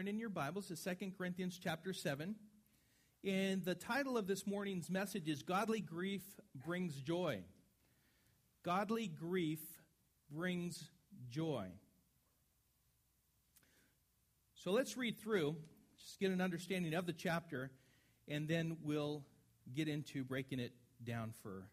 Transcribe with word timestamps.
turn 0.00 0.08
in 0.08 0.18
your 0.18 0.30
Bibles 0.30 0.68
to 0.68 0.96
2 0.96 1.12
Corinthians 1.18 1.60
chapter 1.62 1.92
7. 1.92 2.34
And 3.22 3.62
the 3.62 3.74
title 3.74 4.16
of 4.16 4.26
this 4.26 4.46
morning's 4.46 4.88
message 4.88 5.28
is 5.28 5.42
Godly 5.42 5.80
Grief 5.80 6.22
Brings 6.54 6.94
Joy. 6.94 7.42
Godly 8.64 9.08
grief 9.08 9.60
brings 10.30 10.88
joy. 11.28 11.66
So 14.54 14.70
let's 14.72 14.96
read 14.96 15.18
through, 15.18 15.54
just 15.98 16.18
get 16.18 16.30
an 16.30 16.40
understanding 16.40 16.94
of 16.94 17.04
the 17.04 17.12
chapter, 17.12 17.70
and 18.26 18.48
then 18.48 18.78
we'll 18.82 19.22
get 19.74 19.86
into 19.86 20.24
breaking 20.24 20.60
it 20.60 20.72
down 21.04 21.34
for 21.42 21.66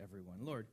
everyone. 0.00 0.36
Lord, 0.38 0.68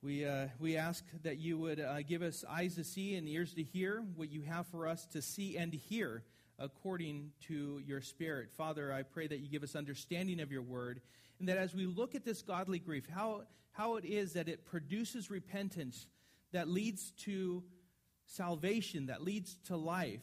we, 0.00 0.24
uh, 0.24 0.46
we 0.60 0.76
ask 0.76 1.04
that 1.24 1.38
you 1.38 1.58
would 1.58 1.80
uh, 1.80 2.02
give 2.02 2.22
us 2.22 2.44
eyes 2.48 2.76
to 2.76 2.84
see 2.84 3.16
and 3.16 3.28
ears 3.28 3.54
to 3.54 3.64
hear 3.64 4.04
what 4.14 4.30
you 4.30 4.42
have 4.42 4.68
for 4.68 4.86
us 4.86 5.04
to 5.06 5.20
see 5.20 5.56
and 5.56 5.74
hear 5.74 6.22
according 6.56 7.32
to 7.48 7.82
your 7.84 8.00
Spirit. 8.00 8.50
Father, 8.56 8.92
I 8.92 9.02
pray 9.02 9.26
that 9.26 9.40
you 9.40 9.48
give 9.48 9.64
us 9.64 9.74
understanding 9.74 10.38
of 10.38 10.52
your 10.52 10.62
word, 10.62 11.00
and 11.40 11.48
that 11.48 11.56
as 11.56 11.74
we 11.74 11.86
look 11.86 12.14
at 12.14 12.24
this 12.24 12.42
godly 12.42 12.78
grief, 12.78 13.06
how, 13.12 13.42
how 13.72 13.96
it 13.96 14.04
is 14.04 14.34
that 14.34 14.48
it 14.48 14.64
produces 14.64 15.30
repentance 15.30 16.06
that 16.52 16.68
leads 16.68 17.10
to 17.24 17.64
salvation, 18.24 19.06
that 19.06 19.24
leads 19.24 19.56
to 19.66 19.76
life, 19.76 20.22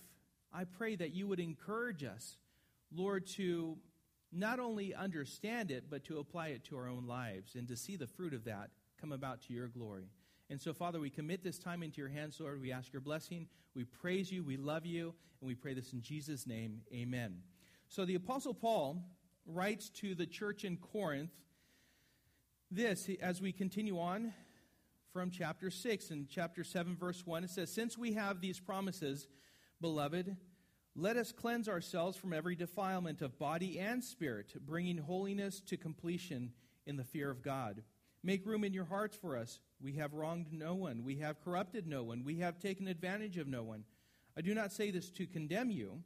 I 0.54 0.64
pray 0.64 0.96
that 0.96 1.14
you 1.14 1.28
would 1.28 1.42
encourage 1.42 2.04
us, 2.06 2.38
Lord, 2.94 3.28
to 3.36 3.78
not 4.32 4.62
only 4.62 4.96
understand 4.96 5.70
it, 5.70 5.86
but 5.90 6.06
to 6.06 6.20
apply 6.20 6.50
it 6.50 6.64
to 6.66 6.78
our 6.78 6.88
own 6.88 7.08
lives 7.08 7.56
and 7.56 7.68
to 7.68 7.76
see 7.76 7.98
the 7.98 8.08
fruit 8.08 8.34
of 8.34 8.46
that 8.46 8.70
come 9.00 9.12
about 9.12 9.42
to 9.44 9.54
your 9.54 9.68
glory. 9.68 10.10
And 10.50 10.62
so, 10.62 10.74
Father, 10.74 11.00
we 11.00 11.10
commit 11.10 11.44
this 11.44 11.58
time 11.58 11.82
into 11.82 11.98
your 11.98 12.10
hands, 12.10 12.40
Lord. 12.40 12.62
We 12.62 12.72
ask 12.72 12.94
your 12.94 13.02
blessing. 13.02 13.48
We 13.74 13.84
praise 13.84 14.32
you. 14.32 14.44
We 14.44 14.58
love 14.58 14.86
you. 14.86 15.14
And 15.42 15.48
we 15.48 15.56
pray 15.56 15.74
this 15.74 15.94
in 15.94 16.02
Jesus' 16.02 16.46
name. 16.46 16.82
Amen. 16.94 17.38
So, 17.88 18.06
the 18.06 18.16
Apostle 18.16 18.54
Paul 18.54 19.04
writes 19.46 19.90
to 19.90 20.16
the 20.16 20.26
church 20.26 20.64
in 20.64 20.78
Corinth 20.78 21.32
this 22.72 23.10
as 23.22 23.42
we 23.42 23.52
continue 23.52 24.00
on 24.00 24.34
from 25.14 25.32
chapter 25.32 25.72
6. 25.72 26.10
and 26.12 26.28
chapter 26.30 26.64
7, 26.64 26.96
verse 26.96 27.26
1, 27.26 27.46
it 27.46 27.50
says, 27.50 27.72
Since 27.72 27.98
we 27.98 28.14
have 28.14 28.42
these 28.42 28.60
promises, 28.60 29.28
beloved, 29.80 30.36
let 30.96 31.18
us 31.18 31.32
cleanse 31.32 31.70
ourselves 31.70 32.18
from 32.18 32.34
every 32.34 32.56
defilement 32.56 33.22
of 33.22 33.40
body 33.40 33.80
and 33.80 34.04
spirit, 34.04 34.54
bringing 34.66 34.98
holiness 34.98 35.62
to 35.62 35.78
completion 35.78 36.52
in 36.86 36.98
the 36.98 37.04
fear 37.04 37.30
of 37.30 37.42
God. 37.42 37.82
Make 38.26 38.48
room 38.48 38.64
in 38.64 38.74
your 38.74 38.86
hearts 38.86 39.16
for 39.16 39.38
us. 39.38 39.60
We 39.80 39.94
have 39.94 40.16
wronged 40.16 40.48
no 40.52 40.74
one. 40.74 41.04
We 41.04 41.18
have 41.18 41.44
corrupted 41.44 41.86
no 41.86 42.02
one. 42.02 42.24
We 42.24 42.40
have 42.40 42.58
taken 42.58 42.88
advantage 42.88 43.38
of 43.38 43.48
no 43.48 43.62
one. 43.62 43.84
I 44.36 44.42
do 44.42 44.56
not 44.56 44.72
say 44.72 44.90
this 44.90 45.12
to 45.12 45.28
condemn 45.28 45.70
you, 45.70 46.02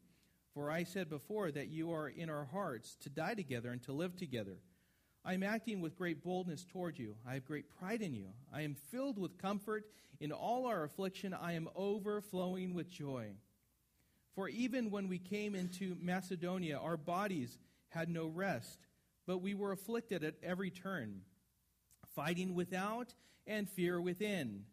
for 0.54 0.70
I 0.70 0.84
said 0.84 1.10
before 1.10 1.50
that 1.52 1.70
you 1.70 1.94
are 1.94 2.10
in 2.10 2.30
our 2.30 2.44
hearts 2.44 2.98
to 3.04 3.10
die 3.10 3.36
together 3.36 3.72
and 3.72 3.82
to 3.84 3.94
live 3.94 4.18
together. 4.18 4.58
I 5.24 5.34
am 5.34 5.44
acting 5.44 5.80
with 5.80 5.98
great 5.98 6.22
boldness 6.22 6.66
toward 6.66 7.00
you. 7.00 7.16
I 7.26 7.36
have 7.36 7.46
great 7.46 7.70
pride 7.80 8.02
in 8.02 8.14
you. 8.14 8.28
I 8.54 8.64
am 8.64 8.76
filled 8.76 9.18
with 9.18 9.38
comfort. 9.38 9.86
In 10.20 10.34
all 10.34 10.66
our 10.66 10.84
affliction, 10.84 11.34
I 11.34 11.54
am 11.54 11.70
overflowing 11.74 12.74
with 12.74 12.90
joy. 12.90 13.30
For 14.36 14.50
even 14.50 14.92
when 14.92 15.08
we 15.08 15.20
came 15.20 15.56
into 15.56 15.96
Macedonia, 16.02 16.80
our 16.80 16.98
bodies 16.98 17.58
had 17.88 18.10
no 18.10 18.28
rest, 18.28 18.88
but 19.26 19.38
we 19.38 19.54
were 19.54 19.72
afflicted 19.72 20.26
at 20.26 20.36
every 20.44 20.70
turn 20.70 21.22
fighting 22.20 22.54
without 22.54 23.14
and 23.48 23.70
fear 23.70 24.02
within. 24.02 24.66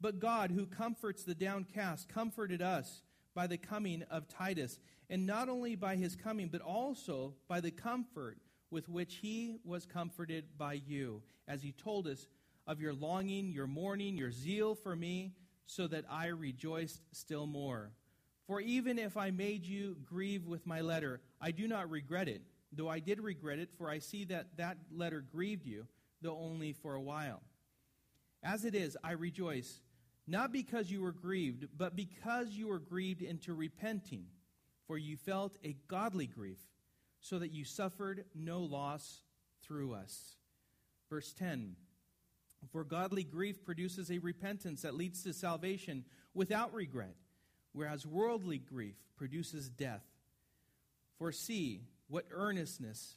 But 0.00 0.20
God, 0.20 0.52
who 0.52 0.64
comforts 0.64 1.24
the 1.24 1.34
downcast, 1.34 2.08
comforted 2.08 2.62
us 2.62 3.02
by 3.34 3.48
the 3.48 3.58
coming 3.58 4.04
of 4.12 4.28
Titus, 4.28 4.78
and 5.10 5.26
not 5.26 5.48
only 5.48 5.74
by 5.74 5.96
his 5.96 6.14
coming, 6.14 6.46
but 6.46 6.60
also 6.60 7.34
by 7.48 7.60
the 7.60 7.72
comfort 7.72 8.38
with 8.70 8.88
which 8.88 9.16
he 9.16 9.56
was 9.64 9.86
comforted 9.86 10.44
by 10.56 10.74
you, 10.74 11.20
as 11.48 11.62
he 11.62 11.72
told 11.72 12.06
us 12.06 12.28
of 12.64 12.80
your 12.80 12.92
longing, 12.92 13.50
your 13.50 13.66
mourning, 13.66 14.16
your 14.16 14.30
zeal 14.30 14.76
for 14.76 14.94
me, 14.94 15.32
so 15.66 15.88
that 15.88 16.04
I 16.08 16.28
rejoiced 16.28 17.00
still 17.10 17.48
more. 17.48 17.90
For 18.46 18.60
even 18.60 19.00
if 19.00 19.16
I 19.16 19.32
made 19.32 19.66
you 19.66 19.96
grieve 20.04 20.46
with 20.46 20.64
my 20.64 20.80
letter, 20.80 21.20
I 21.40 21.50
do 21.50 21.66
not 21.66 21.90
regret 21.90 22.28
it, 22.28 22.42
though 22.72 22.88
I 22.88 23.00
did 23.00 23.18
regret 23.18 23.58
it, 23.58 23.70
for 23.76 23.90
I 23.90 23.98
see 23.98 24.26
that 24.26 24.58
that 24.58 24.76
letter 24.92 25.24
grieved 25.32 25.66
you 25.66 25.88
though 26.24 26.38
only 26.38 26.72
for 26.72 26.94
a 26.94 27.00
while. 27.00 27.42
As 28.42 28.64
it 28.64 28.74
is, 28.74 28.96
I 29.04 29.12
rejoice, 29.12 29.80
not 30.26 30.52
because 30.52 30.90
you 30.90 31.02
were 31.02 31.12
grieved, 31.12 31.68
but 31.76 31.94
because 31.94 32.48
you 32.48 32.68
were 32.68 32.78
grieved 32.78 33.22
into 33.22 33.54
repenting, 33.54 34.26
for 34.86 34.98
you 34.98 35.16
felt 35.16 35.56
a 35.62 35.76
godly 35.86 36.26
grief, 36.26 36.58
so 37.20 37.38
that 37.38 37.52
you 37.52 37.64
suffered 37.64 38.24
no 38.34 38.60
loss 38.60 39.20
through 39.62 39.94
us. 39.94 40.36
Verse 41.08 41.32
10 41.34 41.76
For 42.72 42.84
godly 42.84 43.22
grief 43.22 43.64
produces 43.64 44.10
a 44.10 44.18
repentance 44.18 44.82
that 44.82 44.94
leads 44.94 45.22
to 45.22 45.32
salvation 45.32 46.04
without 46.32 46.72
regret, 46.74 47.16
whereas 47.72 48.06
worldly 48.06 48.58
grief 48.58 48.96
produces 49.16 49.68
death. 49.68 50.04
For 51.18 51.32
see 51.32 51.82
what 52.08 52.26
earnestness 52.30 53.16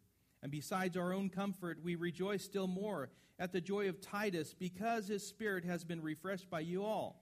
And 0.41 0.51
besides 0.51 0.97
our 0.97 1.13
own 1.13 1.29
comfort, 1.29 1.79
we 1.83 1.95
rejoice 1.95 2.43
still 2.43 2.67
more 2.67 3.09
at 3.37 3.51
the 3.51 3.61
joy 3.61 3.89
of 3.89 4.01
Titus 4.01 4.53
because 4.57 5.07
his 5.07 5.25
spirit 5.25 5.65
has 5.65 5.83
been 5.83 6.01
refreshed 6.01 6.49
by 6.49 6.61
you 6.61 6.83
all. 6.83 7.21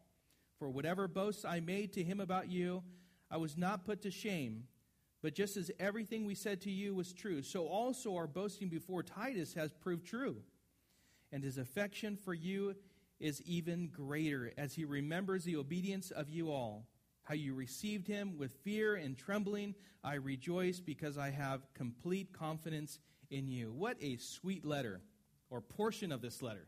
For 0.57 0.69
whatever 0.69 1.07
boasts 1.07 1.45
I 1.45 1.59
made 1.59 1.93
to 1.93 2.03
him 2.03 2.19
about 2.19 2.49
you, 2.49 2.83
I 3.31 3.37
was 3.37 3.57
not 3.57 3.85
put 3.85 4.01
to 4.03 4.11
shame. 4.11 4.63
But 5.21 5.35
just 5.35 5.57
as 5.57 5.71
everything 5.79 6.25
we 6.25 6.35
said 6.35 6.61
to 6.61 6.71
you 6.71 6.95
was 6.95 7.13
true, 7.13 7.41
so 7.41 7.67
also 7.67 8.15
our 8.15 8.27
boasting 8.27 8.69
before 8.69 9.03
Titus 9.03 9.53
has 9.53 9.71
proved 9.71 10.05
true. 10.05 10.37
And 11.31 11.43
his 11.43 11.57
affection 11.57 12.15
for 12.15 12.33
you 12.33 12.75
is 13.19 13.41
even 13.41 13.87
greater 13.87 14.53
as 14.57 14.73
he 14.73 14.85
remembers 14.85 15.43
the 15.43 15.57
obedience 15.57 16.09
of 16.11 16.29
you 16.29 16.51
all 16.51 16.87
how 17.29 17.35
you 17.35 17.53
received 17.53 18.07
him 18.07 18.39
with 18.39 18.51
fear 18.63 18.95
and 18.95 19.15
trembling. 19.15 19.75
I 20.03 20.15
rejoice 20.15 20.79
because 20.79 21.15
I 21.15 21.29
have 21.29 21.61
complete 21.75 22.33
confidence 22.33 22.97
in 23.29 23.47
you. 23.47 23.71
What 23.71 23.97
a 24.01 24.17
sweet 24.17 24.65
letter, 24.65 25.01
or 25.51 25.61
portion 25.61 26.11
of 26.11 26.23
this 26.23 26.41
letter. 26.41 26.65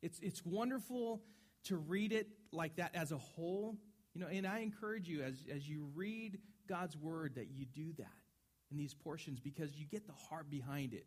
It's, 0.00 0.18
it's 0.20 0.42
wonderful 0.44 1.20
to 1.64 1.76
read 1.76 2.12
it 2.12 2.28
like 2.50 2.76
that 2.76 2.94
as 2.94 3.12
a 3.12 3.18
whole. 3.18 3.76
You 4.14 4.22
know, 4.22 4.28
and 4.28 4.46
I 4.46 4.60
encourage 4.60 5.06
you 5.06 5.22
as, 5.22 5.44
as 5.54 5.68
you 5.68 5.90
read 5.94 6.38
God's 6.66 6.96
word 6.96 7.34
that 7.34 7.48
you 7.50 7.66
do 7.66 7.92
that 7.98 8.16
in 8.70 8.78
these 8.78 8.94
portions 8.94 9.38
because 9.38 9.76
you 9.76 9.84
get 9.84 10.06
the 10.06 10.14
heart 10.30 10.48
behind 10.48 10.94
it. 10.94 11.06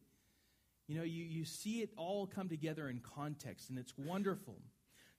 You 0.87 0.97
know, 0.99 1.03
you, 1.03 1.23
you 1.23 1.45
see 1.45 1.81
it 1.81 1.89
all 1.97 2.27
come 2.27 2.47
together 2.47 2.89
in 2.89 2.99
context, 2.99 3.71
and 3.71 3.79
it's 3.79 3.93
wonderful. 3.97 4.59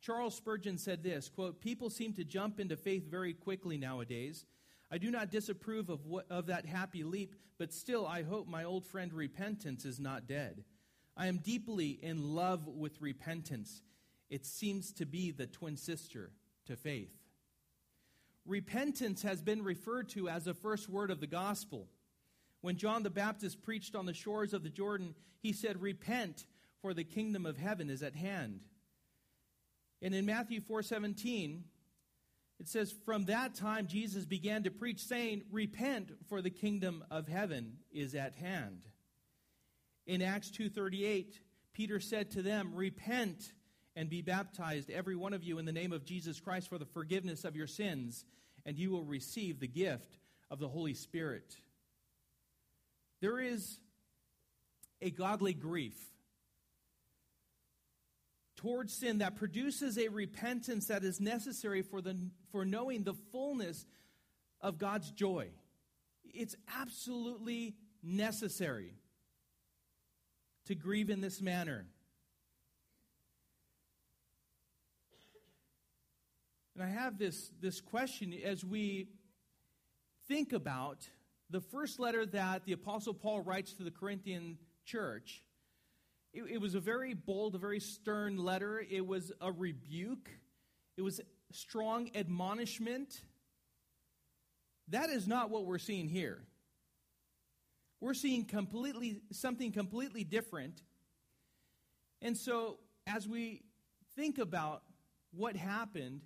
Charles 0.07 0.37
Spurgeon 0.37 0.79
said 0.79 1.03
this 1.03 1.29
quote, 1.29 1.61
People 1.61 1.91
seem 1.91 2.13
to 2.13 2.23
jump 2.23 2.61
into 2.61 2.77
faith 2.77 3.11
very 3.11 3.33
quickly 3.33 3.77
nowadays. 3.77 4.45
I 4.89 4.99
do 4.99 5.11
not 5.11 5.33
disapprove 5.33 5.91
of, 5.91 6.07
what, 6.07 6.27
of 6.31 6.47
that 6.47 6.65
happy 6.65 7.03
leap, 7.03 7.35
but 7.59 7.73
still 7.73 8.07
I 8.07 8.23
hope 8.23 8.47
my 8.47 8.63
old 8.63 8.87
friend 8.87 9.13
repentance 9.13 9.85
is 9.85 9.99
not 9.99 10.29
dead. 10.29 10.63
I 11.17 11.27
am 11.27 11.39
deeply 11.39 11.99
in 12.01 12.37
love 12.37 12.69
with 12.69 13.03
repentance. 13.03 13.83
It 14.31 14.47
seems 14.47 14.93
to 14.93 15.07
be 15.07 15.33
the 15.33 15.49
twin 15.49 15.77
sister 15.77 16.31
to 16.67 16.77
faith. 16.77 17.11
Repentance 18.45 19.23
has 19.23 19.43
been 19.43 19.65
referred 19.65 20.09
to 20.11 20.29
as 20.29 20.45
the 20.45 20.55
first 20.55 20.89
word 20.89 21.11
of 21.11 21.19
the 21.19 21.27
gospel. 21.27 21.89
When 22.61 22.77
John 22.77 23.03
the 23.03 23.11
Baptist 23.11 23.61
preached 23.61 23.97
on 23.97 24.07
the 24.07 24.15
shores 24.15 24.55
of 24.55 24.63
the 24.63 24.71
Jordan, 24.71 25.17
he 25.41 25.53
said, 25.53 25.83
Repent, 25.83 26.47
for 26.81 26.95
the 26.95 27.03
kingdom 27.03 27.45
of 27.45 27.57
heaven 27.57 27.91
is 27.91 28.05
at 28.05 28.15
hand. 28.15 28.61
And 30.03 30.15
in 30.15 30.27
Matthew 30.27 30.61
4:17, 30.61 31.63
it 32.59 32.69
says, 32.69 32.95
From 33.05 33.27
that 33.27 33.55
time 33.55 33.87
Jesus 33.87 34.25
began 34.25 34.63
to 34.65 34.71
preach, 34.71 35.01
saying, 35.01 35.43
Repent, 35.51 36.13
for 36.29 36.41
the 36.41 36.51
kingdom 36.51 37.05
of 37.11 37.29
heaven 37.29 37.79
is 37.93 38.15
at 38.15 38.35
hand. 38.35 38.83
In 40.07 40.23
Acts 40.23 40.51
2:38, 40.51 41.41
Peter 41.73 42.01
said 42.01 42.31
to 42.31 42.43
them, 42.43 42.75
Repent 42.75 43.53
and 43.95 44.09
be 44.11 44.23
baptized, 44.23 44.91
every 44.91 45.17
one 45.17 45.33
of 45.33 45.43
you, 45.43 45.59
in 45.59 45.65
the 45.65 45.73
name 45.73 45.93
of 45.93 46.05
Jesus 46.05 46.39
Christ 46.41 46.69
for 46.69 46.79
the 46.79 46.85
forgiveness 46.85 47.45
of 47.45 47.57
your 47.57 47.67
sins, 47.67 48.25
and 48.65 48.79
you 48.79 48.91
will 48.91 49.05
receive 49.05 49.59
the 49.59 49.67
gift 49.67 50.19
of 50.51 50.59
the 50.59 50.69
Holy 50.69 50.95
Spirit. 50.95 51.57
There 53.21 53.41
is 53.41 53.79
a 55.01 55.11
godly 55.11 55.55
grief 55.55 55.99
towards 58.57 58.93
sin 58.93 59.19
that 59.19 59.37
produces 59.37 59.99
a 59.99 60.09
repentance 60.09 60.87
that 60.87 61.05
is 61.05 61.21
necessary 61.21 61.83
for, 61.83 62.01
the, 62.01 62.17
for 62.51 62.65
knowing 62.65 63.05
the 63.05 63.15
fullness 63.31 63.85
of 64.61 64.79
God's 64.79 65.11
joy. 65.11 65.49
It's 66.25 66.57
absolutely 66.81 67.75
necessary 68.03 68.95
to 70.67 70.75
grieve 70.75 71.11
in 71.11 71.21
this 71.21 71.41
manner. 71.41 71.87
And 76.75 76.85
I 76.85 76.89
have 76.89 77.19
this, 77.19 77.51
this 77.61 77.81
question 77.81 78.35
as 78.45 78.65
we 78.65 79.09
think 80.29 80.53
about 80.53 81.09
the 81.49 81.61
first 81.61 81.99
letter 81.99 82.27
that 82.27 82.65
the 82.67 82.73
Apostle 82.73 83.15
Paul 83.15 83.41
writes 83.41 83.73
to 83.75 83.83
the 83.83 83.91
Corinthian 83.91 84.59
church. 84.85 85.43
It, 86.37 86.45
it 86.51 86.61
was 86.61 86.75
a 86.75 86.81
very 86.81 87.15
bold, 87.15 87.55
a 87.55 87.59
very 87.59 87.81
stern 87.81 88.37
letter. 88.37 88.85
It 88.91 89.07
was 89.07 89.33
a 89.41 89.51
rebuke, 89.51 90.29
it 90.99 91.03
was 91.03 91.21
strong 91.51 92.11
admonishment. 92.15 93.23
That 94.89 95.11
is 95.11 95.27
not 95.27 95.51
what 95.51 95.65
we're 95.65 95.79
seeing 95.79 96.09
here. 96.09 96.43
We're 98.01 98.15
seeing 98.15 98.45
completely 98.45 99.23
something 99.33 99.73
completely 99.73 100.23
different. 100.23 100.83
And 102.23 102.37
so 102.37 102.79
as 103.07 103.27
we 103.27 103.63
think 104.15 104.39
about 104.39 104.83
what 105.33 105.57
happened, 105.57 106.21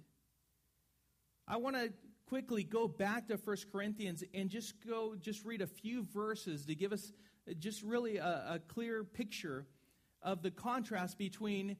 I 1.48 1.56
want 1.56 1.76
to 1.76 1.92
quickly 2.26 2.64
go 2.64 2.86
back 2.86 3.28
to 3.28 3.36
1 3.36 3.56
Corinthians 3.72 4.24
and 4.34 4.50
just 4.50 4.74
go 4.86 5.14
just 5.14 5.44
read 5.44 5.62
a 5.62 5.66
few 5.66 6.02
verses 6.12 6.66
to 6.66 6.74
give 6.74 6.92
us 6.92 7.12
just 7.58 7.82
really 7.82 8.18
a, 8.18 8.54
a 8.54 8.60
clear 8.68 9.04
picture 9.04 9.66
of 10.22 10.42
the 10.42 10.50
contrast 10.50 11.18
between 11.18 11.76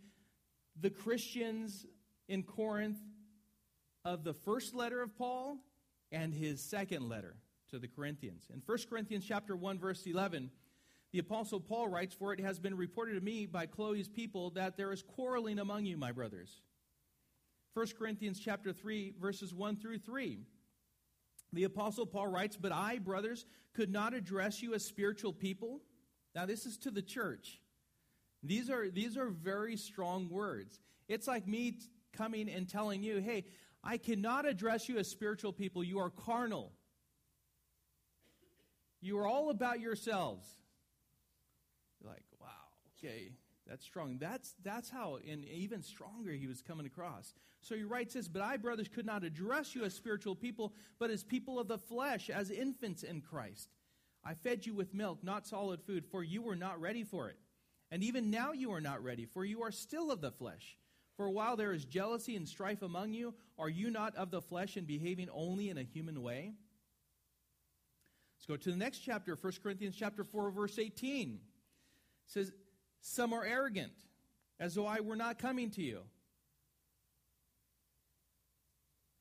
the 0.81 0.91
Christians 0.91 1.87
in 2.29 2.43
Corinth 2.43 2.99
of 4.05 4.25
the 4.25 4.35
first 4.35 4.75
letter 4.75 5.03
of 5.03 5.17
Paul 5.17 5.59
and 6.11 6.33
his 6.33 6.63
second 6.63 7.09
letter 7.09 7.37
to 7.71 7.79
the 7.79 7.89
Corinthians. 7.89 8.49
In 8.53 8.61
1 8.61 8.79
Corinthians 8.89 9.25
chapter 9.27 9.57
1 9.57 9.79
verse 9.79 10.07
11, 10.07 10.51
the 11.13 11.19
apostle 11.19 11.61
Paul 11.61 11.89
writes, 11.89 12.15
"For 12.15 12.33
it 12.33 12.41
has 12.41 12.59
been 12.59 12.77
reported 12.77 13.15
to 13.15 13.21
me 13.21 13.47
by 13.47 13.67
Chloe's 13.67 14.09
people 14.09 14.51
that 14.51 14.77
there 14.77 14.93
is 14.93 15.03
quarreling 15.03 15.59
among 15.59 15.85
you, 15.85 15.97
my 15.97 16.13
brothers." 16.13 16.63
1 17.75 17.95
Corinthians 17.97 18.41
chapter 18.41 18.73
3 18.73 19.11
verses 19.13 19.55
1 19.55 19.77
through 19.77 19.99
3. 19.99 20.47
The 21.53 21.65
apostle 21.65 22.07
Paul 22.07 22.29
writes, 22.29 22.57
"But 22.57 22.73
I, 22.73 22.99
brothers, 22.99 23.45
could 23.73 23.91
not 23.91 24.15
address 24.15 24.63
you 24.63 24.75
as 24.75 24.85
spiritual 24.85 25.33
people." 25.33 25.85
Now 26.35 26.47
this 26.47 26.65
is 26.65 26.79
to 26.79 26.91
the 26.91 27.03
church. 27.03 27.60
These 28.43 28.71
are 28.71 28.91
these 28.91 29.17
are 29.17 29.29
very 29.29 29.77
strong 29.77 30.29
words. 30.29 30.81
It's 31.09 31.27
like 31.27 31.47
me 31.47 31.79
coming 32.13 32.49
and 32.49 32.69
telling 32.69 33.03
you, 33.03 33.19
"Hey, 33.19 33.45
I 33.85 33.99
cannot 33.99 34.47
address 34.47 34.89
you 34.89 34.99
as 34.99 35.09
spiritual 35.09 35.53
people. 35.53 35.85
You 35.85 35.99
are 35.99 36.11
carnal. 36.11 36.73
You 39.01 39.19
are 39.19 39.27
all 39.27 39.51
about 39.51 39.81
yourselves." 39.81 40.47
You're 42.01 42.11
like, 42.11 42.25
"Wow, 42.41 42.49
okay, 42.97 43.33
that's 43.67 43.85
strong." 43.85 44.19
That's 44.19 44.55
that's 44.63 44.89
how 44.89 45.17
and 45.17 45.45
even 45.45 45.83
stronger 45.83 46.33
he 46.33 46.47
was 46.47 46.63
coming 46.63 46.87
across. 46.87 47.35
So 47.63 47.75
he 47.75 47.83
writes 47.83 48.15
this, 48.15 48.29
But 48.29 48.43
I, 48.43 48.57
brothers, 48.57 48.89
could 48.89 49.07
not 49.07 49.25
address 49.25 49.75
you 49.75 49.85
as 49.85 49.95
spiritual 49.95 50.35
people, 50.35 50.75
but 50.99 51.11
as 51.11 51.23
people 51.23 51.59
of 51.59 51.69
the 51.69 51.79
flesh, 51.79 52.31
as 52.31 52.51
infants 52.51 53.03
in 53.03 53.21
Christ. 53.21 53.69
I 54.25 54.35
fed 54.35 54.67
you 54.67 54.75
with 54.75 54.95
milk, 54.95 55.23
not 55.23 55.47
solid 55.47 55.83
food, 55.83 56.07
for 56.07 56.23
you 56.23 56.43
were 56.43 56.57
not 56.57 56.81
ready 56.81 57.05
for 57.05 57.29
it. 57.29 57.39
And 57.91 58.03
even 58.03 58.31
now 58.31 58.53
you 58.53 58.73
are 58.73 58.81
not 58.81 59.03
ready, 59.03 59.27
for 59.27 59.45
you 59.45 59.63
are 59.63 59.73
still 59.73 60.11
of 60.11 60.21
the 60.21 60.31
flesh. 60.31 60.77
For 61.17 61.29
while 61.29 61.57
there 61.57 61.73
is 61.73 61.85
jealousy 61.85 62.37
and 62.37 62.49
strife 62.49 62.83
among 62.83 63.13
you, 63.13 63.35
are 63.59 63.69
you 63.69 63.91
not 63.91 64.15
of 64.17 64.31
the 64.31 64.41
flesh 64.41 64.77
and 64.77 64.87
behaving 64.87 65.29
only 65.33 65.69
in 65.71 65.79
a 65.79 65.83
human 65.83 66.23
way? 66.23 66.55
Let's 68.37 68.47
go 68.47 68.57
to 68.57 68.71
the 68.71 68.77
next 68.77 68.99
chapter, 68.99 69.37
1 69.39 69.53
Corinthians 69.63 69.97
chapter 69.99 70.25
4, 70.25 70.51
verse 70.51 70.79
18. 70.79 71.35
It 71.35 71.41
says, 72.27 72.53
Some 73.01 73.33
are 73.33 73.45
arrogant, 73.45 73.93
as 74.59 74.75
though 74.75 74.87
I 74.87 75.01
were 75.01 75.17
not 75.17 75.39
coming 75.39 75.71
to 75.71 75.83
you 75.83 76.01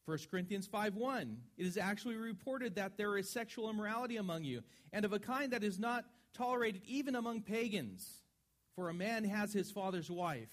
1 0.09 0.17
Corinthians 0.31 0.67
5:1 0.67 1.37
It 1.55 1.67
is 1.67 1.77
actually 1.77 2.15
reported 2.15 2.73
that 2.75 2.97
there 2.97 3.15
is 3.15 3.29
sexual 3.29 3.69
immorality 3.69 4.17
among 4.17 4.43
you 4.43 4.63
and 4.91 5.05
of 5.05 5.13
a 5.13 5.19
kind 5.19 5.53
that 5.53 5.63
is 5.63 5.77
not 5.77 6.05
tolerated 6.33 6.81
even 6.87 7.15
among 7.15 7.43
pagans 7.43 8.21
for 8.79 8.87
a 8.87 8.93
man 8.93 9.25
has 9.25 9.51
his 9.51 9.69
father's 9.69 10.09
wife. 10.09 10.47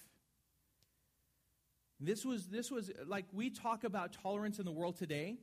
This 2.00 2.24
was 2.24 2.48
this 2.48 2.72
was 2.72 2.90
like 3.06 3.24
we 3.32 3.50
talk 3.50 3.84
about 3.84 4.12
tolerance 4.20 4.58
in 4.58 4.64
the 4.64 4.72
world 4.72 4.96
today 4.96 5.36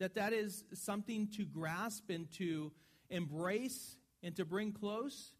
that 0.00 0.16
that 0.16 0.32
is 0.32 0.64
something 0.74 1.28
to 1.36 1.44
grasp 1.44 2.10
and 2.10 2.28
to 2.32 2.72
embrace 3.10 3.96
and 4.24 4.34
to 4.34 4.44
bring 4.44 4.72
close. 4.72 5.34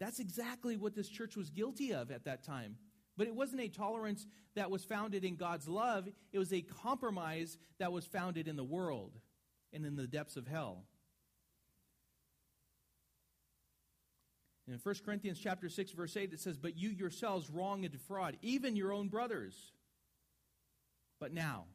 That's 0.00 0.20
exactly 0.20 0.78
what 0.78 0.94
this 0.94 1.08
church 1.10 1.36
was 1.36 1.50
guilty 1.50 1.92
of 1.92 2.10
at 2.10 2.24
that 2.24 2.42
time. 2.42 2.76
But 3.18 3.26
it 3.26 3.34
wasn't 3.34 3.60
a 3.60 3.68
tolerance 3.68 4.26
that 4.54 4.70
was 4.70 4.84
founded 4.84 5.22
in 5.22 5.36
God's 5.36 5.68
love, 5.68 6.08
it 6.32 6.38
was 6.38 6.54
a 6.54 6.62
compromise 6.62 7.58
that 7.78 7.92
was 7.92 8.06
founded 8.06 8.48
in 8.48 8.56
the 8.56 8.64
world 8.64 9.18
and 9.70 9.84
in 9.84 9.96
the 9.96 10.06
depths 10.06 10.36
of 10.36 10.46
hell. 10.46 10.84
In 14.66 14.78
1 14.78 14.94
Corinthians 15.04 15.38
chapter 15.38 15.68
6 15.68 15.92
verse 15.92 16.16
8 16.16 16.32
it 16.32 16.40
says, 16.40 16.56
"But 16.56 16.76
you 16.76 16.90
yourselves 16.90 17.50
wrong 17.50 17.84
and 17.84 17.92
defraud 17.92 18.38
even 18.42 18.76
your 18.76 18.92
own 18.92 19.08
brothers." 19.08 19.72
But 21.18 21.32
now, 21.32 21.66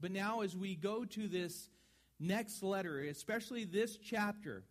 but 0.00 0.10
now 0.10 0.40
as 0.40 0.56
we 0.56 0.74
go 0.74 1.04
to 1.04 1.28
this 1.28 1.68
next 2.18 2.62
letter, 2.62 3.00
especially 3.00 3.64
this 3.64 3.96
chapter, 3.96 4.64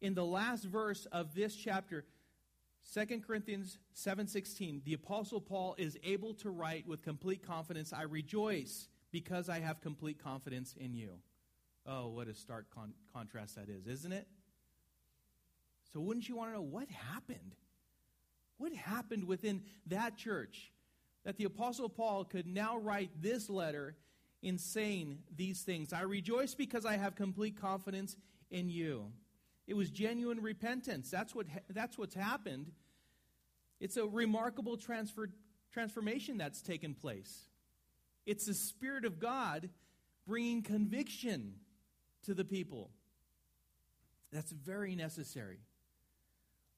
in 0.00 0.14
the 0.14 0.24
last 0.24 0.64
verse 0.64 1.06
of 1.06 1.34
this 1.34 1.56
chapter, 1.56 2.06
2 2.92 3.22
Corinthians 3.22 3.78
7:16 3.92 4.82
the 4.84 4.94
apostle 4.94 5.40
Paul 5.40 5.74
is 5.76 5.98
able 6.02 6.34
to 6.34 6.50
write 6.50 6.86
with 6.86 7.02
complete 7.02 7.42
confidence 7.42 7.92
I 7.92 8.02
rejoice 8.02 8.88
because 9.10 9.48
I 9.48 9.58
have 9.58 9.80
complete 9.80 10.18
confidence 10.18 10.74
in 10.74 10.94
you. 10.94 11.20
Oh, 11.84 12.08
what 12.08 12.28
a 12.28 12.34
stark 12.34 12.70
con- 12.70 12.94
contrast 13.12 13.56
that 13.56 13.68
is, 13.68 13.86
isn't 13.86 14.12
it? 14.12 14.28
So 15.92 16.00
wouldn't 16.00 16.28
you 16.28 16.36
want 16.36 16.50
to 16.50 16.54
know 16.54 16.62
what 16.62 16.88
happened? 16.88 17.54
What 18.58 18.72
happened 18.72 19.24
within 19.24 19.62
that 19.86 20.16
church 20.16 20.72
that 21.24 21.36
the 21.36 21.44
apostle 21.44 21.88
Paul 21.88 22.24
could 22.24 22.46
now 22.46 22.78
write 22.78 23.10
this 23.20 23.48
letter 23.48 23.96
in 24.42 24.58
saying 24.58 25.18
these 25.34 25.62
things? 25.62 25.92
I 25.92 26.02
rejoice 26.02 26.54
because 26.54 26.84
I 26.84 26.96
have 26.96 27.14
complete 27.14 27.60
confidence 27.60 28.16
in 28.50 28.68
you. 28.68 29.12
It 29.66 29.74
was 29.74 29.90
genuine 29.90 30.40
repentance. 30.40 31.10
That's, 31.10 31.34
what, 31.34 31.46
that's 31.70 31.96
what's 31.98 32.14
happened. 32.14 32.72
It's 33.80 33.96
a 33.96 34.06
remarkable 34.06 34.76
transfer, 34.76 35.30
transformation 35.72 36.38
that's 36.38 36.62
taken 36.62 36.94
place. 36.94 37.48
It's 38.26 38.46
the 38.46 38.54
Spirit 38.54 39.04
of 39.04 39.20
God 39.20 39.70
bringing 40.26 40.62
conviction 40.62 41.54
to 42.24 42.34
the 42.34 42.44
people. 42.44 42.90
That's 44.32 44.50
very 44.50 44.94
necessary. 44.94 45.60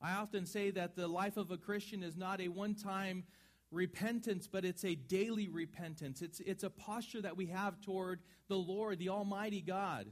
I 0.03 0.13
often 0.13 0.47
say 0.47 0.71
that 0.71 0.97
the 0.97 1.09
life 1.09 1.37
of 1.37 1.51
a 1.51 1.57
Christian 1.57 2.03
is 2.03 2.17
not 2.17 2.41
a 2.41 2.49
one 2.49 2.75
time 2.75 3.25
repentance, 3.71 4.49
but 4.51 4.65
it's 4.65 4.85
a 4.85 4.95
daily 4.95 5.49
repentance. 5.49 6.23
It's, 6.23 6.41
it's 6.41 6.65
a 6.65 6.71
posture 6.71 7.23
that 7.23 7.37
we 7.37 7.47
have 7.47 7.81
toward 7.81 8.21
the 8.49 8.57
Lord, 8.57 8.99
the 8.99 9.11
Almighty 9.11 9.61
God, 9.61 10.07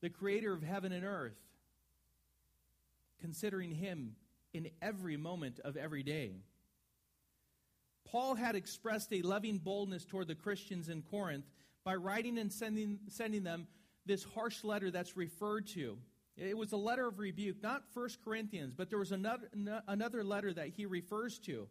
the 0.00 0.10
creator 0.10 0.52
of 0.52 0.62
heaven 0.62 0.92
and 0.92 1.04
earth 1.04 1.36
considering 3.20 3.70
him 3.70 4.16
in 4.52 4.70
every 4.82 5.16
moment 5.16 5.60
of 5.64 5.76
every 5.76 6.02
day. 6.02 6.32
Paul 8.04 8.34
had 8.34 8.56
expressed 8.56 9.12
a 9.12 9.22
loving 9.22 9.58
boldness 9.58 10.04
toward 10.04 10.26
the 10.26 10.34
Christians 10.34 10.88
in 10.88 11.02
Corinth 11.02 11.44
by 11.84 11.94
writing 11.94 12.38
and 12.38 12.52
sending, 12.52 12.98
sending 13.08 13.44
them 13.44 13.68
this 14.06 14.24
harsh 14.24 14.64
letter 14.64 14.90
that's 14.90 15.16
referred 15.16 15.66
to. 15.68 15.98
It 16.40 16.56
was 16.56 16.72
a 16.72 16.76
letter 16.76 17.06
of 17.06 17.18
rebuke, 17.18 17.62
not 17.62 17.82
First 17.92 18.24
Corinthians, 18.24 18.72
but 18.74 18.88
there 18.88 18.98
was 18.98 19.12
another, 19.12 19.50
another 19.86 20.24
letter 20.24 20.54
that 20.54 20.68
he 20.68 20.86
refers 20.86 21.38
to. 21.40 21.68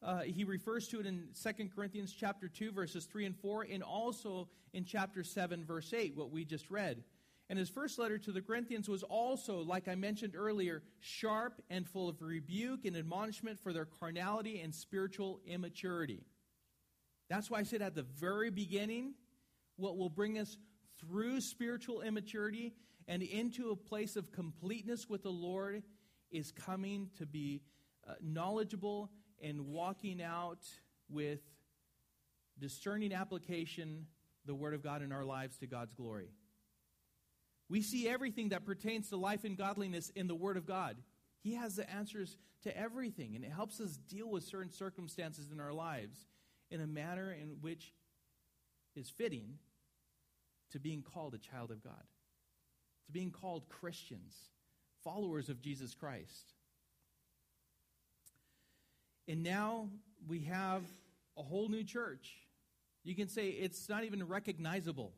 Uh, 0.00 0.20
he 0.20 0.44
refers 0.44 0.86
to 0.88 1.00
it 1.00 1.06
in 1.06 1.24
2 1.42 1.70
Corinthians 1.74 2.14
chapter 2.16 2.46
2, 2.46 2.70
verses 2.70 3.06
3 3.06 3.26
and 3.26 3.36
4, 3.36 3.66
and 3.72 3.82
also 3.82 4.48
in 4.74 4.84
chapter 4.84 5.24
7, 5.24 5.64
verse 5.64 5.92
8, 5.92 6.14
what 6.14 6.30
we 6.30 6.44
just 6.44 6.70
read. 6.70 7.02
And 7.50 7.58
his 7.58 7.68
first 7.68 7.98
letter 7.98 8.16
to 8.16 8.30
the 8.30 8.40
Corinthians 8.40 8.88
was 8.88 9.02
also, 9.02 9.62
like 9.62 9.88
I 9.88 9.96
mentioned 9.96 10.34
earlier, 10.36 10.82
sharp 11.00 11.60
and 11.68 11.84
full 11.84 12.08
of 12.08 12.22
rebuke 12.22 12.84
and 12.84 12.96
admonishment 12.96 13.58
for 13.58 13.72
their 13.72 13.86
carnality 13.86 14.60
and 14.60 14.72
spiritual 14.72 15.40
immaturity. 15.48 16.22
That's 17.28 17.50
why 17.50 17.58
I 17.58 17.62
said 17.64 17.82
at 17.82 17.96
the 17.96 18.02
very 18.02 18.50
beginning, 18.50 19.14
what 19.76 19.96
will 19.96 20.10
bring 20.10 20.38
us 20.38 20.56
through 21.00 21.40
spiritual 21.40 22.02
immaturity 22.02 22.72
and 23.06 23.22
into 23.22 23.70
a 23.70 23.76
place 23.76 24.16
of 24.16 24.32
completeness 24.32 25.08
with 25.08 25.22
the 25.22 25.30
Lord 25.30 25.82
is 26.30 26.50
coming 26.52 27.10
to 27.18 27.26
be 27.26 27.62
uh, 28.08 28.14
knowledgeable 28.22 29.10
and 29.42 29.68
walking 29.68 30.22
out 30.22 30.66
with 31.08 31.40
discerning 32.58 33.12
application 33.12 34.06
the 34.46 34.54
Word 34.54 34.74
of 34.74 34.82
God 34.82 35.02
in 35.02 35.12
our 35.12 35.24
lives 35.24 35.56
to 35.58 35.66
God's 35.66 35.94
glory. 35.94 36.30
We 37.68 37.80
see 37.80 38.08
everything 38.08 38.50
that 38.50 38.66
pertains 38.66 39.08
to 39.08 39.16
life 39.16 39.44
and 39.44 39.56
godliness 39.56 40.10
in 40.10 40.26
the 40.26 40.34
Word 40.34 40.56
of 40.56 40.66
God. 40.66 40.96
He 41.42 41.54
has 41.54 41.76
the 41.76 41.90
answers 41.90 42.36
to 42.62 42.76
everything, 42.76 43.36
and 43.36 43.44
it 43.44 43.52
helps 43.52 43.80
us 43.80 43.96
deal 43.96 44.30
with 44.30 44.44
certain 44.44 44.70
circumstances 44.70 45.50
in 45.50 45.60
our 45.60 45.72
lives 45.72 46.26
in 46.70 46.80
a 46.80 46.86
manner 46.86 47.32
in 47.32 47.56
which 47.60 47.94
is 48.96 49.08
fitting 49.10 49.58
to 50.72 50.80
being 50.80 51.02
called 51.02 51.34
a 51.34 51.38
child 51.38 51.70
of 51.70 51.82
God, 51.82 52.02
to 53.06 53.12
being 53.12 53.30
called 53.30 53.68
Christians, 53.68 54.34
followers 55.02 55.48
of 55.48 55.60
Jesus 55.60 55.94
Christ. 55.94 56.52
And 59.28 59.42
now 59.42 59.88
we 60.28 60.40
have 60.44 60.82
a 61.36 61.42
whole 61.42 61.68
new 61.68 61.84
church. 61.84 62.32
You 63.02 63.14
can 63.14 63.28
say 63.28 63.48
it's 63.48 63.88
not 63.88 64.04
even 64.04 64.26
recognizable 64.26 65.12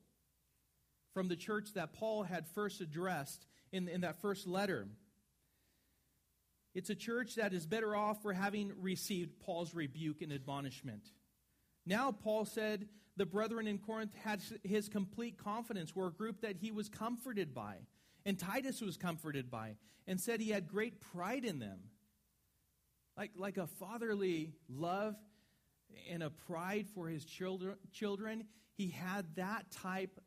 from 1.14 1.28
the 1.28 1.36
church 1.36 1.72
that 1.74 1.92
Paul 1.92 2.22
had 2.22 2.46
first 2.48 2.80
addressed 2.80 3.46
in, 3.72 3.88
in 3.88 4.02
that 4.02 4.20
first 4.20 4.46
letter. 4.46 4.86
It's 6.74 6.90
a 6.90 6.94
church 6.94 7.36
that 7.36 7.54
is 7.54 7.64
better 7.64 7.96
off 7.96 8.22
for 8.22 8.32
having 8.32 8.72
received 8.80 9.40
Paul's 9.40 9.74
rebuke 9.74 10.20
and 10.20 10.32
admonishment. 10.32 11.02
Now, 11.86 12.12
Paul 12.12 12.44
said 12.44 12.88
the 13.16 13.26
brethren 13.26 13.66
in 13.66 13.78
Corinth 13.78 14.14
had 14.24 14.42
his 14.62 14.88
complete 14.88 15.38
confidence, 15.38 15.96
were 15.96 16.08
a 16.08 16.12
group 16.12 16.42
that 16.42 16.56
he 16.56 16.70
was 16.70 16.88
comforted 16.88 17.54
by, 17.54 17.76
and 18.24 18.38
Titus 18.38 18.80
was 18.80 18.96
comforted 18.96 19.50
by, 19.50 19.76
and 20.06 20.20
said 20.20 20.40
he 20.40 20.50
had 20.50 20.68
great 20.68 21.00
pride 21.00 21.44
in 21.44 21.58
them. 21.58 21.78
Like, 23.16 23.30
like 23.36 23.56
a 23.56 23.66
fatherly 23.66 24.52
love 24.68 25.16
and 26.10 26.22
a 26.22 26.30
pride 26.30 26.86
for 26.94 27.08
his 27.08 27.24
children, 27.24 27.76
children, 27.92 28.44
he 28.76 28.88
had 28.88 29.24
that 29.36 29.70
type 29.70 30.20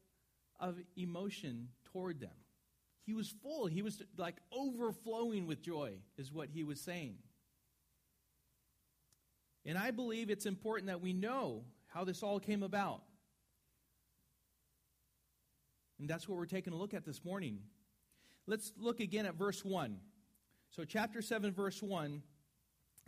of 0.59 0.75
emotion 0.97 1.69
toward 1.93 2.19
them. 2.19 2.29
He 3.05 3.13
was 3.13 3.33
full. 3.43 3.67
He 3.67 3.81
was 3.81 4.01
like 4.17 4.37
overflowing 4.51 5.45
with 5.45 5.61
joy, 5.61 5.93
is 6.17 6.31
what 6.31 6.49
he 6.49 6.63
was 6.63 6.81
saying. 6.81 7.17
And 9.65 9.77
I 9.77 9.91
believe 9.91 10.29
it's 10.29 10.45
important 10.45 10.87
that 10.87 11.01
we 11.01 11.13
know 11.13 11.63
how 11.89 12.03
this 12.03 12.23
all 12.23 12.39
came 12.39 12.63
about. 12.63 13.01
And 15.99 16.09
that's 16.09 16.27
what 16.27 16.37
we're 16.37 16.45
taking 16.45 16.73
a 16.73 16.77
look 16.77 16.93
at 16.93 17.05
this 17.05 17.23
morning. 17.25 17.59
Let's 18.47 18.71
look 18.77 18.99
again 18.99 19.25
at 19.25 19.35
verse 19.35 19.63
1. 19.65 19.97
So, 20.71 20.85
chapter 20.85 21.21
7, 21.21 21.51
verse 21.51 21.83
1 21.83 22.21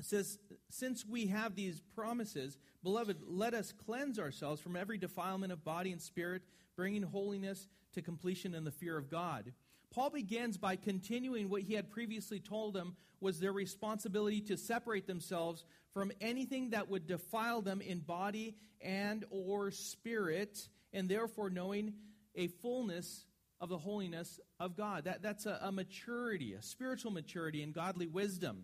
says, 0.02 0.40
Since 0.70 1.06
we 1.06 1.28
have 1.28 1.56
these 1.56 1.82
promises, 1.96 2.58
beloved, 2.84 3.18
let 3.26 3.54
us 3.54 3.72
cleanse 3.86 4.20
ourselves 4.20 4.62
from 4.62 4.76
every 4.76 4.98
defilement 4.98 5.54
of 5.54 5.64
body 5.64 5.92
and 5.92 6.02
spirit, 6.02 6.42
bringing 6.76 7.04
holiness 7.04 7.68
to 7.94 8.02
completion 8.02 8.56
in 8.56 8.64
the 8.64 8.72
fear 8.72 8.98
of 8.98 9.10
God. 9.10 9.54
Paul 9.92 10.10
begins 10.10 10.58
by 10.58 10.76
continuing 10.76 11.50
what 11.50 11.64
he 11.64 11.74
had 11.74 11.90
previously 11.90 12.40
told 12.40 12.74
them 12.74 12.96
was 13.20 13.40
their 13.40 13.54
responsibility 13.54 14.42
to 14.42 14.58
separate 14.58 15.06
themselves 15.06 15.66
from 15.94 16.12
anything 16.22 16.72
that 16.72 16.90
would 16.90 17.08
defile 17.08 17.62
them 17.62 17.82
in 17.82 18.00
body 18.00 18.56
and 18.82 19.26
or 19.30 19.72
spirit 19.72 20.68
and 20.94 21.10
therefore 21.10 21.50
knowing 21.50 21.94
a 22.36 22.48
fullness 22.48 23.26
of 23.60 23.70
the 23.70 23.78
holiness 23.78 24.40
of 24.60 24.76
God. 24.76 25.06
That, 25.06 25.22
that's 25.22 25.46
a, 25.46 25.60
a 25.62 25.72
maturity, 25.72 26.54
a 26.54 26.62
spiritual 26.62 27.12
maturity 27.12 27.62
and 27.62 27.74
godly 27.74 28.08
wisdom. 28.08 28.64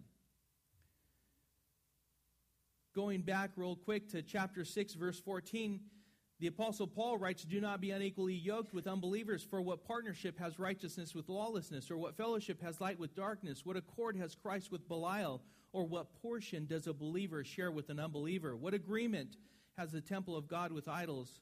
Going 2.96 3.22
back 3.22 3.52
real 3.56 3.76
quick 3.76 4.10
to 4.10 4.24
chapter 4.24 4.66
6, 4.66 4.94
verse 4.96 5.20
14, 5.20 5.82
the 6.40 6.48
Apostle 6.48 6.88
Paul 6.88 7.18
writes, 7.18 7.44
Do 7.44 7.62
not 7.62 7.80
be 7.80 7.92
unequally 7.92 8.34
yoked 8.34 8.74
with 8.74 8.88
unbelievers, 8.88 9.44
for 9.44 9.62
what 9.62 9.86
partnership 9.86 10.40
has 10.40 10.58
righteousness 10.58 11.14
with 11.14 11.30
lawlessness, 11.30 11.92
or 11.92 11.98
what 11.98 12.18
fellowship 12.18 12.62
has 12.64 12.82
light 12.82 13.00
with 13.00 13.16
darkness? 13.16 13.66
What 13.66 13.78
accord 13.78 14.16
has 14.18 14.36
Christ 14.36 14.72
with 14.72 14.88
Belial? 14.88 15.42
Or 15.74 15.86
what 15.86 16.14
portion 16.22 16.66
does 16.66 16.88
a 16.88 16.94
believer 16.94 17.44
share 17.44 17.72
with 17.72 17.90
an 17.90 18.00
unbeliever? 18.00 18.56
What 18.56 18.74
agreement 18.74 19.38
has 19.78 19.92
the 19.92 20.02
temple 20.02 20.36
of 20.36 20.48
God 20.48 20.72
with 20.72 20.88
idols? 20.88 21.42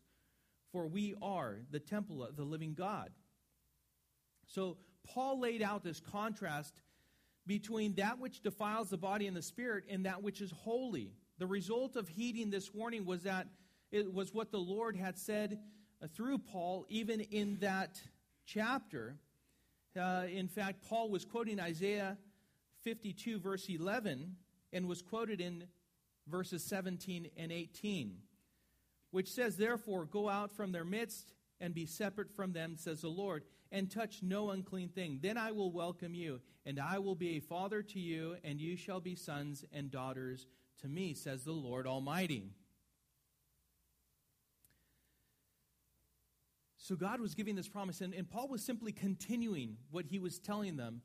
For 0.72 0.88
we 0.88 1.15
are 1.22 1.60
the 1.72 1.79
temple 1.79 2.24
of 2.24 2.36
the 2.36 2.44
living 2.44 2.74
God. 2.74 3.12
So 4.48 4.77
Paul 5.05 5.39
laid 5.39 5.62
out 5.62 5.84
this 5.84 6.00
contrast 6.00 6.82
between 7.48 7.96
that 7.96 8.20
which 8.20 8.41
defiles 8.41 8.89
the 8.89 8.98
body 8.98 9.27
and 9.27 9.38
the 9.38 9.41
spirit 9.41 9.86
and 9.89 10.05
that 10.05 10.24
which 10.24 10.41
is 10.41 10.51
holy. 10.51 11.13
The 11.38 11.48
result 11.48 11.96
of 11.96 12.08
heeding 12.08 12.50
this 12.50 12.74
warning 12.74 13.05
was 13.05 13.24
that 13.24 13.48
it 13.91 14.12
was 14.12 14.34
what 14.34 14.51
the 14.51 14.60
Lord 14.60 14.96
had 14.96 15.17
said 15.17 15.60
uh, 16.01 16.08
through 16.08 16.39
Paul, 16.39 16.86
even 16.89 17.22
in 17.22 17.58
that 17.62 18.01
chapter. 18.46 19.15
Uh, 20.00 20.24
in 20.29 20.48
fact, 20.48 20.84
Paul 20.89 21.10
was 21.10 21.24
quoting 21.24 21.60
Isaiah 21.60 22.17
52, 22.86 23.39
verse 23.39 23.68
11, 23.68 24.36
and 24.72 24.88
was 24.88 25.01
quoted 25.01 25.42
in 25.42 25.63
verses 26.27 26.63
17 26.63 27.30
and 27.36 27.51
18, 27.51 28.15
which 29.10 29.27
says, 29.27 29.58
Therefore, 29.58 30.06
go 30.06 30.30
out 30.30 30.54
from 30.54 30.72
their 30.72 30.86
midst 30.86 31.34
and 31.60 31.74
be 31.74 31.88
separate 31.88 32.32
from 32.32 32.54
them, 32.54 32.75
says 32.77 33.01
the 33.01 33.10
Lord, 33.10 33.44
and 33.72 33.89
touch 33.89 34.22
no 34.22 34.51
unclean 34.51 34.89
thing. 34.89 35.20
Then 35.22 35.36
I 35.36 35.51
will 35.51 35.72
welcome 35.72 36.13
you, 36.13 36.42
and 36.63 36.80
I 36.80 37.00
will 37.00 37.15
be 37.15 37.38
a 37.38 37.39
father 37.39 37.82
to 37.82 38.00
you, 38.00 38.38
and 38.44 38.62
you 38.62 38.77
shall 38.77 39.00
be 39.00 39.15
sons 39.15 39.65
and 39.74 39.89
daughters 39.89 40.46
to 40.82 40.88
me, 40.88 41.15
says 41.15 41.44
the 41.44 41.54
Lord 41.54 41.88
Almighty. 41.88 42.51
So 46.77 46.96
God 46.96 47.20
was 47.20 47.34
giving 47.34 47.56
this 47.56 47.68
promise, 47.68 48.01
and, 48.01 48.13
and 48.13 48.30
Paul 48.30 48.48
was 48.48 48.63
simply 48.63 48.92
continuing 48.92 49.77
what 49.89 50.06
he 50.06 50.20
was 50.20 50.38
telling 50.38 50.77
them 50.77 51.01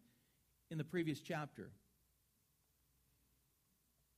in 0.70 0.78
the 0.78 0.84
previous 0.84 1.20
chapter. 1.20 1.70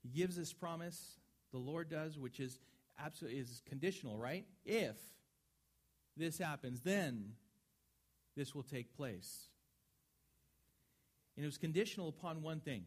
He 0.03 0.09
gives 0.09 0.37
this 0.37 0.53
promise, 0.53 1.19
the 1.53 1.59
Lord 1.59 1.89
does, 1.89 2.19
which 2.19 2.41
is 2.41 2.59
absolutely 2.99 3.41
is 3.41 3.63
conditional, 3.69 4.19
right? 4.19 4.45
If 4.65 4.97
this 6.17 6.39
happens, 6.39 6.81
then 6.81 7.33
this 8.37 8.55
will 8.55 8.63
take 8.63 8.97
place. 8.97 9.49
And 11.37 11.45
it 11.45 11.47
was 11.47 11.59
conditional 11.59 12.09
upon 12.09 12.43
one 12.43 12.61
thing 12.61 12.85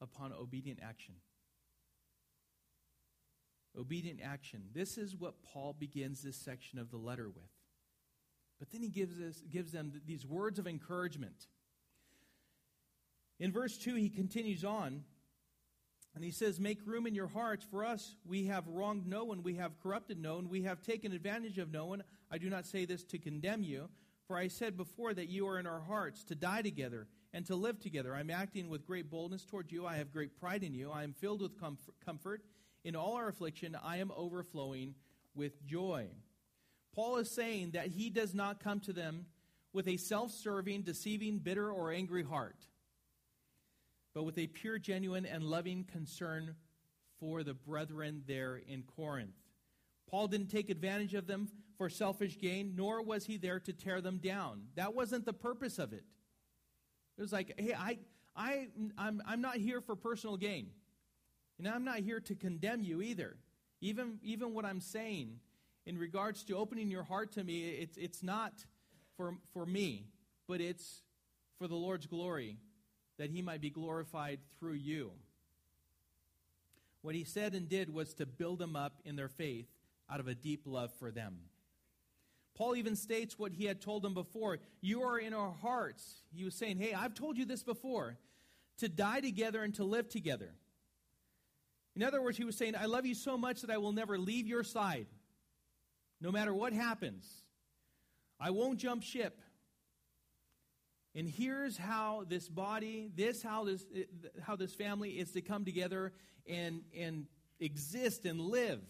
upon 0.00 0.32
obedient 0.32 0.78
action 0.82 1.14
obedient 3.78 4.20
action. 4.22 4.62
This 4.72 4.98
is 4.98 5.16
what 5.16 5.42
Paul 5.42 5.74
begins 5.78 6.22
this 6.22 6.36
section 6.36 6.78
of 6.78 6.90
the 6.90 6.96
letter 6.96 7.28
with. 7.28 7.50
But 8.60 8.70
then 8.70 8.82
he 8.82 8.88
gives, 8.88 9.20
us, 9.20 9.42
gives 9.50 9.72
them 9.72 10.00
these 10.06 10.24
words 10.24 10.60
of 10.60 10.68
encouragement. 10.68 11.48
In 13.40 13.50
verse 13.50 13.76
2, 13.78 13.96
he 13.96 14.08
continues 14.08 14.64
on, 14.64 15.02
and 16.14 16.22
he 16.22 16.30
says, 16.30 16.60
Make 16.60 16.78
room 16.84 17.06
in 17.06 17.14
your 17.14 17.26
hearts 17.26 17.64
for 17.68 17.84
us. 17.84 18.14
We 18.24 18.46
have 18.46 18.68
wronged 18.68 19.06
no 19.06 19.24
one, 19.24 19.42
we 19.42 19.54
have 19.54 19.80
corrupted 19.82 20.20
no 20.20 20.36
one, 20.36 20.48
we 20.48 20.62
have 20.62 20.82
taken 20.82 21.12
advantage 21.12 21.58
of 21.58 21.72
no 21.72 21.86
one. 21.86 22.04
I 22.30 22.38
do 22.38 22.48
not 22.48 22.66
say 22.66 22.84
this 22.84 23.02
to 23.04 23.18
condemn 23.18 23.62
you, 23.62 23.88
for 24.28 24.36
I 24.36 24.48
said 24.48 24.76
before 24.76 25.14
that 25.14 25.30
you 25.30 25.48
are 25.48 25.58
in 25.58 25.66
our 25.66 25.80
hearts 25.80 26.22
to 26.24 26.34
die 26.34 26.62
together 26.62 27.08
and 27.32 27.46
to 27.46 27.56
live 27.56 27.80
together. 27.80 28.14
I'm 28.14 28.30
acting 28.30 28.68
with 28.68 28.86
great 28.86 29.10
boldness 29.10 29.44
toward 29.44 29.72
you. 29.72 29.86
I 29.86 29.96
have 29.96 30.12
great 30.12 30.38
pride 30.38 30.62
in 30.62 30.74
you. 30.74 30.90
I 30.92 31.02
am 31.02 31.14
filled 31.14 31.40
with 31.40 31.58
comfort 32.04 32.42
in 32.84 32.96
all 32.96 33.14
our 33.14 33.28
affliction, 33.28 33.76
I 33.82 33.98
am 33.98 34.10
overflowing 34.16 34.94
with 35.34 35.64
joy. 35.66 36.08
Paul 36.94 37.18
is 37.18 37.30
saying 37.30 37.72
that 37.72 37.88
he 37.88 38.10
does 38.10 38.34
not 38.34 38.62
come 38.62 38.80
to 38.80 38.92
them 38.92 39.26
with 39.72 39.86
a 39.86 39.96
self 39.96 40.32
serving, 40.32 40.82
deceiving, 40.82 41.38
bitter, 41.38 41.70
or 41.70 41.92
angry 41.92 42.24
heart, 42.24 42.66
but 44.14 44.24
with 44.24 44.38
a 44.38 44.48
pure, 44.48 44.78
genuine, 44.78 45.26
and 45.26 45.44
loving 45.44 45.84
concern 45.84 46.56
for 47.20 47.42
the 47.42 47.54
brethren 47.54 48.22
there 48.26 48.56
in 48.56 48.82
Corinth. 48.82 49.36
Paul 50.10 50.26
didn't 50.26 50.48
take 50.48 50.70
advantage 50.70 51.14
of 51.14 51.26
them 51.26 51.48
for 51.78 51.88
selfish 51.88 52.38
gain, 52.38 52.74
nor 52.76 53.02
was 53.02 53.26
he 53.26 53.36
there 53.36 53.60
to 53.60 53.72
tear 53.72 54.00
them 54.00 54.18
down. 54.18 54.62
That 54.74 54.94
wasn't 54.94 55.24
the 55.24 55.32
purpose 55.32 55.78
of 55.78 55.92
it. 55.92 56.04
It 57.16 57.22
was 57.22 57.32
like, 57.32 57.54
hey, 57.56 57.74
I, 57.74 57.98
I, 58.34 58.68
I'm, 58.98 59.22
I'm 59.26 59.40
not 59.40 59.56
here 59.56 59.80
for 59.80 59.94
personal 59.94 60.36
gain. 60.36 60.70
And 61.58 61.68
I'm 61.68 61.84
not 61.84 61.98
here 61.98 62.20
to 62.20 62.34
condemn 62.34 62.82
you 62.82 63.02
either. 63.02 63.36
Even, 63.82 64.18
even 64.22 64.54
what 64.54 64.64
I'm 64.64 64.80
saying 64.80 65.38
in 65.86 65.98
regards 65.98 66.44
to 66.44 66.56
opening 66.56 66.90
your 66.90 67.02
heart 67.02 67.32
to 67.32 67.44
me, 67.44 67.70
it's, 67.70 67.96
it's 67.96 68.22
not 68.22 68.52
for, 69.16 69.34
for 69.52 69.66
me, 69.66 70.06
but 70.46 70.60
it's 70.60 71.02
for 71.58 71.68
the 71.68 71.74
Lord's 71.74 72.06
glory, 72.06 72.58
that 73.18 73.30
he 73.30 73.42
might 73.42 73.60
be 73.60 73.70
glorified 73.70 74.40
through 74.58 74.74
you. 74.74 75.12
What 77.02 77.14
he 77.14 77.24
said 77.24 77.54
and 77.54 77.68
did 77.68 77.92
was 77.92 78.14
to 78.14 78.26
build 78.26 78.58
them 78.58 78.76
up 78.76 79.00
in 79.04 79.16
their 79.16 79.28
faith 79.28 79.68
out 80.10 80.20
of 80.20 80.28
a 80.28 80.34
deep 80.34 80.62
love 80.66 80.92
for 80.98 81.10
them. 81.10 81.38
Paul 82.54 82.76
even 82.76 82.96
states 82.96 83.38
what 83.38 83.52
he 83.52 83.64
had 83.64 83.80
told 83.80 84.02
them 84.02 84.12
before 84.12 84.58
You 84.80 85.02
are 85.02 85.18
in 85.18 85.32
our 85.32 85.52
hearts. 85.62 86.22
He 86.30 86.44
was 86.44 86.54
saying, 86.54 86.78
Hey, 86.78 86.92
I've 86.92 87.14
told 87.14 87.38
you 87.38 87.44
this 87.44 87.62
before 87.62 88.18
to 88.78 88.88
die 88.88 89.20
together 89.20 89.62
and 89.62 89.74
to 89.76 89.84
live 89.84 90.08
together. 90.08 90.52
In 91.96 92.02
other 92.02 92.20
words, 92.22 92.36
he 92.36 92.44
was 92.44 92.56
saying, 92.56 92.74
I 92.76 92.86
love 92.86 93.06
you 93.06 93.14
so 93.14 93.36
much 93.36 93.62
that 93.62 93.70
I 93.70 93.78
will 93.78 93.92
never 93.92 94.18
leave 94.18 94.46
your 94.46 94.62
side, 94.62 95.06
no 96.20 96.30
matter 96.30 96.52
what 96.54 96.72
happens. 96.72 97.26
I 98.38 98.50
won't 98.50 98.78
jump 98.78 99.02
ship. 99.02 99.40
And 101.14 101.28
here's 101.28 101.76
how 101.76 102.24
this 102.28 102.48
body, 102.48 103.10
this 103.14 103.42
how 103.42 103.64
this 103.64 103.84
how 104.42 104.56
this 104.56 104.74
family 104.74 105.10
is 105.10 105.32
to 105.32 105.40
come 105.40 105.64
together 105.64 106.12
and 106.46 106.82
and 106.96 107.26
exist 107.58 108.24
and 108.24 108.40
live. 108.40 108.80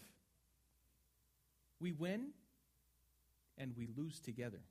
We 1.79 1.91
win 1.91 2.29
and 3.57 3.75
we 3.75 3.87
lose 3.95 4.19
together. 4.19 4.61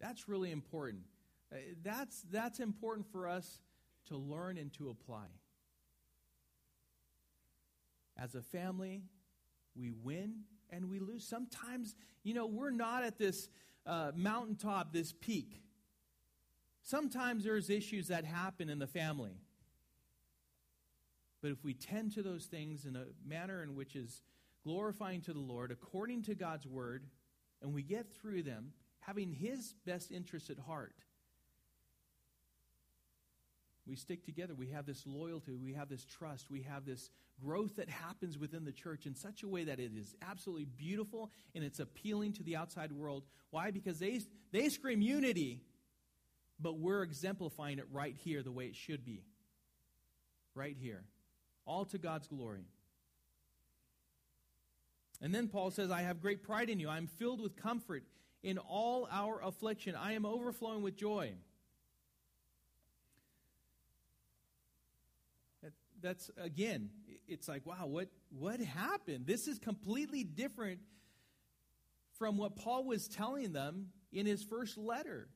That's 0.00 0.28
really 0.28 0.50
important. 0.50 1.04
Uh, 1.52 1.56
that's, 1.82 2.22
that's 2.30 2.60
important 2.60 3.06
for 3.10 3.26
us 3.26 3.60
to 4.08 4.16
learn 4.16 4.58
and 4.58 4.72
to 4.74 4.90
apply. 4.90 5.26
As 8.16 8.34
a 8.34 8.42
family, 8.42 9.02
we 9.76 9.90
win 9.90 10.40
and 10.70 10.88
we 10.90 10.98
lose. 10.98 11.26
Sometimes, 11.26 11.94
you 12.22 12.34
know, 12.34 12.46
we're 12.46 12.70
not 12.70 13.04
at 13.04 13.18
this 13.18 13.48
uh, 13.86 14.12
mountaintop, 14.14 14.92
this 14.92 15.12
peak. 15.12 15.62
Sometimes 16.82 17.44
there's 17.44 17.70
issues 17.70 18.08
that 18.08 18.24
happen 18.24 18.68
in 18.68 18.78
the 18.78 18.86
family. 18.86 19.38
But 21.40 21.50
if 21.50 21.62
we 21.64 21.74
tend 21.74 22.12
to 22.12 22.22
those 22.22 22.46
things 22.46 22.86
in 22.86 22.96
a 22.96 23.04
manner 23.26 23.62
in 23.62 23.74
which 23.74 23.96
is 23.96 24.22
glorifying 24.62 25.20
to 25.22 25.32
the 25.32 25.40
Lord 25.40 25.70
according 25.70 26.22
to 26.22 26.34
God's 26.34 26.66
word, 26.66 27.04
and 27.62 27.74
we 27.74 27.82
get 27.82 28.06
through 28.14 28.42
them 28.42 28.72
having 29.00 29.32
His 29.32 29.74
best 29.86 30.10
interest 30.10 30.50
at 30.50 30.58
heart, 30.58 30.94
we 33.86 33.96
stick 33.96 34.24
together. 34.24 34.54
We 34.54 34.68
have 34.68 34.86
this 34.86 35.02
loyalty. 35.06 35.56
We 35.56 35.74
have 35.74 35.88
this 35.88 36.04
trust. 36.04 36.50
We 36.50 36.62
have 36.62 36.86
this 36.86 37.10
growth 37.42 37.76
that 37.76 37.90
happens 37.90 38.38
within 38.38 38.64
the 38.64 38.72
church 38.72 39.04
in 39.04 39.14
such 39.14 39.42
a 39.42 39.48
way 39.48 39.64
that 39.64 39.78
it 39.78 39.92
is 39.94 40.14
absolutely 40.22 40.64
beautiful 40.64 41.30
and 41.54 41.62
it's 41.62 41.80
appealing 41.80 42.32
to 42.34 42.42
the 42.42 42.56
outside 42.56 42.92
world. 42.92 43.24
Why? 43.50 43.70
Because 43.70 43.98
they, 43.98 44.20
they 44.52 44.70
scream 44.70 45.02
unity, 45.02 45.60
but 46.58 46.78
we're 46.78 47.02
exemplifying 47.02 47.78
it 47.78 47.86
right 47.92 48.16
here 48.16 48.42
the 48.42 48.52
way 48.52 48.66
it 48.66 48.76
should 48.76 49.04
be. 49.04 49.22
Right 50.54 50.76
here. 50.80 51.04
All 51.66 51.84
to 51.86 51.98
God's 51.98 52.28
glory. 52.28 52.64
And 55.20 55.34
then 55.34 55.48
Paul 55.48 55.70
says, 55.70 55.90
I 55.90 56.02
have 56.02 56.20
great 56.20 56.42
pride 56.42 56.70
in 56.70 56.80
you. 56.80 56.88
I 56.88 56.96
am 56.96 57.06
filled 57.06 57.40
with 57.40 57.56
comfort 57.56 58.04
in 58.42 58.58
all 58.58 59.08
our 59.10 59.42
affliction. 59.42 59.94
I 59.94 60.12
am 60.12 60.24
overflowing 60.24 60.82
with 60.82 60.96
joy. 60.96 61.32
That's 66.04 66.30
again, 66.36 66.90
it's 67.26 67.48
like, 67.48 67.64
wow, 67.66 67.86
what 67.86 68.08
what 68.30 68.60
happened? 68.60 69.26
This 69.26 69.48
is 69.48 69.58
completely 69.58 70.22
different 70.22 70.80
from 72.18 72.36
what 72.36 72.56
Paul 72.56 72.84
was 72.84 73.08
telling 73.08 73.52
them 73.52 73.88
in 74.12 74.26
his 74.26 74.44
first 74.44 74.78
letter. 74.78 75.28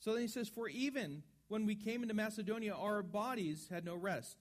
So 0.00 0.12
then 0.12 0.22
he 0.22 0.28
says, 0.28 0.48
For 0.48 0.68
even 0.68 1.22
when 1.48 1.64
we 1.64 1.74
came 1.74 2.02
into 2.02 2.14
Macedonia, 2.14 2.74
our 2.74 3.02
bodies 3.02 3.68
had 3.70 3.84
no 3.84 3.94
rest, 3.94 4.36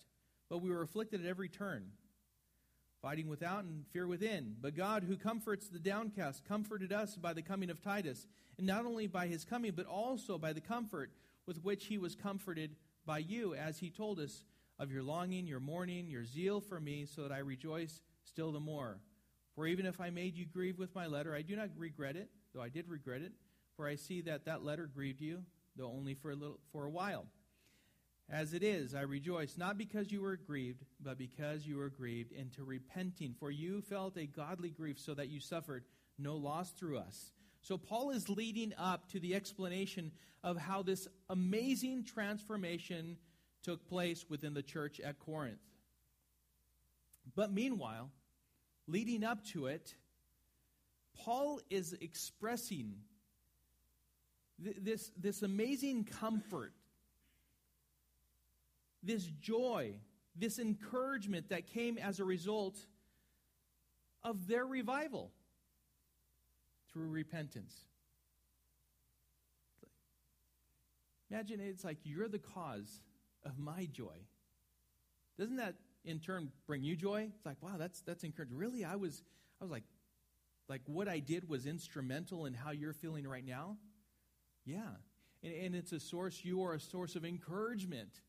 but 0.49 0.61
we 0.61 0.69
were 0.69 0.81
afflicted 0.81 1.21
at 1.21 1.29
every 1.29 1.49
turn, 1.49 1.91
fighting 3.01 3.27
without 3.27 3.63
and 3.63 3.85
fear 3.93 4.07
within. 4.07 4.55
But 4.59 4.75
God, 4.75 5.03
who 5.03 5.17
comforts 5.17 5.67
the 5.67 5.79
downcast, 5.79 6.45
comforted 6.45 6.91
us 6.91 7.15
by 7.15 7.33
the 7.33 7.41
coming 7.41 7.69
of 7.69 7.81
Titus, 7.81 8.25
and 8.57 8.65
not 8.65 8.85
only 8.85 9.07
by 9.07 9.27
his 9.27 9.45
coming, 9.45 9.73
but 9.75 9.85
also 9.85 10.37
by 10.37 10.53
the 10.53 10.61
comfort 10.61 11.11
with 11.45 11.63
which 11.63 11.85
he 11.85 11.97
was 11.97 12.15
comforted 12.15 12.75
by 13.09 13.17
you, 13.17 13.55
as 13.55 13.79
he 13.79 13.89
told 13.89 14.19
us 14.19 14.43
of 14.77 14.91
your 14.91 15.01
longing, 15.01 15.47
your 15.47 15.59
mourning, 15.59 16.07
your 16.07 16.23
zeal 16.23 16.61
for 16.61 16.79
me, 16.79 17.07
so 17.07 17.23
that 17.23 17.31
I 17.31 17.39
rejoice 17.39 18.01
still 18.23 18.51
the 18.51 18.59
more. 18.59 18.99
For 19.55 19.65
even 19.65 19.87
if 19.87 19.99
I 19.99 20.11
made 20.11 20.37
you 20.37 20.45
grieve 20.45 20.77
with 20.77 20.93
my 20.93 21.07
letter, 21.07 21.33
I 21.33 21.41
do 21.41 21.55
not 21.55 21.69
regret 21.75 22.15
it, 22.15 22.29
though 22.53 22.61
I 22.61 22.69
did 22.69 22.87
regret 22.87 23.23
it, 23.23 23.31
for 23.75 23.87
I 23.87 23.95
see 23.95 24.21
that 24.21 24.45
that 24.45 24.63
letter 24.63 24.85
grieved 24.85 25.21
you, 25.21 25.39
though 25.75 25.91
only 25.91 26.13
for 26.13 26.29
a 26.29 26.35
little 26.35 26.59
for 26.71 26.85
a 26.85 26.91
while. 26.91 27.25
As 28.29 28.53
it 28.53 28.61
is, 28.61 28.93
I 28.93 29.01
rejoice, 29.01 29.57
not 29.57 29.79
because 29.79 30.11
you 30.11 30.21
were 30.21 30.37
grieved, 30.37 30.85
but 31.01 31.17
because 31.17 31.65
you 31.65 31.77
were 31.77 31.89
grieved 31.89 32.31
into 32.31 32.63
repenting. 32.63 33.33
For 33.39 33.49
you 33.49 33.81
felt 33.81 34.17
a 34.17 34.27
godly 34.27 34.69
grief, 34.69 34.99
so 34.99 35.15
that 35.15 35.29
you 35.29 35.39
suffered 35.39 35.83
no 36.19 36.35
loss 36.35 36.69
through 36.73 36.99
us. 36.99 37.31
So, 37.61 37.77
Paul 37.77 38.11
is 38.11 38.29
leading 38.29 38.73
up 38.77 39.09
to 39.11 39.19
the 39.19 39.35
explanation 39.35 40.11
of 40.43 40.57
how 40.57 40.81
this 40.81 41.07
amazing 41.29 42.05
transformation 42.05 43.17
took 43.63 43.87
place 43.87 44.25
within 44.29 44.53
the 44.53 44.63
church 44.63 44.99
at 44.99 45.19
Corinth. 45.19 45.59
But 47.35 47.51
meanwhile, 47.51 48.09
leading 48.87 49.23
up 49.23 49.43
to 49.47 49.67
it, 49.67 49.93
Paul 51.13 51.59
is 51.69 51.93
expressing 51.99 52.95
th- 54.63 54.77
this, 54.81 55.11
this 55.17 55.41
amazing 55.41 56.05
comfort, 56.05 56.73
this 59.03 59.25
joy, 59.41 59.95
this 60.35 60.59
encouragement 60.59 61.49
that 61.49 61.67
came 61.67 61.97
as 61.97 62.19
a 62.19 62.25
result 62.25 62.77
of 64.23 64.47
their 64.47 64.65
revival 64.65 65.31
through 66.99 67.07
repentance. 67.07 67.73
Imagine 71.31 71.61
it's 71.61 71.85
like 71.85 71.95
you're 72.03 72.27
the 72.27 72.39
cause 72.39 72.99
of 73.45 73.57
my 73.57 73.85
joy. 73.85 74.17
Doesn't 75.37 75.55
that 75.55 75.75
in 76.03 76.19
turn 76.19 76.51
bring 76.67 76.83
you 76.83 76.97
joy? 76.97 77.29
It's 77.33 77.45
like, 77.45 77.55
wow, 77.61 77.75
that's 77.77 78.01
that's 78.01 78.25
encouraging. 78.25 78.57
Really, 78.57 78.83
I 78.83 78.97
was 78.97 79.23
I 79.61 79.63
was 79.63 79.71
like 79.71 79.85
like 80.67 80.81
what 80.87 81.07
I 81.07 81.19
did 81.19 81.47
was 81.47 81.65
instrumental 81.65 82.45
in 82.45 82.53
how 82.53 82.71
you're 82.71 82.91
feeling 82.91 83.25
right 83.25 83.45
now? 83.45 83.77
Yeah. 84.65 84.81
And, 85.41 85.53
and 85.53 85.75
it's 85.75 85.93
a 85.93 86.01
source, 86.01 86.41
you 86.43 86.63
are 86.65 86.73
a 86.73 86.81
source 86.81 87.15
of 87.15 87.23
encouragement. 87.23 88.19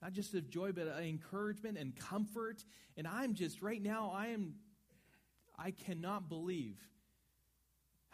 Not 0.00 0.12
just 0.12 0.32
of 0.34 0.48
joy, 0.48 0.70
but 0.70 0.86
uh, 0.86 1.00
encouragement 1.00 1.76
and 1.76 1.96
comfort. 1.96 2.64
And 2.96 3.08
I'm 3.08 3.34
just 3.34 3.62
right 3.62 3.82
now, 3.82 4.12
I 4.14 4.28
am 4.28 4.54
I 5.58 5.72
cannot 5.72 6.28
believe 6.28 6.78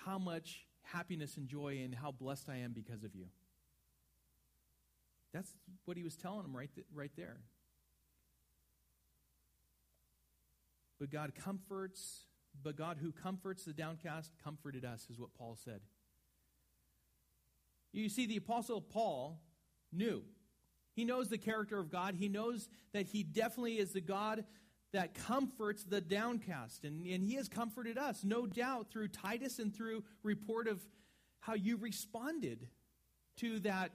how 0.05 0.19
much 0.19 0.67
happiness 0.83 1.37
and 1.37 1.49
joy 1.49 1.81
and 1.85 1.95
how 1.95 2.11
blessed 2.11 2.49
I 2.49 2.57
am 2.57 2.73
because 2.73 3.05
of 3.05 3.15
you. 3.15 3.27
That's 5.33 5.51
what 5.85 5.97
he 5.97 6.03
was 6.03 6.17
telling 6.17 6.43
them 6.43 6.55
right, 6.55 6.71
th- 6.75 6.87
right 6.93 7.11
there. 7.17 7.39
But 10.99 11.11
God 11.11 11.33
comforts, 11.35 12.25
but 12.63 12.77
God 12.77 12.99
who 13.01 13.13
comforts 13.13 13.65
the 13.65 13.73
downcast 13.73 14.33
comforted 14.45 14.85
us, 14.85 15.09
is 15.11 15.19
what 15.19 15.35
Paul 15.35 15.57
said. 15.65 15.81
You 17.93 18.09
see, 18.09 18.27
the 18.27 18.37
Apostle 18.37 18.81
Paul 18.81 19.41
knew. 19.93 20.23
He 20.95 21.05
knows 21.05 21.29
the 21.29 21.39
character 21.39 21.79
of 21.79 21.91
God. 21.91 22.15
He 22.15 22.29
knows 22.29 22.69
that 22.93 23.07
he 23.07 23.23
definitely 23.23 23.79
is 23.79 23.93
the 23.93 24.01
God 24.01 24.45
that 24.93 25.15
comforts 25.15 25.85
the 25.85 26.01
downcast. 26.01 26.85
And, 26.85 27.07
and 27.07 27.25
he 27.25 27.35
has 27.35 27.49
comforted 27.49 27.99
us, 27.99 28.23
no 28.25 28.47
doubt, 28.47 28.91
through 28.91 29.09
Titus 29.09 29.59
and 29.59 29.75
through 29.75 30.05
report 30.23 30.69
of 30.69 30.81
how 31.41 31.55
you 31.55 31.77
responded 31.77 32.69
to 33.37 33.59
that 33.61 33.91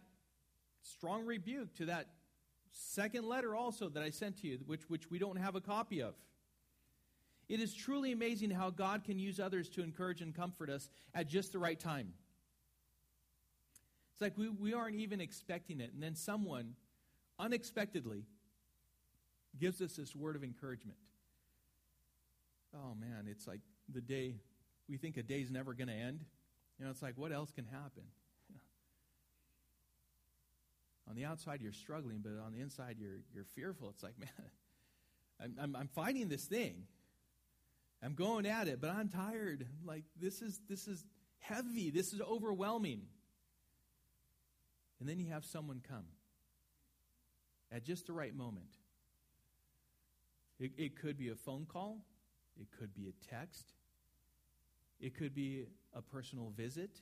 strong 0.82 1.26
rebuke, 1.26 1.74
to 1.76 1.86
that 1.86 2.08
second 2.72 3.26
letter 3.26 3.56
also 3.56 3.90
that 3.90 4.04
I 4.04 4.10
sent 4.10 4.42
to 4.42 4.48
you, 4.48 4.60
which, 4.66 4.82
which 4.90 5.10
we 5.10 5.20
don't 5.20 5.38
have 5.38 5.56
a 5.56 5.62
copy 5.62 6.02
of. 6.02 6.16
It 7.48 7.60
is 7.62 7.74
truly 7.74 8.12
amazing 8.12 8.50
how 8.50 8.72
God 8.72 9.04
can 9.04 9.20
use 9.20 9.40
others 9.40 9.70
to 9.70 9.84
encourage 9.84 10.22
and 10.22 10.36
comfort 10.36 10.70
us 10.70 10.90
at 11.14 11.28
just 11.28 11.54
the 11.54 11.60
right 11.60 11.80
time. 11.80 12.14
It's 14.14 14.22
like 14.22 14.38
we, 14.38 14.50
we 14.50 14.74
aren't 14.74 14.96
even 14.96 15.22
expecting 15.22 15.80
it, 15.80 15.94
and 15.94 16.02
then 16.02 16.16
someone 16.16 16.74
unexpectedly 17.40 18.26
gives 19.60 19.82
us 19.82 19.96
this 19.96 20.16
word 20.16 20.36
of 20.36 20.44
encouragement. 20.44 20.98
Oh 22.76 22.96
man, 23.00 23.28
it's 23.30 23.48
like 23.48 23.62
the 23.92 24.02
day, 24.02 24.36
we 24.90 24.98
think 24.98 25.18
a 25.18 25.24
day's 25.24 25.50
never 25.50 25.74
going 25.74 25.88
to 25.88 25.94
end. 25.94 26.24
You 26.78 26.86
know, 26.86 26.92
it's 26.92 27.02
like, 27.02 27.18
what 27.18 27.32
else 27.32 27.52
can 27.52 27.66
happen? 27.66 28.04
On 31.10 31.16
the 31.16 31.26
outside, 31.26 31.62
you're 31.62 31.72
struggling, 31.72 32.20
but 32.22 32.34
on 32.46 32.52
the 32.52 32.60
inside, 32.60 32.98
you're, 33.00 33.22
you're 33.34 33.46
fearful. 33.56 33.90
It's 33.90 34.04
like, 34.04 34.14
man, 34.20 34.30
I'm, 35.42 35.56
I'm, 35.60 35.76
I'm 35.76 35.88
fighting 35.88 36.28
this 36.28 36.46
thing. 36.46 36.84
I'm 38.04 38.14
going 38.14 38.46
at 38.46 38.68
it, 38.68 38.80
but 38.80 38.92
I'm 38.92 39.10
tired. 39.10 39.66
Like, 39.86 40.04
this 40.20 40.42
is, 40.42 40.60
this 40.70 40.88
is 40.88 41.04
heavy. 41.40 41.90
This 41.90 42.14
is 42.14 42.22
overwhelming. 42.22 43.02
And 45.00 45.10
then 45.10 45.20
you 45.20 45.32
have 45.32 45.46
someone 45.46 45.82
come 45.88 46.06
at 47.72 47.84
just 47.84 48.08
the 48.08 48.14
right 48.14 48.36
moment 48.36 48.78
It, 50.60 50.72
it 50.78 51.00
could 51.00 51.18
be 51.18 51.30
a 51.30 51.36
phone 51.36 51.66
call, 51.66 52.00
it 52.60 52.68
could 52.78 52.94
be 52.94 53.08
a 53.08 53.36
text, 53.36 53.74
it 55.00 55.16
could 55.16 55.36
be 55.36 55.66
a 55.94 56.02
personal 56.02 56.52
visit, 56.56 57.00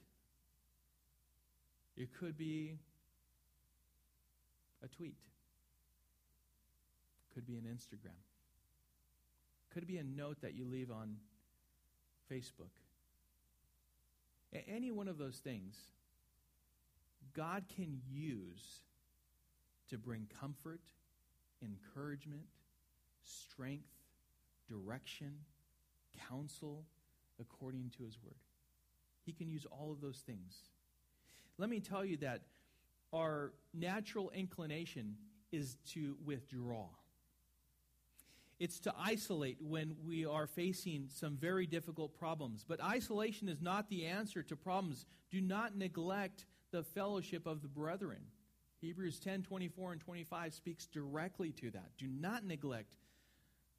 it 1.95 2.09
could 2.13 2.37
be 2.37 2.77
a 4.83 4.87
tweet, 4.87 5.15
could 7.33 7.47
be 7.47 7.55
an 7.55 7.63
Instagram, 7.63 8.19
could 9.73 9.87
be 9.87 9.97
a 9.97 10.03
note 10.03 10.41
that 10.41 10.53
you 10.53 10.65
leave 10.65 10.91
on 10.91 11.15
Facebook. 12.29 12.71
Any 14.67 14.91
one 14.91 15.07
of 15.07 15.17
those 15.17 15.37
things, 15.37 15.75
God 17.33 17.65
can 17.75 17.99
use 18.09 18.81
to 19.89 19.97
bring 19.97 20.27
comfort, 20.39 20.79
encouragement, 21.61 22.45
strength, 23.25 23.89
direction, 24.69 25.33
counsel 26.29 26.85
according 27.39 27.91
to 27.97 28.03
his 28.03 28.17
word. 28.23 28.35
He 29.25 29.33
can 29.33 29.49
use 29.49 29.65
all 29.69 29.91
of 29.91 30.01
those 30.01 30.19
things. 30.25 30.55
Let 31.57 31.69
me 31.69 31.79
tell 31.79 32.05
you 32.05 32.17
that 32.17 32.41
our 33.13 33.53
natural 33.73 34.29
inclination 34.31 35.15
is 35.51 35.77
to 35.91 36.15
withdraw. 36.23 36.87
It's 38.59 38.79
to 38.81 38.93
isolate 38.97 39.57
when 39.61 39.95
we 40.05 40.25
are 40.25 40.47
facing 40.47 41.09
some 41.09 41.35
very 41.35 41.65
difficult 41.65 42.17
problems. 42.17 42.63
But 42.67 42.81
isolation 42.81 43.49
is 43.49 43.61
not 43.61 43.89
the 43.89 44.05
answer 44.05 44.43
to 44.43 44.55
problems. 44.55 45.05
Do 45.29 45.41
not 45.41 45.75
neglect 45.77 46.45
the 46.71 46.83
fellowship 46.83 47.47
of 47.47 47.61
the 47.61 47.67
brethren. 47.67 48.21
Hebrews 48.79 49.19
10 49.19 49.43
24 49.43 49.93
and 49.93 50.01
25 50.01 50.53
speaks 50.53 50.85
directly 50.85 51.51
to 51.53 51.71
that. 51.71 51.91
Do 51.97 52.07
not 52.07 52.45
neglect 52.45 52.93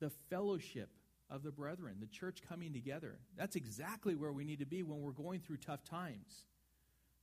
the 0.00 0.10
fellowship 0.30 0.90
of 1.28 1.42
the 1.42 1.50
brethren, 1.50 1.96
the 2.00 2.06
church 2.06 2.40
coming 2.48 2.72
together. 2.72 3.18
That's 3.36 3.56
exactly 3.56 4.14
where 4.14 4.32
we 4.32 4.44
need 4.44 4.60
to 4.60 4.66
be 4.66 4.82
when 4.82 5.00
we're 5.00 5.10
going 5.10 5.40
through 5.40 5.58
tough 5.58 5.84
times. 5.84 6.44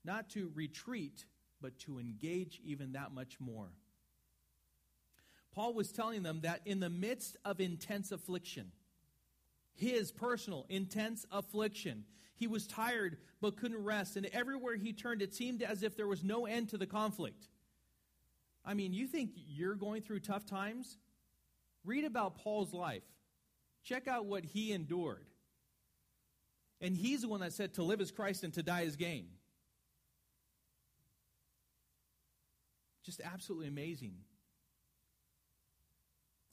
Not 0.04 0.30
to 0.32 0.52
retreat, 0.54 1.26
but 1.62 1.80
to 1.80 2.00
engage 2.00 2.60
even 2.66 2.94
that 2.94 3.14
much 3.14 3.40
more. 3.40 3.70
Paul 5.54 5.74
was 5.74 5.92
telling 5.92 6.24
them 6.24 6.42
that 6.42 6.62
in 6.66 6.80
the 6.80 6.90
midst 6.90 7.38
of 7.46 7.62
intense 7.62 8.12
affliction, 8.12 8.72
his 9.76 10.12
personal 10.12 10.66
intense 10.68 11.26
affliction, 11.32 12.06
he 12.36 12.48
was 12.48 12.68
tired 12.68 13.18
but 13.40 13.58
couldn't 13.58 13.84
rest, 13.84 14.18
and 14.18 14.26
everywhere 14.28 14.76
he 14.76 14.94
turned, 14.94 15.22
it 15.22 15.34
seemed 15.34 15.62
as 15.62 15.84
if 15.84 15.96
there 15.96 16.08
was 16.08 16.24
no 16.24 16.46
end 16.46 16.70
to 16.70 16.78
the 16.78 16.88
conflict. 16.88 17.48
I 18.66 18.74
mean, 18.74 18.94
you 18.94 19.08
think 19.08 19.32
you're 19.36 19.76
going 19.76 20.02
through 20.02 20.22
tough 20.22 20.46
times? 20.46 20.98
Read 21.86 22.06
about 22.06 22.36
Paul's 22.36 22.74
life. 22.74 23.04
Check 23.84 24.08
out 24.08 24.26
what 24.26 24.46
he 24.46 24.72
endured. 24.72 25.28
And 26.80 26.96
he's 26.96 27.22
the 27.22 27.28
one 27.28 27.42
that 27.42 27.54
said 27.54 27.76
to 27.76 27.84
live 27.84 28.02
as 28.02 28.12
Christ 28.12 28.44
and 28.44 28.54
to 28.54 28.64
die 28.64 28.86
as 28.86 28.96
gain. 28.96 29.28
Just 33.04 33.22
absolutely 33.22 33.68
amazing. 33.68 34.16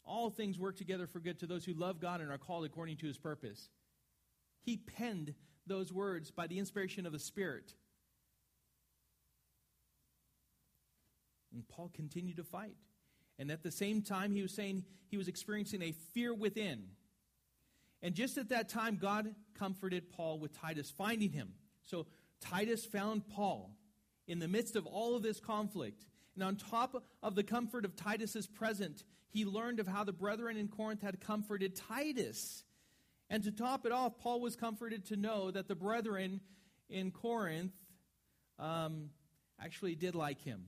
All 0.05 0.31
things 0.31 0.59
work 0.59 0.77
together 0.77 1.07
for 1.07 1.21
good 1.21 1.39
to 1.41 1.47
those 1.47 1.65
who 1.65 1.73
love 1.73 2.01
God 2.01 2.21
and 2.21 2.31
are 2.31 2.39
called 2.39 2.65
according 2.65 2.97
to 2.99 3.07
his 3.07 3.19
purpose. 3.19 3.69
He 4.63 4.77
penned 4.77 5.35
those 5.67 5.93
words 5.93 6.31
by 6.31 6.49
the 6.49 6.59
inspiration 6.59 7.07
of 7.07 7.13
the 7.13 7.19
Spirit. 7.19 7.75
And 11.53 11.67
Paul 11.69 11.91
continued 11.95 12.37
to 12.37 12.45
fight. 12.45 12.77
And 13.41 13.51
at 13.51 13.63
the 13.63 13.71
same 13.71 14.03
time, 14.03 14.33
he 14.33 14.43
was 14.43 14.53
saying 14.53 14.85
he 15.09 15.17
was 15.17 15.27
experiencing 15.27 15.81
a 15.81 15.93
fear 16.13 16.35
within. 16.35 16.83
And 18.03 18.15
just 18.15 18.37
at 18.37 18.51
that 18.51 18.69
time, 18.69 18.99
God 19.01 19.35
comforted 19.59 20.11
Paul 20.11 20.39
with 20.39 20.53
Titus 20.53 20.91
finding 20.91 21.31
him. 21.31 21.55
So 21.85 22.07
Titus 22.43 22.85
found 22.85 23.27
Paul 23.29 23.75
in 24.29 24.41
the 24.41 24.47
midst 24.47 24.77
of 24.77 24.85
all 24.85 25.17
of 25.17 25.23
this 25.23 25.41
conflict. 25.41 26.05
And 26.35 26.45
on 26.45 26.57
top 26.57 27.03
of 27.23 27.35
the 27.35 27.43
comfort 27.43 27.87
of 27.87 27.97
Titus's 27.97 28.47
present, 28.47 29.05
he 29.31 29.47
learned 29.47 29.81
of 29.81 29.89
how 29.89 30.05
the 30.05 30.13
brethren 30.13 30.59
in 30.59 30.69
Corinth 30.69 31.01
had 31.01 31.19
comforted 31.19 31.75
Titus. 31.75 32.65
And 33.31 33.43
to 33.45 33.51
top 33.51 33.87
it 33.87 33.93
off, 33.93 34.19
Paul 34.19 34.43
was 34.43 34.55
comforted 34.55 35.07
to 35.07 35.17
know 35.17 35.51
that 35.51 35.67
the 35.67 35.75
brethren 35.75 36.41
in 36.91 37.11
Corinth 37.11 37.73
um, 38.59 39.09
actually 39.59 39.95
did 39.95 40.15
like 40.15 40.43
him. 40.43 40.67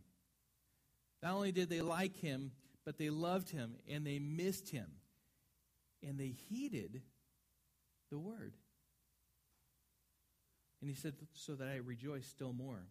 Not 1.22 1.35
only 1.35 1.52
did 1.52 1.68
they 1.68 1.82
like 1.82 2.16
him, 2.16 2.50
but 2.85 2.99
they 2.99 3.11
loved 3.11 3.51
him 3.51 3.77
and 3.88 4.07
they 4.07 4.18
missed 4.18 4.71
him. 4.71 4.87
And 6.03 6.18
they 6.18 6.35
heeded 6.49 7.03
the 8.11 8.18
word. 8.18 8.55
And 10.81 10.90
he 10.90 10.97
said, 10.97 11.14
So 11.33 11.55
that 11.55 11.68
I 11.68 11.77
rejoice 11.77 12.27
still 12.27 12.53
more. 12.53 12.83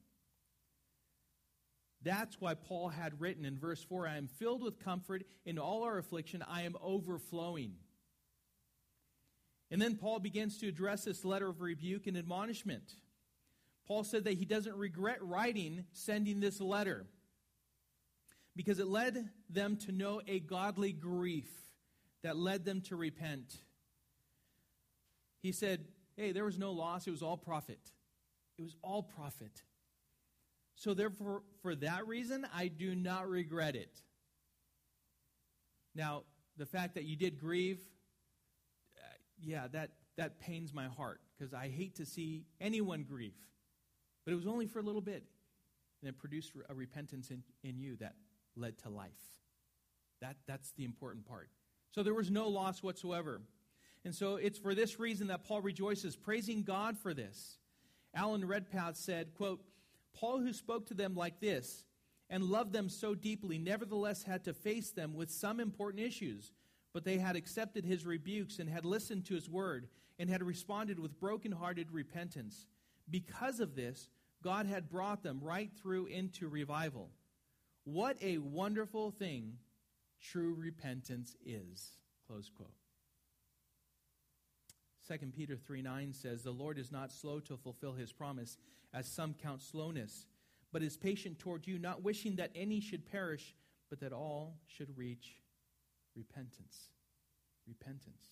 That's 2.04 2.40
why 2.40 2.56
Paul 2.56 2.90
had 2.90 3.20
written 3.20 3.46
in 3.46 3.60
verse 3.60 3.84
4 3.84 4.08
I 4.08 4.18
am 4.18 4.28
filled 4.28 4.64
with 4.64 4.84
comfort 4.84 5.24
in 5.46 5.60
all 5.60 5.84
our 5.84 5.98
affliction, 5.98 6.44
I 6.48 6.64
am 6.64 6.76
overflowing. 6.82 7.74
And 9.70 9.82
then 9.82 9.96
Paul 9.96 10.20
begins 10.20 10.58
to 10.58 10.68
address 10.68 11.06
this 11.06 11.24
letter 11.24 11.48
of 11.48 11.62
rebuke 11.62 12.08
and 12.08 12.18
admonishment. 12.18 12.96
Paul 13.88 14.04
said 14.04 14.26
that 14.26 14.38
he 14.38 14.46
doesn't 14.46 14.76
regret 14.76 15.20
writing, 15.22 15.86
sending 15.94 16.40
this 16.40 16.60
letter 16.60 17.06
because 18.56 18.80
it 18.80 18.88
led 18.88 19.30
them 19.50 19.78
to 19.78 19.92
know 19.92 20.22
a 20.28 20.40
godly 20.40 20.92
grief 20.92 21.50
that 22.24 22.38
led 22.38 22.66
them 22.66 22.82
to 22.82 22.96
repent. 22.96 23.56
He 25.42 25.52
said, 25.52 25.86
Hey, 26.16 26.34
there 26.34 26.46
was 26.46 26.60
no 26.60 26.72
loss, 26.72 27.08
it 27.08 27.12
was 27.12 27.22
all 27.22 27.38
profit. 27.38 27.80
It 28.58 28.62
was 28.62 28.76
all 28.82 29.02
profit. 29.02 29.64
So, 30.76 30.94
therefore, 30.94 31.44
for 31.62 31.76
that 31.76 32.08
reason, 32.08 32.46
I 32.54 32.68
do 32.68 32.96
not 32.96 33.30
regret 33.30 33.76
it. 33.76 34.02
Now, 35.96 36.24
the 36.58 36.66
fact 36.66 36.96
that 36.96 37.04
you 37.04 37.16
did 37.16 37.40
grieve, 37.40 37.80
uh, 38.98 39.14
yeah, 39.40 39.68
that, 39.72 39.92
that 40.18 40.40
pains 40.40 40.74
my 40.74 40.86
heart 40.86 41.22
because 41.38 41.54
I 41.54 41.70
hate 41.70 41.96
to 41.96 42.06
see 42.06 42.46
anyone 42.60 43.04
grieve. 43.04 43.36
But 44.26 44.34
it 44.34 44.36
was 44.36 44.48
only 44.48 44.68
for 44.68 44.80
a 44.80 44.84
little 44.84 45.02
bit. 45.02 45.24
And 46.02 46.10
it 46.10 46.18
produced 46.18 46.52
a 46.68 46.74
repentance 46.74 47.30
in, 47.30 47.44
in 47.64 47.80
you 47.80 47.96
that 47.98 48.16
led 48.56 48.78
to 48.80 48.90
life. 48.90 49.10
That, 50.22 50.36
that's 50.48 50.72
the 50.74 50.86
important 50.86 51.26
part. 51.26 51.50
So 51.92 52.04
there 52.04 52.14
was 52.14 52.30
no 52.32 52.48
loss 52.48 52.84
whatsoever. 52.84 53.42
And 54.06 54.16
so 54.16 54.36
it's 54.36 54.58
for 54.58 54.74
this 54.74 55.00
reason 55.00 55.28
that 55.28 55.44
Paul 55.44 55.62
rejoices, 55.62 56.16
praising 56.16 56.64
God 56.64 56.98
for 56.98 57.14
this. 57.14 57.58
Alan 58.14 58.46
Redpath 58.46 58.98
said, 58.98 59.34
quote, 59.36 59.62
Paul, 60.14 60.40
who 60.40 60.54
spoke 60.54 60.88
to 60.88 60.94
them 60.94 61.16
like 61.16 61.40
this 61.40 61.86
and 62.30 62.44
loved 62.44 62.74
them 62.74 62.90
so 62.90 63.16
deeply, 63.16 63.58
nevertheless 63.58 64.24
had 64.24 64.44
to 64.46 64.54
face 64.54 64.92
them 64.92 65.14
with 65.16 65.30
some 65.32 65.60
important 65.60 66.04
issues. 66.04 66.52
But 66.94 67.06
they 67.06 67.18
had 67.18 67.36
accepted 67.36 67.86
his 67.86 68.06
rebukes 68.06 68.60
and 68.60 68.70
had 68.70 68.86
listened 68.86 69.26
to 69.26 69.34
his 69.34 69.50
word 69.50 69.88
and 70.20 70.30
had 70.30 70.44
responded 70.44 71.00
with 71.00 71.20
broken-hearted 71.20 71.92
repentance. 71.92 72.68
Because 73.10 73.60
of 73.60 73.76
this, 73.76 74.10
God 74.44 74.66
had 74.66 74.90
brought 74.90 75.24
them 75.24 75.40
right 75.42 75.72
through 75.82 76.08
into 76.08 76.48
revival. 76.48 77.10
What 77.84 78.18
a 78.22 78.38
wonderful 78.38 79.12
thing 79.12 79.58
true 80.22 80.56
repentance 80.58 81.36
is. 81.46 81.92
Close 82.28 82.50
quote. 82.56 82.74
2 85.08 85.18
Peter 85.36 85.58
3 85.58 85.82
9 85.82 86.14
says, 86.14 86.44
The 86.44 86.52
Lord 86.52 86.78
is 86.78 86.92
not 86.92 87.12
slow 87.12 87.40
to 87.42 87.58
fulfill 87.58 87.94
his 87.94 88.12
promise, 88.12 88.58
as 88.94 89.08
some 89.08 89.34
count 89.34 89.62
slowness, 89.62 90.26
but 90.72 90.84
is 90.84 90.96
patient 90.96 91.40
toward 91.40 91.68
you, 91.68 91.80
not 91.80 92.04
wishing 92.04 92.36
that 92.36 92.52
any 92.56 92.80
should 92.80 93.10
perish, 93.10 93.56
but 93.90 94.00
that 94.00 94.14
all 94.14 94.58
should 94.68 94.98
reach 94.98 95.38
repentance. 96.16 96.90
Repentance. 97.68 98.28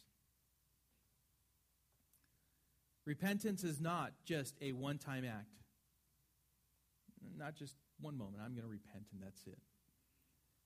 Repentance 3.05 3.63
is 3.63 3.81
not 3.81 4.13
just 4.23 4.55
a 4.61 4.71
one 4.71 4.97
time 4.97 5.25
act, 5.25 5.55
not 7.37 7.55
just 7.55 7.75
one 8.01 8.17
moment, 8.17 8.41
I'm 8.43 8.51
going 8.51 8.63
to 8.63 8.69
repent 8.69 9.05
and 9.11 9.21
that's 9.21 9.45
it. 9.47 9.59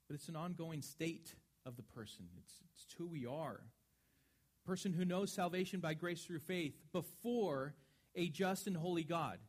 But 0.07 0.15
it's 0.15 0.27
an 0.27 0.35
ongoing 0.35 0.81
state 0.81 1.33
of 1.65 1.75
the 1.77 1.83
person, 1.83 2.25
it's, 2.37 2.53
it's 2.71 2.93
who 2.97 3.07
we 3.07 3.25
are. 3.25 3.61
Person 4.65 4.93
who 4.93 5.03
knows 5.03 5.31
salvation 5.31 5.79
by 5.79 5.93
grace 5.93 6.23
through 6.23 6.39
faith 6.39 6.73
before 6.93 7.75
a 8.15 8.29
just 8.29 8.67
and 8.67 8.77
holy 8.77 9.03
God. 9.03 9.39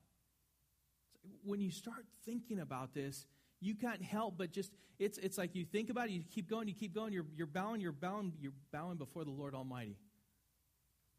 When 1.44 1.60
you 1.60 1.70
start 1.70 2.04
thinking 2.24 2.58
about 2.58 2.94
this, 2.94 3.26
you 3.60 3.74
can't 3.74 4.02
help 4.02 4.36
but 4.36 4.52
just 4.52 4.72
it's 4.98 5.18
it's 5.18 5.38
like 5.38 5.54
you 5.54 5.64
think 5.64 5.90
about 5.90 6.08
it, 6.08 6.12
you 6.12 6.22
keep 6.22 6.48
going, 6.50 6.68
you 6.68 6.74
keep 6.74 6.94
going, 6.94 7.12
you're 7.12 7.26
you're 7.34 7.46
bowing, 7.46 7.80
you're 7.80 7.92
bowing, 7.92 8.32
you're 8.40 8.52
bowing 8.72 8.96
before 8.96 9.24
the 9.24 9.30
Lord 9.30 9.54
Almighty. 9.54 9.96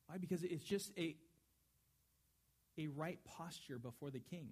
Why? 0.07 0.17
Because 0.17 0.43
it's 0.43 0.63
just 0.63 0.91
a 0.97 1.15
a 2.77 2.87
right 2.87 3.19
posture 3.25 3.79
before 3.79 4.11
the 4.11 4.19
King. 4.19 4.49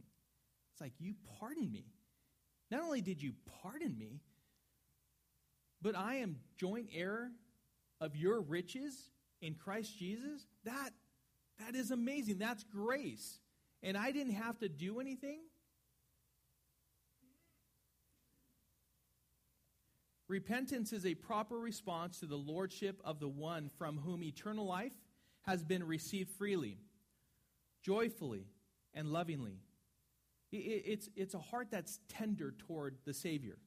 It's 0.71 0.81
like 0.81 0.93
you 0.99 1.13
pardon 1.39 1.71
me. 1.71 1.85
Not 2.71 2.81
only 2.81 3.01
did 3.01 3.21
you 3.21 3.33
pardon 3.61 3.97
me, 3.97 4.21
but 5.81 5.95
I 5.95 6.15
am 6.15 6.37
joint 6.57 6.89
heir 6.93 7.31
of 7.99 8.15
your 8.15 8.41
riches 8.41 9.09
in 9.41 9.55
Christ 9.55 9.97
Jesus, 9.97 10.47
that 10.63 10.91
that 11.59 11.75
is 11.75 11.91
amazing. 11.91 12.39
That's 12.39 12.63
grace. 12.63 13.39
And 13.83 13.97
I 13.97 14.11
didn't 14.11 14.33
have 14.33 14.57
to 14.59 14.69
do 14.69 14.99
anything. 14.99 15.41
Repentance 20.27 20.93
is 20.93 21.05
a 21.05 21.13
proper 21.15 21.59
response 21.59 22.19
to 22.19 22.25
the 22.25 22.37
lordship 22.37 22.99
of 23.03 23.19
the 23.19 23.27
one 23.27 23.69
from 23.77 23.97
whom 23.97 24.23
eternal 24.23 24.65
life 24.65 24.93
has 25.43 25.63
been 25.63 25.83
received 25.83 26.31
freely, 26.31 26.77
joyfully, 27.83 28.47
and 28.93 29.09
lovingly. 29.09 29.59
It's, 30.55 31.09
it's 31.15 31.33
a 31.33 31.39
heart 31.39 31.69
that's 31.71 31.99
tender 32.07 32.53
toward 32.59 32.97
the 33.05 33.13
Savior. 33.13 33.57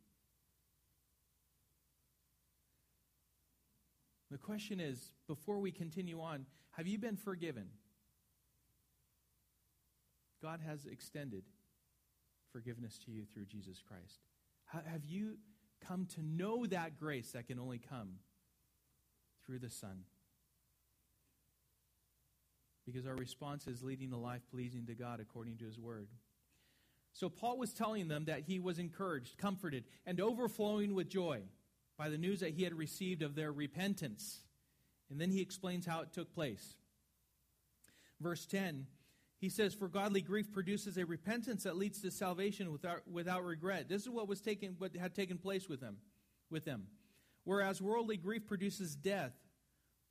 The 4.30 4.38
question 4.38 4.78
is 4.78 5.12
before 5.26 5.58
we 5.58 5.72
continue 5.72 6.20
on, 6.20 6.46
have 6.70 6.86
you 6.86 6.98
been 6.98 7.16
forgiven? 7.16 7.66
God 10.40 10.60
has 10.64 10.86
extended 10.86 11.42
forgiveness 12.52 12.98
to 13.04 13.10
you 13.10 13.24
through 13.24 13.46
Jesus 13.46 13.82
Christ. 13.86 14.20
Have 14.66 15.04
you 15.04 15.38
come 15.84 16.06
to 16.14 16.22
know 16.22 16.66
that 16.66 16.98
grace 17.00 17.32
that 17.32 17.48
can 17.48 17.58
only 17.58 17.78
come 17.78 18.20
through 19.44 19.58
the 19.58 19.70
Son? 19.70 20.04
Because 22.84 23.06
our 23.06 23.16
response 23.16 23.66
is 23.66 23.82
leading 23.82 24.12
a 24.12 24.18
life 24.18 24.42
pleasing 24.52 24.86
to 24.86 24.94
God 24.94 25.18
according 25.18 25.56
to 25.58 25.64
His 25.64 25.80
Word. 25.80 26.08
So 27.16 27.30
Paul 27.30 27.56
was 27.56 27.72
telling 27.72 28.08
them 28.08 28.26
that 28.26 28.42
he 28.42 28.58
was 28.58 28.78
encouraged, 28.78 29.38
comforted, 29.38 29.84
and 30.04 30.20
overflowing 30.20 30.94
with 30.94 31.08
joy 31.08 31.40
by 31.96 32.10
the 32.10 32.18
news 32.18 32.40
that 32.40 32.52
he 32.52 32.62
had 32.62 32.74
received 32.74 33.22
of 33.22 33.34
their 33.34 33.50
repentance. 33.50 34.42
And 35.08 35.18
then 35.18 35.30
he 35.30 35.40
explains 35.40 35.86
how 35.86 36.02
it 36.02 36.12
took 36.12 36.34
place. 36.34 36.74
Verse 38.20 38.44
10, 38.44 38.86
he 39.38 39.48
says, 39.48 39.72
For 39.72 39.88
godly 39.88 40.20
grief 40.20 40.52
produces 40.52 40.98
a 40.98 41.06
repentance 41.06 41.62
that 41.62 41.78
leads 41.78 42.02
to 42.02 42.10
salvation 42.10 42.70
without, 42.70 43.08
without 43.10 43.46
regret. 43.46 43.88
This 43.88 44.02
is 44.02 44.10
what 44.10 44.28
was 44.28 44.42
taken, 44.42 44.74
what 44.76 44.94
had 44.94 45.14
taken 45.14 45.38
place 45.38 45.70
with 45.70 45.80
them, 45.80 45.96
with 46.50 46.66
them. 46.66 46.86
Whereas 47.44 47.80
worldly 47.80 48.18
grief 48.18 48.46
produces 48.46 48.94
death. 48.94 49.32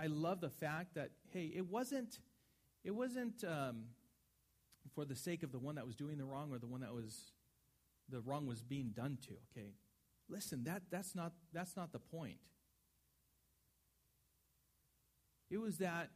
I 0.00 0.06
love 0.06 0.40
the 0.40 0.48
fact 0.48 0.94
that, 0.94 1.10
hey, 1.30 1.52
it 1.54 1.66
wasn't, 1.66 2.18
it 2.84 2.92
wasn't 2.92 3.44
um, 3.44 3.82
for 4.94 5.04
the 5.04 5.14
sake 5.14 5.42
of 5.42 5.52
the 5.52 5.58
one 5.58 5.74
that 5.74 5.84
was 5.84 5.94
doing 5.94 6.16
the 6.16 6.24
wrong 6.24 6.50
or 6.52 6.58
the 6.58 6.66
one 6.66 6.80
that 6.80 6.94
was, 6.94 7.32
the 8.08 8.20
wrong 8.20 8.46
was 8.46 8.62
being 8.62 8.92
done 8.96 9.18
to, 9.26 9.34
okay? 9.50 9.74
Listen, 10.28 10.64
that, 10.64 10.84
that's, 10.90 11.14
not, 11.14 11.32
that's 11.52 11.76
not 11.76 11.92
the 11.92 11.98
point. 11.98 12.38
It 15.50 15.58
was 15.58 15.78
that 15.78 16.08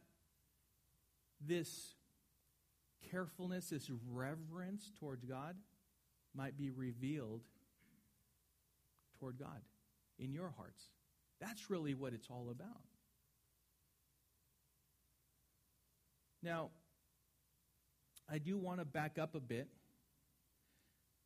this 1.45 1.93
carefulness, 3.11 3.69
this 3.69 3.91
reverence 4.11 4.91
towards 4.99 5.25
God 5.25 5.55
might 6.33 6.57
be 6.57 6.71
revealed 6.71 7.41
toward 9.19 9.37
God 9.37 9.61
in 10.17 10.33
your 10.33 10.51
hearts. 10.57 10.85
That's 11.39 11.69
really 11.69 11.93
what 11.93 12.13
it's 12.13 12.29
all 12.31 12.47
about. 12.49 12.81
Now, 16.45 16.69
I 18.29 18.37
do 18.37 18.55
want 18.55 18.77
to 18.79 18.85
back 18.85 19.17
up 19.17 19.33
a 19.33 19.39
bit 19.39 19.67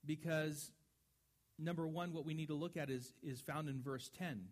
because 0.05 0.71
number 1.59 1.85
one, 1.85 2.13
what 2.13 2.25
we 2.25 2.33
need 2.33 2.47
to 2.47 2.53
look 2.53 2.77
at 2.77 2.89
is, 2.89 3.13
is 3.21 3.41
found 3.41 3.67
in 3.67 3.81
verse 3.81 4.09
10. 4.17 4.45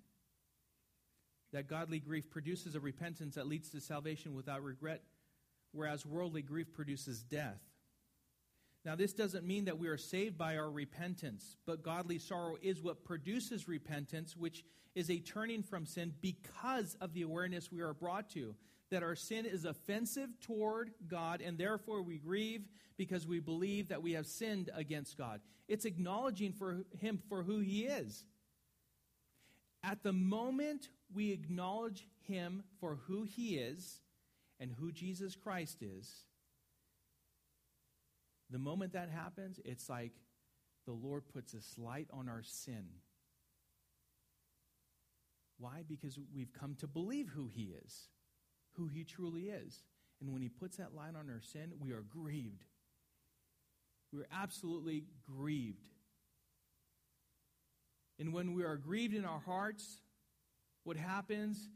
That 1.54 1.70
godly 1.70 2.00
grief 2.00 2.30
produces 2.30 2.76
a 2.76 2.82
repentance 2.82 3.36
that 3.36 3.48
leads 3.48 3.70
to 3.70 3.80
salvation 3.80 4.36
without 4.36 4.62
regret, 4.62 5.04
whereas 5.72 6.06
worldly 6.06 6.42
grief 6.42 6.74
produces 6.74 7.24
death. 7.24 7.62
Now, 8.84 8.98
this 8.98 9.14
doesn't 9.14 9.48
mean 9.48 9.66
that 9.66 9.80
we 9.80 9.88
are 9.88 9.98
saved 9.98 10.38
by 10.38 10.58
our 10.58 10.70
repentance, 10.70 11.56
but 11.66 11.82
godly 11.82 12.20
sorrow 12.20 12.58
is 12.62 12.82
what 12.82 13.06
produces 13.06 13.70
repentance, 13.70 14.36
which 14.36 14.66
is 14.96 15.10
a 15.10 15.20
turning 15.20 15.64
from 15.64 15.86
sin 15.86 16.14
because 16.20 16.98
of 17.00 17.14
the 17.14 17.22
awareness 17.22 17.72
we 17.72 17.82
are 17.82 17.94
brought 17.94 18.30
to 18.32 18.54
that 18.90 19.04
our 19.04 19.16
sin 19.16 19.46
is 19.46 19.66
offensive 19.66 20.30
toward 20.42 20.92
God, 21.08 21.42
and 21.42 21.58
therefore 21.58 22.02
we 22.02 22.18
grieve 22.18 22.68
because 22.98 23.28
we 23.28 23.40
believe 23.40 23.90
that 23.90 24.02
we 24.02 24.14
have 24.14 24.26
sinned 24.26 24.70
against 24.74 25.18
God. 25.18 25.42
It's 25.68 25.86
acknowledging 25.86 26.54
for 26.54 26.84
Him 27.00 27.20
for 27.30 27.44
who 27.44 27.60
He 27.60 27.86
is. 27.86 28.24
At 29.84 30.04
the 30.04 30.14
moment 30.14 30.90
we 31.14 31.32
acknowledge 31.32 32.08
Him 32.28 32.64
for 32.80 33.00
who 33.08 33.24
He 33.24 33.58
is 33.58 34.02
and 34.60 34.72
who 34.72 34.92
Jesus 34.92 35.36
Christ 35.36 35.84
is, 35.84 36.24
the 38.50 38.60
moment 38.60 38.94
that 38.94 39.10
happens, 39.10 39.60
it's 39.66 39.90
like 39.90 40.14
the 40.86 40.94
Lord 40.94 41.24
puts 41.34 41.54
a 41.54 41.82
light 41.82 42.08
on 42.14 42.30
our 42.30 42.44
sin. 42.44 42.86
Why? 45.60 45.84
Because 45.88 46.18
we've 46.34 46.54
come 46.54 46.76
to 46.76 46.88
believe 46.88 47.28
who 47.28 47.48
He 47.48 47.74
is 47.84 48.08
who 48.78 48.88
he 48.88 49.04
truly 49.04 49.44
is. 49.44 49.84
And 50.22 50.32
when 50.32 50.42
he 50.42 50.50
puts 50.50 50.78
that 50.78 50.96
light 50.96 51.16
on 51.16 51.30
our 51.30 51.42
sin, 51.42 51.74
we 51.80 51.92
are 51.92 52.02
grieved. 52.02 52.66
We're 54.12 54.28
absolutely 54.32 55.04
grieved. 55.26 55.90
And 58.20 58.34
when 58.34 58.54
we 58.54 58.64
are 58.64 58.78
grieved 58.78 59.14
in 59.14 59.26
our 59.26 59.40
hearts, 59.40 60.02
what 60.84 60.98
happens 60.98 61.70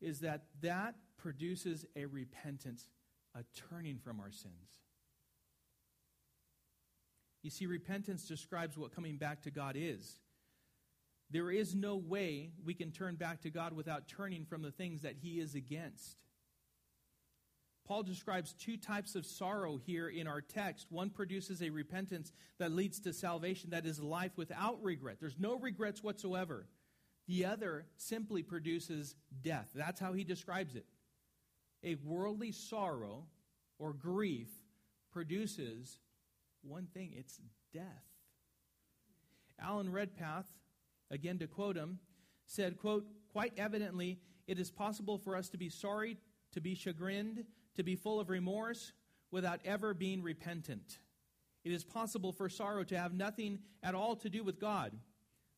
is 0.00 0.20
that 0.20 0.44
that 0.60 0.94
produces 1.16 1.86
a 1.96 2.04
repentance, 2.04 2.86
a 3.34 3.44
turning 3.70 3.98
from 3.98 4.20
our 4.20 4.30
sins. 4.30 4.80
You 7.42 7.50
see, 7.50 7.66
repentance 7.66 8.26
describes 8.26 8.76
what 8.76 8.94
coming 8.94 9.16
back 9.16 9.42
to 9.42 9.50
God 9.50 9.76
is. 9.78 10.18
There 11.30 11.50
is 11.50 11.74
no 11.74 11.96
way 11.96 12.50
we 12.64 12.74
can 12.74 12.90
turn 12.90 13.14
back 13.16 13.40
to 13.42 13.50
God 13.50 13.72
without 13.72 14.08
turning 14.08 14.44
from 14.44 14.62
the 14.62 14.70
things 14.70 15.02
that 15.02 15.14
He 15.20 15.40
is 15.40 15.54
against. 15.54 16.16
Paul 17.86 18.02
describes 18.02 18.52
two 18.52 18.76
types 18.76 19.14
of 19.14 19.24
sorrow 19.24 19.76
here 19.76 20.08
in 20.08 20.26
our 20.26 20.40
text. 20.40 20.86
One 20.90 21.08
produces 21.08 21.62
a 21.62 21.70
repentance 21.70 22.32
that 22.58 22.72
leads 22.72 22.98
to 23.00 23.12
salvation, 23.12 23.70
that 23.70 23.86
is 23.86 24.00
life 24.00 24.32
without 24.36 24.82
regret. 24.82 25.18
There's 25.20 25.38
no 25.38 25.56
regrets 25.56 26.02
whatsoever. 26.02 26.66
The 27.28 27.44
other 27.44 27.86
simply 27.96 28.42
produces 28.42 29.14
death. 29.42 29.68
That's 29.74 30.00
how 30.00 30.12
he 30.12 30.24
describes 30.24 30.74
it. 30.74 30.86
A 31.84 31.94
worldly 32.04 32.50
sorrow 32.52 33.24
or 33.78 33.92
grief 33.92 34.48
produces 35.12 35.98
one 36.62 36.86
thing 36.92 37.12
it's 37.16 37.40
death. 37.72 37.84
Alan 39.60 39.92
Redpath, 39.92 40.46
again 41.10 41.38
to 41.38 41.46
quote 41.46 41.76
him, 41.76 42.00
said, 42.46 42.78
quote, 42.78 43.06
quite 43.32 43.52
evidently, 43.56 44.18
it 44.46 44.58
is 44.58 44.70
possible 44.70 45.18
for 45.18 45.36
us 45.36 45.48
to 45.50 45.56
be 45.56 45.68
sorry, 45.68 46.18
to 46.52 46.60
be 46.60 46.74
chagrined, 46.74 47.44
to 47.76 47.82
be 47.82 47.96
full 47.96 48.20
of 48.20 48.28
remorse 48.28 48.92
without 49.30 49.60
ever 49.64 49.94
being 49.94 50.22
repentant. 50.22 50.98
It 51.64 51.72
is 51.72 51.84
possible 51.84 52.32
for 52.32 52.48
sorrow 52.48 52.84
to 52.84 52.98
have 52.98 53.12
nothing 53.12 53.58
at 53.82 53.94
all 53.94 54.16
to 54.16 54.28
do 54.28 54.44
with 54.44 54.60
God. 54.60 54.92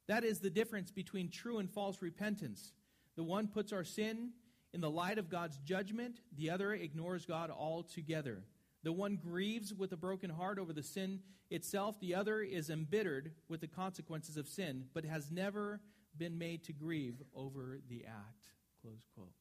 That 0.07 0.24
is 0.24 0.40
the 0.40 0.50
difference 0.50 0.90
between 0.90 1.31
true 1.31 1.59
and 1.59 1.70
false 1.70 2.00
repentance. 2.00 2.72
The 3.16 3.24
one 3.24 3.48
puts 3.48 3.72
our 3.72 3.85
sin 3.85 4.31
in 4.72 4.81
the 4.81 4.90
light 4.90 5.18
of 5.18 5.28
God's 5.28 5.59
judgment, 5.59 6.20
the 6.37 6.50
other 6.50 6.72
ignores 6.72 7.26
God 7.26 7.50
altogether. 7.50 8.44
The 8.85 8.92
one 8.92 9.16
grieves 9.16 9.74
with 9.74 9.92
a 9.92 9.96
broken 9.96 10.31
heart 10.31 10.59
over 10.59 10.72
the 10.72 10.83
sin 10.83 11.20
itself, 11.50 11.98
the 12.00 12.14
other 12.14 12.40
is 12.40 12.70
embittered 12.70 13.33
with 13.48 13.61
the 13.61 13.66
consequences 13.66 14.37
of 14.37 14.48
sin, 14.48 14.85
but 14.94 15.04
has 15.04 15.31
never 15.31 15.81
been 16.16 16.38
made 16.38 16.64
to 16.64 16.72
grieve 16.72 17.22
over 17.35 17.81
the 17.88 18.04
act. 18.07 18.48
Close 18.83 19.07
quote. 19.14 19.33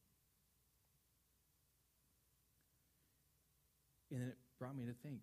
And 4.10 4.20
then 4.20 4.28
it 4.28 4.38
brought 4.58 4.76
me 4.76 4.84
to 4.84 4.94
think 5.02 5.20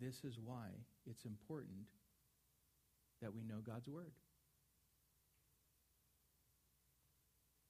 this 0.00 0.24
is 0.24 0.38
why 0.42 0.68
it's 1.06 1.24
important 1.24 1.86
that 3.20 3.34
we 3.34 3.42
know 3.42 3.60
God's 3.64 3.88
Word. 3.88 4.12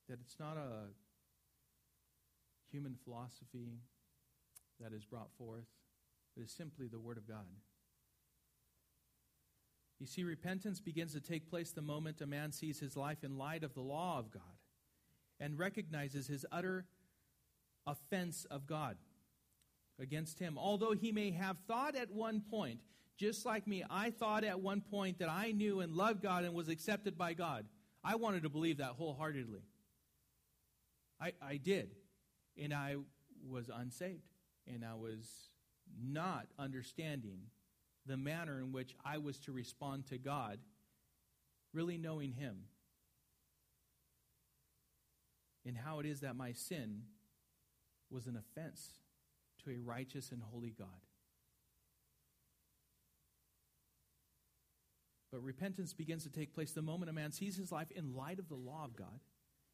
That 0.09 0.19
it's 0.21 0.39
not 0.39 0.57
a 0.57 0.89
human 2.71 2.95
philosophy 3.03 3.79
that 4.79 4.93
is 4.93 5.05
brought 5.05 5.29
forth. 5.37 5.65
But 6.35 6.43
is 6.43 6.51
simply 6.51 6.87
the 6.87 6.99
Word 6.99 7.17
of 7.17 7.27
God. 7.27 7.45
You 9.99 10.05
see, 10.05 10.23
repentance 10.23 10.81
begins 10.81 11.13
to 11.13 11.21
take 11.21 11.49
place 11.49 11.71
the 11.71 11.81
moment 11.81 12.21
a 12.21 12.27
man 12.27 12.51
sees 12.51 12.79
his 12.79 12.97
life 12.97 13.23
in 13.23 13.37
light 13.37 13.63
of 13.63 13.73
the 13.73 13.81
law 13.81 14.19
of 14.19 14.31
God 14.31 14.41
and 15.39 15.57
recognizes 15.57 16.27
his 16.27 16.45
utter 16.51 16.85
offense 17.87 18.45
of 18.51 18.67
God 18.67 18.97
against 19.99 20.39
him. 20.39 20.57
Although 20.57 20.91
he 20.91 21.11
may 21.11 21.31
have 21.31 21.57
thought 21.67 21.95
at 21.95 22.11
one 22.11 22.41
point, 22.41 22.79
just 23.17 23.45
like 23.45 23.67
me, 23.67 23.83
I 23.89 24.11
thought 24.11 24.43
at 24.43 24.59
one 24.59 24.81
point 24.81 25.19
that 25.19 25.29
I 25.29 25.51
knew 25.51 25.79
and 25.79 25.93
loved 25.93 26.21
God 26.21 26.43
and 26.43 26.53
was 26.53 26.67
accepted 26.67 27.17
by 27.17 27.33
God. 27.33 27.65
I 28.03 28.15
wanted 28.15 28.43
to 28.43 28.49
believe 28.49 28.77
that 28.77 28.91
wholeheartedly. 28.91 29.61
I, 31.19 31.31
I 31.41 31.57
did. 31.57 31.95
And 32.61 32.73
I 32.73 32.97
was 33.47 33.69
unsaved. 33.73 34.21
And 34.67 34.83
I 34.83 34.95
was 34.95 35.27
not 36.03 36.47
understanding 36.59 37.39
the 38.05 38.17
manner 38.17 38.59
in 38.59 38.71
which 38.71 38.95
I 39.05 39.17
was 39.17 39.39
to 39.41 39.51
respond 39.51 40.07
to 40.07 40.17
God, 40.17 40.59
really 41.73 41.97
knowing 41.97 42.33
Him. 42.33 42.65
And 45.65 45.75
how 45.77 45.99
it 45.99 46.05
is 46.05 46.19
that 46.19 46.35
my 46.35 46.51
sin 46.51 47.03
was 48.11 48.27
an 48.27 48.37
offense 48.37 48.99
to 49.65 49.71
a 49.71 49.79
righteous 49.79 50.31
and 50.31 50.41
holy 50.41 50.73
God. 50.77 50.87
But 55.31 55.43
repentance 55.43 55.93
begins 55.93 56.23
to 56.23 56.29
take 56.29 56.53
place 56.53 56.71
the 56.71 56.81
moment 56.81 57.09
a 57.09 57.13
man 57.13 57.31
sees 57.31 57.57
his 57.57 57.71
life 57.71 57.91
in 57.91 58.15
light 58.15 58.39
of 58.39 58.47
the 58.47 58.55
law 58.55 58.85
of 58.85 58.95
God 58.95 59.19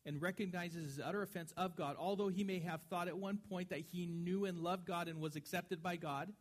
and 0.06 0.19
recognizes 0.19 0.95
his 0.95 0.99
utter 0.99 1.21
offense 1.21 1.54
of 1.56 1.75
God, 1.75 1.95
although 1.99 2.30
he 2.30 2.43
may 2.43 2.60
have 2.60 2.82
thought 2.89 3.08
at 3.08 3.17
one 3.17 3.38
point 3.38 3.69
that 3.69 3.82
he 3.91 4.08
knew 4.08 4.45
and 4.45 4.58
loved 4.58 4.88
God 4.88 5.08
and 5.08 5.19
was 5.19 5.36
accepted 5.36 5.84
by 5.84 5.97
God, 5.97 6.34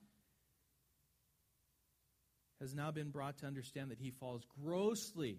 has 2.60 2.74
now 2.74 2.90
been 2.90 3.10
brought 3.10 3.38
to 3.38 3.46
understand 3.46 3.90
that 3.90 3.98
he 3.98 4.10
falls 4.10 4.46
grossly 4.62 5.38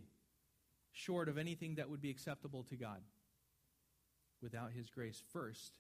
short 0.91 1.30
of 1.30 1.39
anything 1.39 1.76
that 1.76 1.89
would 1.89 2.02
be 2.02 2.12
acceptable 2.12 2.63
to 2.63 2.76
God 2.76 3.02
without 4.41 4.71
his 4.71 4.89
grace 4.89 5.24
first 5.32 5.71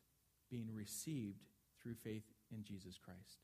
being 0.49 0.73
received 0.73 1.50
through 1.81 1.95
faith 2.03 2.23
in 2.51 2.63
Jesus 2.63 2.97
Christ. 2.97 3.39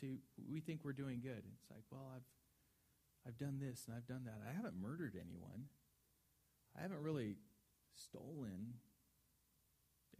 See, 0.00 0.20
we 0.50 0.60
think 0.60 0.80
we're 0.84 0.92
doing 0.92 1.20
good. 1.22 1.42
It's 1.54 1.70
like, 1.70 1.84
well, 1.90 2.12
I've 2.14 2.26
I've 3.26 3.38
done 3.38 3.58
this 3.58 3.86
and 3.86 3.96
I've 3.96 4.06
done 4.06 4.22
that. 4.26 4.40
I 4.48 4.54
haven't 4.54 4.80
murdered 4.80 5.16
anyone. 5.16 5.66
I 6.78 6.82
haven't 6.82 7.02
really 7.02 7.36
stolen 7.94 8.74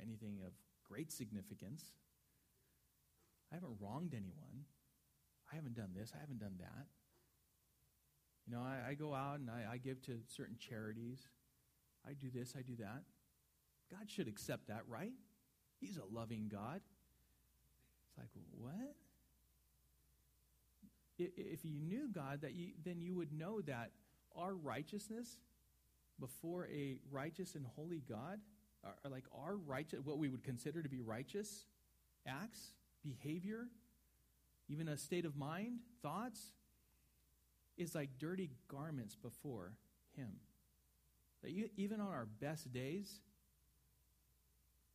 anything 0.00 0.38
of 0.44 0.52
great 0.82 1.12
significance. 1.12 1.84
I 3.52 3.54
haven't 3.54 3.76
wronged 3.80 4.12
anyone. 4.12 4.64
I 5.52 5.54
haven't 5.54 5.74
done 5.76 5.90
this. 5.94 6.12
I 6.16 6.20
haven't 6.20 6.40
done 6.40 6.56
that. 6.58 6.86
You 8.46 8.54
know, 8.54 8.62
I, 8.62 8.90
I 8.90 8.94
go 8.94 9.14
out 9.14 9.38
and 9.38 9.50
I, 9.50 9.74
I 9.74 9.76
give 9.76 10.02
to 10.02 10.18
certain 10.26 10.56
charities. 10.58 11.28
I 12.08 12.12
do 12.12 12.28
this, 12.32 12.54
I 12.56 12.62
do 12.62 12.76
that. 12.76 13.02
God 13.90 14.08
should 14.08 14.28
accept 14.28 14.68
that, 14.68 14.82
right? 14.88 15.12
He's 15.80 15.96
a 15.96 16.14
loving 16.14 16.48
God. 16.50 16.80
It's 18.08 18.18
like, 18.18 18.30
what? 18.58 18.94
If 21.18 21.64
you 21.64 21.80
knew 21.80 22.08
God, 22.12 22.42
that 22.42 22.54
you, 22.54 22.72
then 22.84 23.00
you 23.00 23.14
would 23.14 23.32
know 23.32 23.60
that 23.62 23.90
our 24.34 24.54
righteousness 24.54 25.38
before 26.20 26.66
a 26.66 26.98
righteous 27.10 27.54
and 27.54 27.66
holy 27.74 28.02
God, 28.08 28.40
are, 28.84 29.10
like 29.10 29.24
our 29.36 29.56
righteous, 29.56 30.00
what 30.04 30.18
we 30.18 30.28
would 30.28 30.44
consider 30.44 30.82
to 30.82 30.88
be 30.88 31.00
righteous 31.00 31.64
acts, 32.26 32.70
behavior, 33.02 33.66
even 34.68 34.88
a 34.88 34.96
state 34.96 35.24
of 35.24 35.36
mind, 35.36 35.78
thoughts, 36.02 36.52
is 37.76 37.94
like 37.94 38.10
dirty 38.18 38.50
garments 38.68 39.14
before 39.14 39.72
Him. 40.16 40.36
That 41.46 41.52
you, 41.52 41.70
even 41.76 42.00
on 42.00 42.08
our 42.08 42.26
best 42.40 42.72
days, 42.72 43.20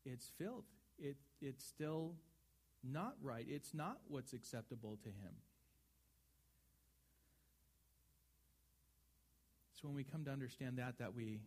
it's 0.06 0.30
filth. 0.38 0.66
It, 1.00 1.16
it's 1.42 1.64
still 1.64 2.12
not 2.84 3.16
right. 3.22 3.46
It's 3.48 3.74
not 3.74 4.00
what's 4.10 4.34
acceptable 4.34 4.98
to 5.04 5.08
Him. 5.08 5.32
So 9.82 9.88
when 9.88 9.96
we 9.96 10.04
come 10.04 10.26
to 10.26 10.32
understand 10.32 10.78
that, 10.78 10.98
that 11.00 11.16
we, 11.16 11.40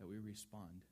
that 0.00 0.08
we 0.08 0.18
respond. 0.18 0.82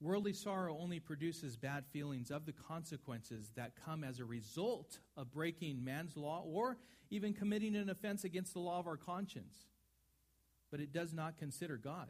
Worldly 0.00 0.32
sorrow 0.32 0.78
only 0.80 0.98
produces 0.98 1.58
bad 1.58 1.84
feelings 1.92 2.30
of 2.30 2.46
the 2.46 2.52
consequences 2.52 3.52
that 3.54 3.72
come 3.84 4.02
as 4.02 4.18
a 4.18 4.24
result 4.24 4.98
of 5.18 5.30
breaking 5.30 5.84
man's 5.84 6.16
law 6.16 6.42
or 6.46 6.78
even 7.10 7.34
committing 7.34 7.76
an 7.76 7.90
offense 7.90 8.24
against 8.24 8.54
the 8.54 8.60
law 8.60 8.78
of 8.78 8.86
our 8.86 8.96
conscience. 8.96 9.66
But 10.72 10.80
it 10.80 10.92
does 10.92 11.12
not 11.12 11.38
consider 11.38 11.76
God. 11.76 12.08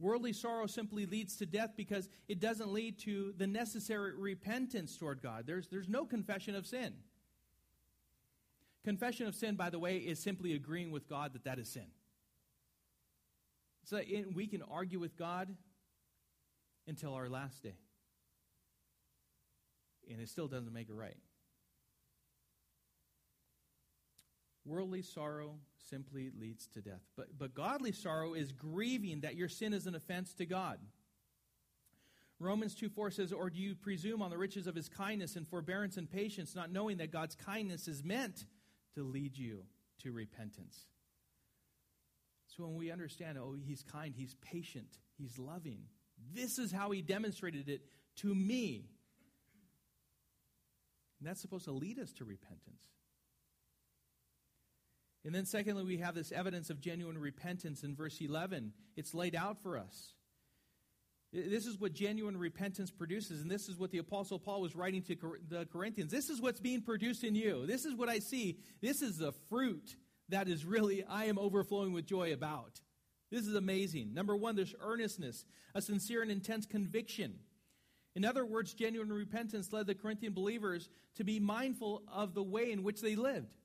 Worldly 0.00 0.32
sorrow 0.32 0.66
simply 0.66 1.04
leads 1.04 1.36
to 1.36 1.46
death 1.46 1.74
because 1.76 2.08
it 2.26 2.40
doesn't 2.40 2.72
lead 2.72 2.98
to 3.00 3.34
the 3.36 3.46
necessary 3.46 4.16
repentance 4.16 4.96
toward 4.96 5.22
God. 5.22 5.44
There's, 5.46 5.68
there's 5.68 5.90
no 5.90 6.06
confession 6.06 6.54
of 6.56 6.66
sin. 6.66 6.94
Confession 8.82 9.26
of 9.26 9.34
sin, 9.34 9.56
by 9.56 9.68
the 9.68 9.78
way, 9.78 9.98
is 9.98 10.18
simply 10.18 10.54
agreeing 10.54 10.90
with 10.90 11.06
God 11.06 11.34
that 11.34 11.44
that 11.44 11.58
is 11.58 11.68
sin. 11.68 11.86
So 13.84 14.00
we 14.32 14.46
can 14.46 14.62
argue 14.62 14.98
with 14.98 15.18
God 15.18 15.54
until 16.86 17.12
our 17.12 17.28
last 17.28 17.62
day. 17.62 17.76
And 20.10 20.18
it 20.18 20.30
still 20.30 20.48
doesn't 20.48 20.72
make 20.72 20.88
it 20.88 20.94
right. 20.94 21.16
Worldly 24.64 25.02
sorrow 25.02 25.56
simply 25.88 26.30
leads 26.38 26.66
to 26.68 26.80
death. 26.80 27.02
But, 27.16 27.38
but 27.38 27.54
godly 27.54 27.92
sorrow 27.92 28.34
is 28.34 28.52
grieving 28.52 29.20
that 29.20 29.36
your 29.36 29.48
sin 29.48 29.72
is 29.72 29.86
an 29.86 29.94
offense 29.94 30.34
to 30.34 30.46
God. 30.46 30.78
Romans 32.38 32.74
2 32.74 32.88
4 32.88 33.10
says, 33.10 33.32
Or 33.32 33.50
do 33.50 33.58
you 33.58 33.74
presume 33.74 34.22
on 34.22 34.30
the 34.30 34.38
riches 34.38 34.66
of 34.66 34.74
his 34.74 34.88
kindness 34.88 35.36
and 35.36 35.46
forbearance 35.46 35.96
and 35.96 36.10
patience, 36.10 36.56
not 36.56 36.72
knowing 36.72 36.96
that 36.98 37.12
God's 37.12 37.34
kindness 37.34 37.86
is 37.86 38.02
meant 38.02 38.46
to 38.94 39.02
lead 39.02 39.36
you 39.36 39.64
to 40.02 40.10
repentance? 40.10 40.86
So 42.46 42.64
when 42.64 42.76
we 42.76 42.90
understand, 42.90 43.38
oh, 43.38 43.54
he's 43.62 43.82
kind, 43.82 44.14
he's 44.16 44.34
patient, 44.40 44.98
he's 45.18 45.38
loving, 45.38 45.82
this 46.34 46.58
is 46.58 46.72
how 46.72 46.90
he 46.90 47.02
demonstrated 47.02 47.68
it 47.68 47.82
to 48.16 48.34
me. 48.34 48.88
And 51.18 51.28
that's 51.28 51.40
supposed 51.40 51.66
to 51.66 51.72
lead 51.72 51.98
us 51.98 52.12
to 52.14 52.24
repentance. 52.24 52.82
And 55.24 55.34
then, 55.34 55.44
secondly, 55.44 55.84
we 55.84 55.98
have 55.98 56.14
this 56.14 56.32
evidence 56.32 56.70
of 56.70 56.80
genuine 56.80 57.18
repentance 57.18 57.82
in 57.82 57.94
verse 57.94 58.20
11. 58.20 58.72
It's 58.96 59.14
laid 59.14 59.34
out 59.34 59.62
for 59.62 59.76
us. 59.76 60.14
This 61.32 61.66
is 61.66 61.78
what 61.78 61.92
genuine 61.92 62.36
repentance 62.36 62.90
produces, 62.90 63.40
and 63.40 63.50
this 63.50 63.68
is 63.68 63.78
what 63.78 63.92
the 63.92 63.98
Apostle 63.98 64.38
Paul 64.38 64.62
was 64.62 64.74
writing 64.74 65.02
to 65.02 65.16
the 65.48 65.66
Corinthians. 65.66 66.10
This 66.10 66.28
is 66.28 66.40
what's 66.40 66.58
being 66.58 66.82
produced 66.82 67.22
in 67.22 67.36
you. 67.36 67.66
This 67.66 67.84
is 67.84 67.94
what 67.94 68.08
I 68.08 68.18
see. 68.18 68.58
This 68.80 69.00
is 69.00 69.18
the 69.18 69.32
fruit 69.48 69.94
that 70.30 70.48
is 70.48 70.64
really, 70.64 71.04
I 71.04 71.26
am 71.26 71.38
overflowing 71.38 71.92
with 71.92 72.06
joy 72.06 72.32
about. 72.32 72.80
This 73.30 73.46
is 73.46 73.54
amazing. 73.54 74.12
Number 74.12 74.36
one, 74.36 74.56
there's 74.56 74.74
earnestness, 74.80 75.44
a 75.72 75.80
sincere 75.80 76.22
and 76.22 76.32
intense 76.32 76.66
conviction. 76.66 77.38
In 78.16 78.24
other 78.24 78.44
words, 78.44 78.74
genuine 78.74 79.12
repentance 79.12 79.72
led 79.72 79.86
the 79.86 79.94
Corinthian 79.94 80.32
believers 80.32 80.88
to 81.14 81.22
be 81.22 81.38
mindful 81.38 82.02
of 82.12 82.34
the 82.34 82.42
way 82.42 82.72
in 82.72 82.82
which 82.82 83.00
they 83.00 83.14
lived. 83.14 83.59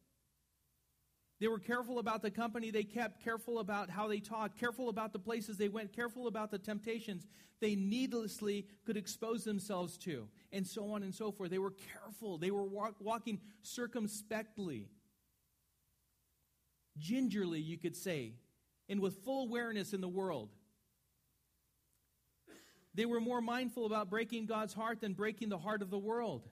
They 1.39 1.47
were 1.47 1.59
careful 1.59 1.99
about 1.99 2.21
the 2.21 2.31
company 2.31 2.71
they 2.71 2.83
kept, 2.83 3.23
careful 3.23 3.59
about 3.59 3.89
how 3.89 4.07
they 4.07 4.19
taught, 4.19 4.57
careful 4.57 4.87
about 4.87 5.11
the 5.11 5.19
places 5.19 5.57
they 5.57 5.67
went, 5.67 5.91
careful 5.93 6.27
about 6.27 6.49
the 6.49 6.57
temptations 6.57 7.27
they 7.59 7.75
needlessly 7.75 8.67
could 8.85 8.95
expose 8.95 9.43
themselves 9.43 9.97
to, 9.99 10.29
and 10.53 10.65
so 10.65 10.91
on 10.91 11.03
and 11.03 11.13
so 11.13 11.31
forth. 11.31 11.49
They 11.49 11.59
were 11.59 11.73
careful. 11.93 12.37
They 12.37 12.51
were 12.51 12.63
walk, 12.63 12.95
walking 12.99 13.41
circumspectly, 13.63 14.87
gingerly, 16.97 17.59
you 17.59 17.77
could 17.77 17.97
say, 17.97 18.33
and 18.87 19.01
with 19.01 19.23
full 19.25 19.43
awareness 19.43 19.93
in 19.93 19.99
the 19.99 20.07
world. 20.07 20.51
They 22.93 23.05
were 23.05 23.19
more 23.19 23.41
mindful 23.41 23.85
about 23.85 24.09
breaking 24.09 24.45
God's 24.45 24.73
heart 24.73 25.01
than 25.01 25.13
breaking 25.13 25.49
the 25.49 25.57
heart 25.57 25.81
of 25.81 25.89
the 25.89 25.99
world. 25.99 26.47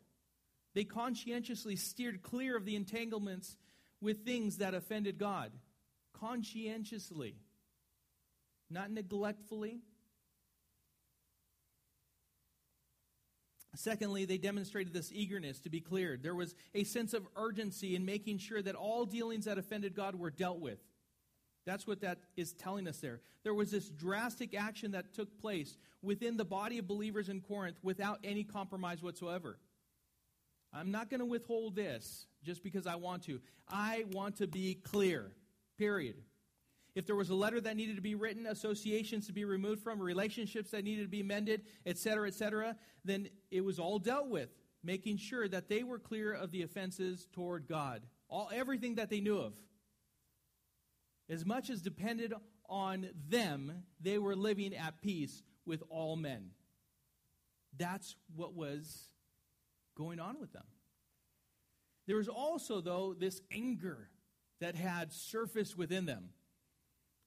They 0.74 0.84
conscientiously 0.84 1.78
steered 1.78 2.22
clear 2.22 2.58
of 2.58 2.66
the 2.66 2.76
entanglements 2.76 3.56
with 4.04 4.26
things 4.26 4.58
that 4.58 4.74
offended 4.74 5.18
God. 5.18 5.52
Conscientiously, 6.14 7.36
not 8.70 8.92
neglectfully. 8.92 9.80
Secondly, 13.76 14.26
they 14.26 14.38
demonstrated 14.38 14.94
this 14.94 15.12
eagerness 15.12 15.60
to 15.62 15.70
be 15.70 15.82
cleared. 15.82 16.22
There 16.22 16.36
was 16.36 16.56
a 16.76 16.84
sense 16.84 17.14
of 17.14 17.28
urgency 17.36 17.96
in 17.96 18.06
making 18.06 18.38
sure 18.38 18.62
that 18.62 18.76
all 18.76 19.06
dealings 19.06 19.46
that 19.46 19.58
offended 19.58 19.96
God 19.96 20.16
were 20.16 20.30
dealt 20.30 20.60
with. 20.60 20.78
That's 21.66 21.88
what 21.88 22.02
that 22.02 22.20
is 22.36 22.54
telling 22.54 22.88
us 22.88 23.00
there. 23.00 23.22
There 23.44 23.54
was 23.54 23.72
this 23.72 23.90
drastic 23.90 24.54
action 24.54 24.92
that 24.92 25.14
took 25.14 25.40
place 25.40 25.78
within 26.02 26.38
the 26.38 26.46
body 26.46 26.78
of 26.78 26.88
believers 26.88 27.30
in 27.30 27.42
Corinth 27.42 27.78
without 27.82 28.20
any 28.24 28.44
compromise 28.44 29.02
whatsoever. 29.02 29.58
I'm 30.72 30.92
not 30.92 31.10
going 31.10 31.20
to 31.20 31.26
withhold 31.26 31.76
this 31.76 32.28
just 32.44 32.64
because 32.64 32.88
I 32.88 32.96
want 32.96 33.24
to. 33.24 33.40
I 33.70 34.06
want 34.12 34.38
to 34.38 34.48
be 34.48 34.76
clear, 34.76 35.32
period. 35.78 36.16
If 36.96 37.08
there 37.08 37.16
was 37.16 37.30
a 37.30 37.36
letter 37.36 37.60
that 37.60 37.76
needed 37.76 37.96
to 37.96 38.02
be 38.02 38.14
written, 38.14 38.46
associations 38.46 39.26
to 39.28 39.34
be 39.34 39.46
removed 39.46 39.82
from, 39.82 40.00
relationships 40.00 40.72
that 40.72 40.84
needed 40.84 41.04
to 41.04 41.10
be 41.10 41.24
mended, 41.24 41.64
etc., 41.86 42.28
etc., 42.28 42.76
then 43.04 43.30
it 43.50 43.62
was 43.62 43.80
all 43.80 43.98
dealt 43.98 44.28
with, 44.28 44.50
making 44.84 45.18
sure 45.18 45.48
that 45.48 45.70
they 45.70 45.84
were 45.84 45.98
clear 45.98 46.34
of 46.34 46.52
the 46.52 46.62
offenses 46.62 47.28
toward 47.34 47.68
God. 47.68 48.04
All 48.30 48.50
everything 48.54 48.96
that 48.96 49.10
they 49.10 49.22
knew 49.22 49.38
of. 49.38 49.54
As 51.30 51.46
much 51.46 51.70
as 51.70 51.82
depended 51.82 52.34
on 52.70 53.10
them, 53.28 53.84
they 54.00 54.18
were 54.18 54.36
living 54.36 54.76
at 54.76 55.02
peace 55.02 55.42
with 55.66 55.82
all 55.90 56.16
men. 56.16 56.52
That's 57.78 58.16
what 58.36 58.54
was 58.54 59.10
going 59.96 60.20
on 60.20 60.40
with 60.40 60.54
them. 60.54 60.64
There 62.06 62.18
was 62.18 62.28
also, 62.28 62.82
though, 62.82 63.16
this 63.18 63.42
anger 63.52 64.10
that 64.60 64.76
had 64.76 65.12
surfaced 65.14 65.78
within 65.78 66.06
them. 66.06 66.30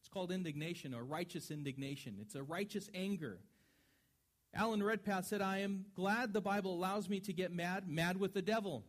It's 0.01 0.09
called 0.09 0.31
indignation 0.31 0.95
or 0.95 1.05
righteous 1.05 1.51
indignation. 1.51 2.19
It's 2.21 2.35
a 2.35 2.43
righteous 2.43 2.91
anger. 2.95 3.39
Alan 4.55 4.83
Redpath 4.83 5.27
said, 5.27 5.43
I 5.43 5.59
am 5.59 5.87
glad 5.95 6.33
the 6.33 6.41
Bible 6.41 6.75
allows 6.75 7.09
me 7.09 7.21
to 7.21 7.33
get 7.33 7.53
mad, 7.53 7.89
mad 7.89 8.19
with 8.19 8.33
the 8.33 8.43
devil. 8.43 8.85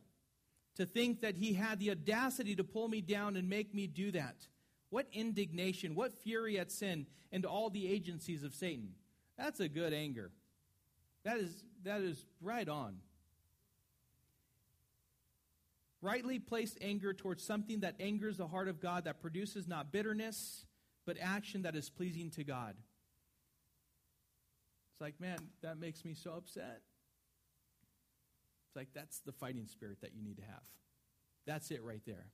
To 0.76 0.86
think 0.86 1.22
that 1.22 1.36
he 1.36 1.54
had 1.54 1.80
the 1.80 1.92
audacity 1.92 2.56
to 2.56 2.64
pull 2.64 2.88
me 2.88 3.02
down 3.02 3.36
and 3.36 3.50
make 3.50 3.74
me 3.74 3.88
do 3.88 4.12
that. 4.12 4.48
What 4.90 5.08
indignation, 5.12 5.96
what 5.96 6.14
fury 6.14 6.60
at 6.60 6.72
sin 6.72 7.08
and 7.32 7.46
all 7.46 7.70
the 7.70 7.92
agencies 7.92 8.44
of 8.44 8.54
Satan. 8.54 8.92
That's 9.38 9.60
a 9.60 9.68
good 9.68 9.94
anger. 9.94 10.32
That 11.24 11.38
is, 11.38 11.64
that 11.84 12.02
is 12.02 12.26
right 12.42 12.70
on. 12.70 12.98
Rightly 16.02 16.40
placed 16.40 16.78
anger 16.82 17.14
towards 17.14 17.44
something 17.44 17.80
that 17.80 17.96
angers 18.00 18.38
the 18.38 18.48
heart 18.48 18.68
of 18.68 18.80
God, 18.80 19.06
that 19.06 19.20
produces 19.22 19.68
not 19.68 19.92
bitterness, 19.92 20.66
but 21.06 21.18
action 21.20 21.64
that 21.64 21.76
is 21.76 21.90
pleasing 21.90 22.30
to 22.32 22.44
God. 22.44 22.76
It's 24.92 25.02
like, 25.02 25.20
man, 25.20 25.40
that 25.62 25.80
makes 25.80 26.06
me 26.06 26.14
so 26.14 26.34
upset. 26.34 26.82
It's 28.68 28.76
like, 28.76 28.90
that's 28.94 29.20
the 29.20 29.32
fighting 29.32 29.68
spirit 29.68 30.02
that 30.02 30.14
you 30.16 30.22
need 30.24 30.38
to 30.38 30.44
have. 30.44 30.64
That's 31.46 31.72
it 31.72 31.84
right 31.84 32.02
there. 32.06 32.28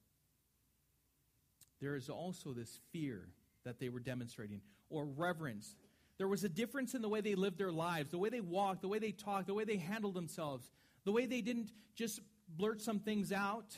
There 1.80 1.96
is 1.96 2.10
also 2.10 2.54
this 2.54 2.80
fear 2.92 3.28
that 3.64 3.80
they 3.80 3.90
were 3.90 4.00
demonstrating, 4.00 4.62
or 4.90 5.06
reverence. 5.06 5.76
There 6.18 6.28
was 6.28 6.44
a 6.44 6.50
difference 6.50 6.96
in 6.96 7.02
the 7.02 7.10
way 7.10 7.22
they 7.22 7.36
lived 7.36 7.58
their 7.58 7.72
lives, 7.72 8.12
the 8.12 8.18
way 8.18 8.30
they 8.30 8.42
walked, 8.42 8.82
the 8.82 8.88
way 8.88 9.00
they 9.00 9.12
talked, 9.12 9.48
the 9.48 9.54
way 9.54 9.64
they 9.64 9.78
handled 9.78 10.16
themselves, 10.16 10.70
the 11.06 11.12
way 11.12 11.26
they 11.26 11.42
didn't 11.42 11.72
just 11.96 12.20
blurt 12.58 12.82
some 12.82 13.00
things 13.00 13.32
out. 13.32 13.78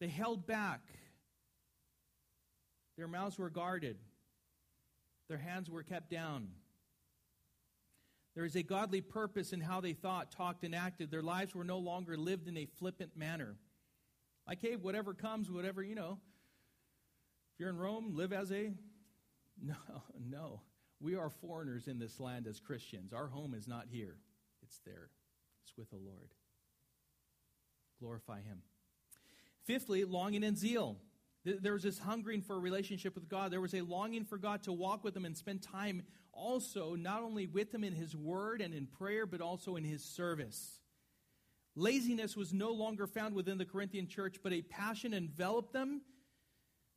They 0.00 0.08
held 0.08 0.46
back. 0.46 0.80
Their 2.96 3.08
mouths 3.08 3.38
were 3.38 3.50
guarded. 3.50 3.96
Their 5.28 5.38
hands 5.38 5.70
were 5.70 5.82
kept 5.82 6.10
down. 6.10 6.48
There 8.34 8.44
is 8.44 8.54
a 8.54 8.62
godly 8.62 9.00
purpose 9.00 9.52
in 9.52 9.60
how 9.60 9.80
they 9.80 9.94
thought, 9.94 10.30
talked, 10.30 10.62
and 10.62 10.74
acted. 10.74 11.10
Their 11.10 11.22
lives 11.22 11.54
were 11.54 11.64
no 11.64 11.78
longer 11.78 12.16
lived 12.16 12.48
in 12.48 12.56
a 12.56 12.66
flippant 12.66 13.16
manner. 13.16 13.56
Like, 14.46 14.60
hey, 14.60 14.76
whatever 14.76 15.14
comes, 15.14 15.50
whatever, 15.50 15.82
you 15.82 15.94
know. 15.94 16.18
If 17.54 17.60
you're 17.60 17.70
in 17.70 17.78
Rome, 17.78 18.12
live 18.14 18.32
as 18.32 18.52
a. 18.52 18.72
No, 19.58 19.74
no. 20.28 20.60
We 21.00 21.16
are 21.16 21.30
foreigners 21.30 21.88
in 21.88 21.98
this 21.98 22.20
land 22.20 22.46
as 22.46 22.60
Christians. 22.60 23.14
Our 23.14 23.26
home 23.26 23.54
is 23.54 23.66
not 23.66 23.86
here, 23.90 24.18
it's 24.62 24.80
there, 24.84 25.08
it's 25.64 25.74
with 25.78 25.88
the 25.88 25.96
Lord. 25.96 26.28
Glorify 28.00 28.42
Him. 28.42 28.62
Fifthly, 29.64 30.04
longing 30.04 30.44
and 30.44 30.56
zeal. 30.56 30.96
There 31.44 31.74
was 31.74 31.84
this 31.84 31.98
hungering 31.98 32.42
for 32.42 32.56
a 32.56 32.58
relationship 32.58 33.14
with 33.14 33.28
God. 33.28 33.52
There 33.52 33.60
was 33.60 33.74
a 33.74 33.82
longing 33.82 34.24
for 34.24 34.36
God 34.36 34.64
to 34.64 34.72
walk 34.72 35.04
with 35.04 35.16
Him 35.16 35.24
and 35.24 35.36
spend 35.36 35.62
time 35.62 36.02
also, 36.32 36.96
not 36.96 37.22
only 37.22 37.46
with 37.46 37.72
Him 37.72 37.84
in 37.84 37.94
His 37.94 38.16
Word 38.16 38.60
and 38.60 38.74
in 38.74 38.86
prayer, 38.86 39.26
but 39.26 39.40
also 39.40 39.76
in 39.76 39.84
His 39.84 40.04
service. 40.04 40.80
Laziness 41.76 42.36
was 42.36 42.52
no 42.52 42.72
longer 42.72 43.06
found 43.06 43.34
within 43.34 43.58
the 43.58 43.64
Corinthian 43.64 44.08
church, 44.08 44.38
but 44.42 44.52
a 44.52 44.62
passion 44.62 45.14
enveloped 45.14 45.72
them 45.72 46.00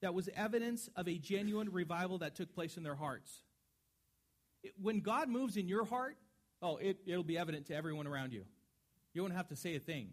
that 0.01 0.13
was 0.13 0.29
evidence 0.35 0.89
of 0.95 1.07
a 1.07 1.17
genuine 1.17 1.69
revival 1.71 2.19
that 2.19 2.35
took 2.35 2.53
place 2.53 2.77
in 2.77 2.83
their 2.83 2.95
hearts. 2.95 3.43
When 4.81 5.01
God 5.01 5.29
moves 5.29 5.57
in 5.57 5.67
your 5.67 5.85
heart, 5.85 6.17
oh, 6.61 6.77
it, 6.77 6.97
it'll 7.05 7.23
be 7.23 7.37
evident 7.37 7.67
to 7.67 7.75
everyone 7.75 8.07
around 8.07 8.33
you. 8.33 8.45
You 9.13 9.21
won't 9.21 9.35
have 9.35 9.49
to 9.49 9.55
say 9.55 9.75
a 9.75 9.79
thing. 9.79 10.11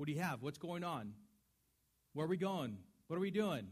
What 0.00 0.06
do 0.06 0.14
you 0.14 0.20
have? 0.22 0.40
What's 0.40 0.56
going 0.56 0.82
on? 0.82 1.12
Where 2.14 2.24
are 2.24 2.28
we 2.30 2.38
going? 2.38 2.78
What 3.08 3.16
are 3.18 3.20
we 3.20 3.30
doing? 3.30 3.66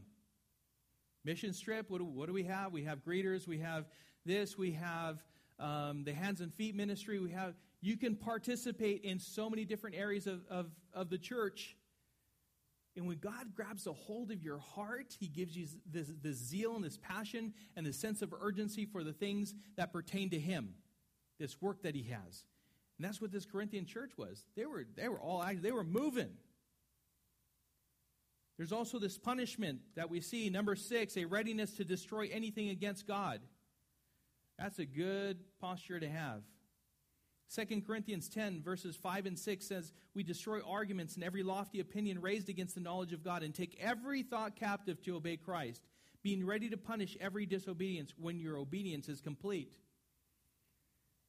Mission 1.25 1.55
trip? 1.59 1.87
What 1.89 2.01
do, 2.01 2.05
what 2.05 2.27
do 2.27 2.35
we 2.35 2.43
have? 2.43 2.71
We 2.71 2.85
have 2.85 3.03
greeters. 3.03 3.49
We 3.49 3.61
have 3.61 3.87
this. 4.27 4.59
We 4.59 4.73
have 4.73 5.25
um, 5.59 6.05
the 6.05 6.13
hands 6.13 6.43
and 6.43 6.53
feet 6.53 6.75
ministry. 6.75 7.19
We 7.19 7.31
have. 7.31 7.55
You 7.81 7.97
can 7.97 8.15
participate 8.15 9.05
in 9.05 9.19
so 9.19 9.49
many 9.49 9.65
different 9.65 9.97
areas 9.97 10.27
of, 10.27 10.43
of, 10.51 10.67
of 10.93 11.09
the 11.09 11.17
church. 11.17 11.79
And 12.95 13.07
when 13.07 13.17
God 13.17 13.55
grabs 13.57 13.87
a 13.87 13.95
hold 13.95 14.31
of 14.31 14.43
your 14.43 14.59
heart, 14.59 15.17
He 15.19 15.29
gives 15.29 15.57
you 15.57 15.67
this, 15.91 16.13
this 16.23 16.37
zeal 16.37 16.77
and 16.77 16.85
this 16.85 16.99
passion 16.99 17.55
and 17.75 17.87
this 17.87 17.99
sense 17.99 18.21
of 18.21 18.35
urgency 18.39 18.85
for 18.85 19.03
the 19.03 19.15
things 19.15 19.55
that 19.79 19.95
pertain 19.95 20.29
to 20.29 20.39
Him, 20.39 20.75
this 21.39 21.63
work 21.63 21.85
that 21.85 21.95
He 21.95 22.03
has. 22.03 22.45
And 22.99 23.07
that's 23.07 23.21
what 23.21 23.31
this 23.31 23.47
Corinthian 23.47 23.87
church 23.87 24.13
was. 24.17 24.45
They 24.57 24.67
were, 24.67 24.85
they 24.97 25.09
were 25.09 25.21
all 25.21 25.45
they 25.61 25.73
were 25.73 25.85
moving. 25.85 26.31
There's 28.57 28.73
also 28.73 28.99
this 28.99 29.17
punishment 29.17 29.79
that 29.95 30.11
we 30.11 30.21
see. 30.21 30.51
Number 30.51 30.75
six, 30.75 31.17
a 31.17 31.25
readiness 31.25 31.75
to 31.77 31.85
destroy 31.85 32.29
anything 32.33 32.71
against 32.71 33.07
God. 33.07 33.41
That's 34.59 34.81
a 34.81 34.85
good 34.85 35.39
posture 35.61 36.01
to 36.01 36.09
have. 36.09 36.43
2 37.55 37.83
Corinthians 37.83 38.29
10, 38.29 38.63
verses 38.63 38.97
5 38.97 39.27
and 39.27 39.39
6 39.39 39.65
says, 39.65 39.93
We 40.13 40.25
destroy 40.25 40.61
arguments 40.69 41.15
and 41.15 41.23
every 41.23 41.45
lofty 41.45 41.79
opinion 41.79 42.21
raised 42.21 42.49
against 42.49 42.75
the 42.75 42.81
knowledge 42.81 43.13
of 43.13 43.23
God, 43.23 43.43
and 43.45 43.55
take 43.55 43.79
every 43.81 44.23
thought 44.23 44.57
captive 44.57 45.01
to 45.05 45.17
obey 45.17 45.37
Christ, 45.37 45.83
being 46.23 46.45
ready 46.45 46.69
to 46.69 46.77
punish 46.77 47.17
every 47.21 47.47
disobedience 47.47 48.13
when 48.19 48.41
your 48.41 48.59
obedience 48.59 49.09
is 49.09 49.21
complete. 49.21 49.73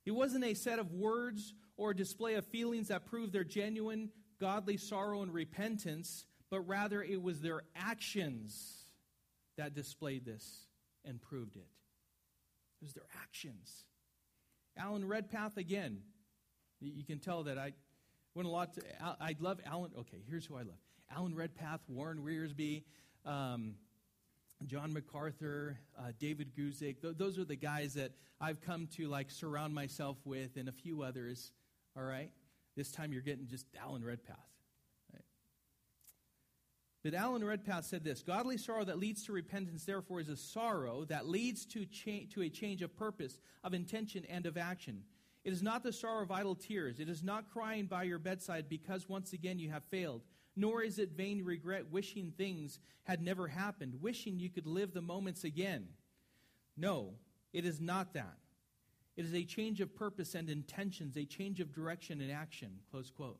It 0.05 0.11
wasn't 0.11 0.45
a 0.45 0.53
set 0.53 0.79
of 0.79 0.91
words 0.91 1.53
or 1.77 1.91
a 1.91 1.95
display 1.95 2.35
of 2.35 2.45
feelings 2.45 2.87
that 2.89 3.05
proved 3.05 3.33
their 3.33 3.43
genuine 3.43 4.09
godly 4.39 4.77
sorrow 4.77 5.21
and 5.21 5.33
repentance, 5.33 6.25
but 6.49 6.61
rather 6.61 7.03
it 7.03 7.21
was 7.21 7.41
their 7.41 7.61
actions 7.75 8.85
that 9.57 9.73
displayed 9.73 10.25
this 10.25 10.67
and 11.05 11.21
proved 11.21 11.55
it. 11.55 11.67
It 12.81 12.85
was 12.85 12.93
their 12.93 13.07
actions. 13.21 13.85
Alan 14.77 15.05
Redpath, 15.05 15.57
again, 15.57 15.99
you 16.79 17.03
can 17.03 17.19
tell 17.19 17.43
that 17.43 17.57
I 17.57 17.73
went 18.33 18.47
a 18.47 18.51
lot 18.51 18.73
to, 18.75 18.81
I 19.01 19.35
love 19.39 19.59
Alan. 19.65 19.91
Okay, 19.99 20.23
here's 20.29 20.45
who 20.45 20.55
I 20.55 20.61
love 20.61 20.79
Alan 21.13 21.35
Redpath, 21.35 21.81
Warren 21.89 22.19
Wiersbe, 22.19 22.83
um, 23.25 23.75
John 24.65 24.93
MacArthur, 24.93 25.79
uh, 25.97 26.11
David 26.19 26.55
Guzik. 26.55 27.01
Th- 27.01 27.15
those 27.17 27.39
are 27.39 27.45
the 27.45 27.55
guys 27.55 27.93
that 27.93 28.11
I've 28.41 28.61
come 28.61 28.87
to 28.97 29.07
like 29.07 29.31
surround 29.31 29.73
myself 29.73 30.17
with, 30.25 30.57
and 30.57 30.67
a 30.67 30.73
few 30.73 31.01
others. 31.01 31.51
All 31.97 32.03
right, 32.03 32.31
this 32.75 32.91
time 32.91 33.13
you're 33.13 33.21
getting 33.21 33.47
just 33.47 33.65
Alan 33.81 34.03
Redpath. 34.03 34.37
But 37.01 37.13
Alan 37.13 37.43
Redpath 37.43 37.85
said 37.85 38.03
this: 38.03 38.21
"Godly 38.21 38.57
sorrow 38.57 38.83
that 38.83 38.99
leads 38.99 39.23
to 39.25 39.31
repentance, 39.31 39.85
therefore, 39.85 40.19
is 40.19 40.29
a 40.29 40.35
sorrow 40.35 41.05
that 41.05 41.27
leads 41.27 41.65
to 41.67 41.85
cha- 41.85 42.27
to 42.33 42.41
a 42.41 42.49
change 42.49 42.81
of 42.81 42.95
purpose, 42.95 43.39
of 43.63 43.73
intention, 43.73 44.25
and 44.25 44.45
of 44.45 44.57
action." 44.57 45.05
It 45.45 45.53
is 45.53 45.63
not 45.63 45.83
the 45.83 45.93
sorrow 45.93 46.23
of 46.23 46.31
idle 46.31 46.55
tears. 46.55 46.99
It 46.99 47.07
is 47.07 47.23
not 47.23 47.49
crying 47.49 47.85
by 47.85 48.03
your 48.03 48.19
bedside 48.19 48.67
because 48.67 49.07
once 49.07 49.31
again 49.31 49.57
you 49.57 49.69
have 49.69 49.85
failed 49.85 50.21
nor 50.55 50.81
is 50.81 50.99
it 50.99 51.11
vain 51.11 51.43
regret 51.43 51.91
wishing 51.91 52.33
things 52.37 52.79
had 53.03 53.21
never 53.21 53.47
happened, 53.47 53.95
wishing 54.01 54.39
you 54.39 54.49
could 54.49 54.67
live 54.67 54.93
the 54.93 55.01
moments 55.01 55.43
again. 55.43 55.87
No, 56.77 57.13
it 57.53 57.65
is 57.65 57.79
not 57.79 58.13
that. 58.13 58.37
It 59.17 59.25
is 59.25 59.33
a 59.33 59.43
change 59.43 59.81
of 59.81 59.95
purpose 59.95 60.35
and 60.35 60.49
intentions, 60.49 61.17
a 61.17 61.25
change 61.25 61.59
of 61.59 61.73
direction 61.73 62.21
and 62.21 62.31
action. 62.31 62.79
Close 62.91 63.11
quote. 63.11 63.39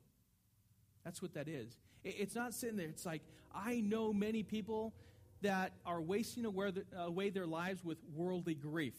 That's 1.04 1.22
what 1.22 1.34
that 1.34 1.48
is. 1.48 1.76
It's 2.04 2.34
not 2.34 2.52
sitting 2.52 2.76
there. 2.76 2.88
It's 2.88 3.06
like, 3.06 3.22
I 3.54 3.80
know 3.80 4.12
many 4.12 4.42
people 4.42 4.94
that 5.42 5.72
are 5.86 6.02
wasting 6.02 6.44
away 6.44 7.30
their 7.30 7.46
lives 7.46 7.82
with 7.82 7.98
worldly 8.14 8.54
grief. 8.54 8.94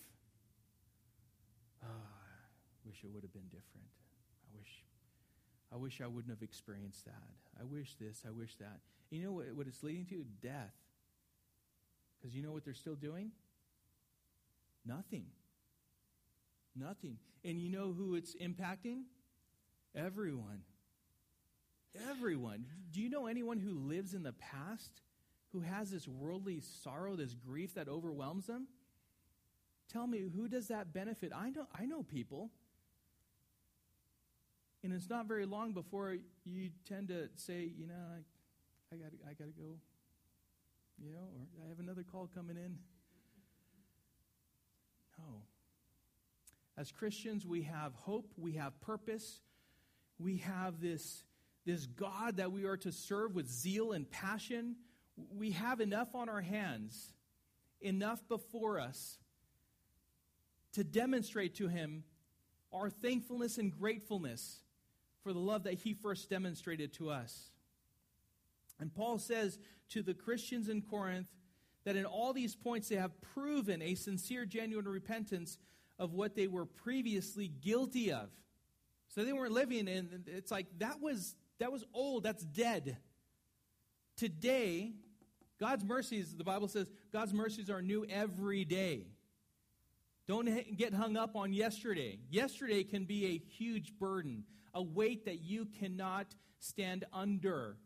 Oh, 1.84 1.88
I 1.88 2.88
wish 2.88 3.04
it 3.04 3.12
would 3.14 3.22
have 3.22 3.34
been 3.34 3.50
different. 3.50 3.86
I 4.52 4.58
wish, 4.58 4.84
I 5.74 5.78
wish 5.78 6.02
I 6.02 6.08
wouldn't 6.08 6.34
have 6.34 6.44
experienced 6.44 7.06
that. 7.06 7.14
I 7.60 7.64
wish 7.64 7.96
this, 7.96 8.24
I 8.28 8.32
wish 8.32 8.56
that. 8.58 8.80
You 9.10 9.24
know 9.24 9.32
what, 9.32 9.54
what 9.54 9.68
it's 9.68 9.84
leading 9.84 10.06
to? 10.06 10.26
Death. 10.42 10.74
Because 12.20 12.36
you 12.36 12.42
know 12.42 12.52
what 12.52 12.66
they're 12.66 12.74
still 12.74 12.96
doing? 12.96 13.32
Nothing. 14.86 15.26
Nothing. 16.76 17.18
And 17.44 17.60
you 17.60 17.70
know 17.70 17.94
who 17.94 18.16
it's 18.16 18.36
impacting? 18.36 19.04
Everyone. 19.96 20.62
Everyone. 22.10 22.66
Do 22.92 23.02
you 23.02 23.10
know 23.10 23.28
anyone 23.28 23.60
who 23.60 23.74
lives 23.74 24.14
in 24.14 24.24
the 24.24 24.34
past 24.34 25.02
who 25.52 25.62
has 25.62 25.92
this 25.92 26.08
worldly 26.08 26.62
sorrow, 26.84 27.16
this 27.16 27.34
grief 27.34 27.74
that 27.76 27.90
overwhelms 27.90 28.48
them? 28.48 28.68
Tell 29.92 30.08
me, 30.08 30.24
who 30.34 30.48
does 30.48 30.70
that 30.70 30.94
benefit? 30.94 31.34
I 31.36 31.50
know, 31.50 31.68
I 31.78 31.86
know 31.86 32.04
people. 32.04 32.50
And 34.84 34.94
it's 34.94 35.10
not 35.10 35.28
very 35.28 35.46
long 35.46 35.74
before 35.74 36.16
you 36.44 36.70
tend 36.88 37.10
to 37.10 37.30
say, 37.36 37.72
you 37.78 37.88
know, 37.88 37.94
I, 37.94 38.96
I 38.96 38.98
got 38.98 39.12
I 39.30 39.34
gotta 39.34 39.52
go, 39.52 39.78
you 40.98 41.12
know, 41.12 41.20
or 41.60 41.66
I 41.66 41.70
have 41.70 41.80
another 41.80 42.04
call 42.04 42.30
coming 42.34 42.58
in. 42.58 42.78
No. 45.20 45.44
As 46.78 46.92
Christians, 46.92 47.46
we 47.46 47.64
have 47.64 47.94
hope, 47.94 48.32
we 48.38 48.54
have 48.54 48.80
purpose, 48.82 49.42
we 50.18 50.38
have 50.38 50.82
this, 50.82 51.24
this 51.66 51.86
God 51.86 52.38
that 52.38 52.52
we 52.52 52.66
are 52.66 52.78
to 52.78 52.92
serve 52.92 53.36
with 53.36 53.48
zeal 53.48 53.92
and 53.92 54.10
passion. 54.10 54.76
We 55.36 55.52
have 55.52 55.80
enough 55.80 56.16
on 56.16 56.28
our 56.30 56.42
hands, 56.42 57.14
enough 57.82 58.28
before 58.28 58.80
us 58.80 59.20
to 60.74 60.84
demonstrate 60.84 61.56
to 61.56 61.68
Him 61.68 62.04
our 62.74 62.90
thankfulness 62.90 63.58
and 63.58 63.72
gratefulness 63.72 64.62
for 65.24 65.34
the 65.34 65.40
love 65.40 65.64
that 65.64 65.76
He 65.76 65.94
first 65.94 66.30
demonstrated 66.30 66.94
to 66.94 67.10
us. 67.10 67.52
And 68.80 68.94
Paul 68.94 69.20
says 69.20 69.60
to 69.90 70.02
the 70.02 70.14
Christians 70.14 70.70
in 70.70 70.82
Corinth 70.82 71.28
that 71.84 71.96
in 71.96 72.06
all 72.06 72.34
these 72.34 72.56
points 72.56 72.90
they 72.90 72.96
have 72.96 73.20
proven 73.22 73.82
a 73.82 73.96
sincere, 73.96 74.46
genuine 74.46 74.88
repentance 74.88 75.58
of 76.00 76.14
what 76.14 76.36
they 76.36 76.48
were 76.48 76.66
previously 76.66 77.48
guilty 77.48 78.12
of. 78.12 78.30
So 79.10 79.24
they 79.24 79.34
weren't 79.34 79.52
living 79.52 79.88
in 79.88 80.24
it's 80.28 80.52
like 80.52 80.68
that 80.80 81.02
was 81.02 81.36
that 81.60 81.72
was 81.72 81.86
old, 81.94 82.24
that's 82.24 82.44
dead. 82.44 82.98
Today, 84.18 84.94
God's 85.60 85.84
mercies, 85.84 86.36
the 86.36 86.44
Bible 86.44 86.68
says, 86.68 86.90
God's 87.14 87.34
mercies 87.34 87.70
are 87.70 87.84
new 87.84 88.04
every 88.10 88.66
day. 88.66 89.06
Don't 90.28 90.76
get 90.76 90.94
hung 90.94 91.18
up 91.18 91.36
on 91.36 91.54
yesterday. 91.54 92.20
Yesterday 92.30 92.84
can 92.84 93.06
be 93.06 93.26
a 93.28 93.38
huge 93.38 93.94
burden, 94.00 94.44
a 94.74 94.82
weight 94.82 95.26
that 95.26 95.42
you 95.42 95.68
cannot 95.80 96.36
stand 96.60 97.06
under. 97.14 97.78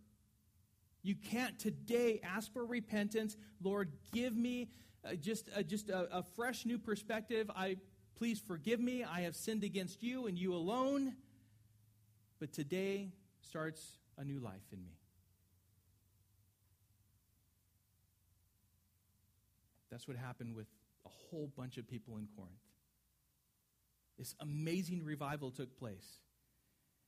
You 1.04 1.16
can't 1.16 1.58
today 1.60 2.20
ask 2.24 2.52
for 2.52 2.66
repentance. 2.66 3.38
Lord, 3.62 3.92
give 4.12 4.36
me 4.36 4.70
uh, 5.04 5.14
just, 5.16 5.50
uh, 5.56 5.62
just 5.62 5.90
a, 5.90 6.18
a 6.18 6.24
fresh 6.24 6.66
new 6.66 6.80
perspective. 6.80 7.52
I 7.56 7.78
Please 8.16 8.40
forgive 8.40 8.80
me. 8.80 9.04
I 9.04 9.22
have 9.22 9.36
sinned 9.36 9.64
against 9.64 10.02
you 10.02 10.28
and 10.28 10.38
you 10.38 10.54
alone. 10.54 11.16
But 12.40 12.54
today 12.54 13.12
starts 13.42 13.82
a 14.18 14.24
new 14.24 14.40
life 14.40 14.64
in 14.72 14.82
me. 14.82 14.98
That's 19.92 20.08
what 20.08 20.18
happened 20.18 20.56
with 20.56 20.68
a 21.06 21.10
whole 21.10 21.52
bunch 21.56 21.78
of 21.78 21.88
people 21.88 22.18
in 22.18 22.28
Corinth. 22.36 22.56
This 24.18 24.34
amazing 24.40 25.04
revival 25.04 25.52
took 25.52 25.78
place. 25.78 26.20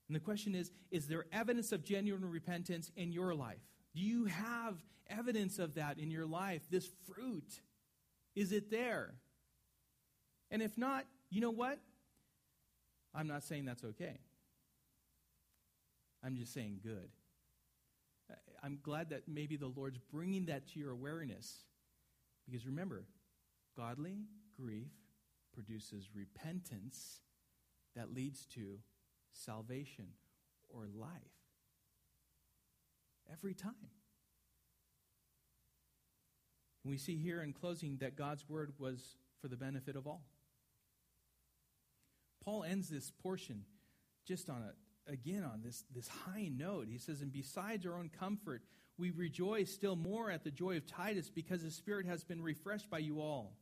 And 0.07 0.15
the 0.15 0.19
question 0.19 0.55
is 0.55 0.71
is 0.91 1.07
there 1.07 1.25
evidence 1.31 1.71
of 1.71 1.83
genuine 1.83 2.25
repentance 2.25 2.91
in 2.95 3.11
your 3.11 3.35
life? 3.35 3.59
Do 3.95 4.01
you 4.01 4.25
have 4.25 4.75
evidence 5.09 5.59
of 5.59 5.75
that 5.75 5.97
in 5.97 6.11
your 6.11 6.25
life? 6.25 6.61
This 6.69 6.89
fruit, 7.11 7.61
is 8.35 8.51
it 8.51 8.69
there? 8.69 9.15
And 10.51 10.61
if 10.61 10.77
not, 10.77 11.05
you 11.29 11.41
know 11.41 11.51
what? 11.51 11.79
I'm 13.13 13.27
not 13.27 13.43
saying 13.43 13.65
that's 13.65 13.83
okay. 13.83 14.19
I'm 16.23 16.35
just 16.35 16.53
saying 16.53 16.79
good. 16.83 17.09
I'm 18.63 18.79
glad 18.81 19.09
that 19.09 19.23
maybe 19.27 19.55
the 19.55 19.67
Lord's 19.67 19.99
bringing 20.11 20.45
that 20.45 20.67
to 20.69 20.79
your 20.79 20.91
awareness. 20.91 21.63
Because 22.45 22.65
remember, 22.65 23.05
godly 23.75 24.25
grief 24.59 24.91
produces 25.53 26.09
repentance 26.13 27.21
that 27.95 28.13
leads 28.13 28.45
to 28.45 28.79
salvation 29.45 30.07
or 30.69 30.87
life. 30.93 31.09
Every 33.31 33.53
time. 33.53 33.73
we 36.83 36.97
see 36.97 37.17
here 37.17 37.41
in 37.41 37.51
closing 37.51 37.97
that 37.97 38.15
God's 38.15 38.47
word 38.47 38.71
was 38.79 39.17
for 39.41 39.49
the 39.49 39.57
benefit 39.57 39.97
of 39.97 40.07
all. 40.07 40.23
Paul 42.45 42.63
ends 42.63 42.87
this 42.87 43.11
portion 43.11 43.65
just 44.25 44.49
on 44.49 44.63
a, 44.63 45.11
again 45.11 45.43
on 45.43 45.61
this, 45.63 45.83
this 45.93 46.07
high 46.07 46.49
note. 46.49 46.87
He 46.89 46.97
says, 46.97 47.21
And 47.21 47.31
besides 47.31 47.85
our 47.85 47.97
own 47.97 48.09
comfort, 48.09 48.61
we 48.97 49.11
rejoice 49.11 49.69
still 49.69 49.97
more 49.97 50.31
at 50.31 50.45
the 50.45 50.51
joy 50.51 50.77
of 50.77 50.87
Titus 50.87 51.29
because 51.29 51.61
his 51.61 51.75
spirit 51.75 52.05
has 52.05 52.23
been 52.23 52.41
refreshed 52.41 52.89
by 52.89 52.99
you 52.99 53.19
all. 53.19 53.57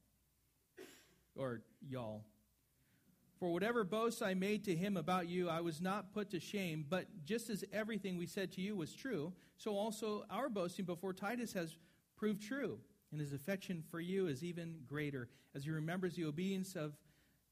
Or 1.35 1.61
y'all. 1.81 2.25
For 3.45 3.51
whatever 3.51 3.83
boasts 3.83 4.23
I 4.23 4.33
made 4.33 4.63
to 4.63 4.75
him 4.75 4.97
about 4.97 5.27
you, 5.27 5.49
I 5.49 5.61
was 5.61 5.79
not 5.79 6.11
put 6.15 6.31
to 6.31 6.39
shame, 6.39 6.83
but 6.89 7.05
just 7.25 7.51
as 7.51 7.63
everything 7.71 8.17
we 8.17 8.25
said 8.25 8.51
to 8.53 8.61
you 8.61 8.75
was 8.75 8.95
true, 8.95 9.33
so 9.55 9.77
also 9.77 10.25
our 10.31 10.49
boasting 10.49 10.83
before 10.83 11.13
Titus 11.13 11.53
has 11.53 11.77
proved 12.15 12.41
true, 12.41 12.79
and 13.11 13.21
his 13.21 13.33
affection 13.33 13.83
for 13.91 13.99
you 13.99 14.25
is 14.25 14.43
even 14.43 14.77
greater, 14.87 15.29
as 15.53 15.63
he 15.63 15.69
remembers 15.69 16.15
the 16.15 16.25
obedience 16.25 16.75
of 16.75 16.93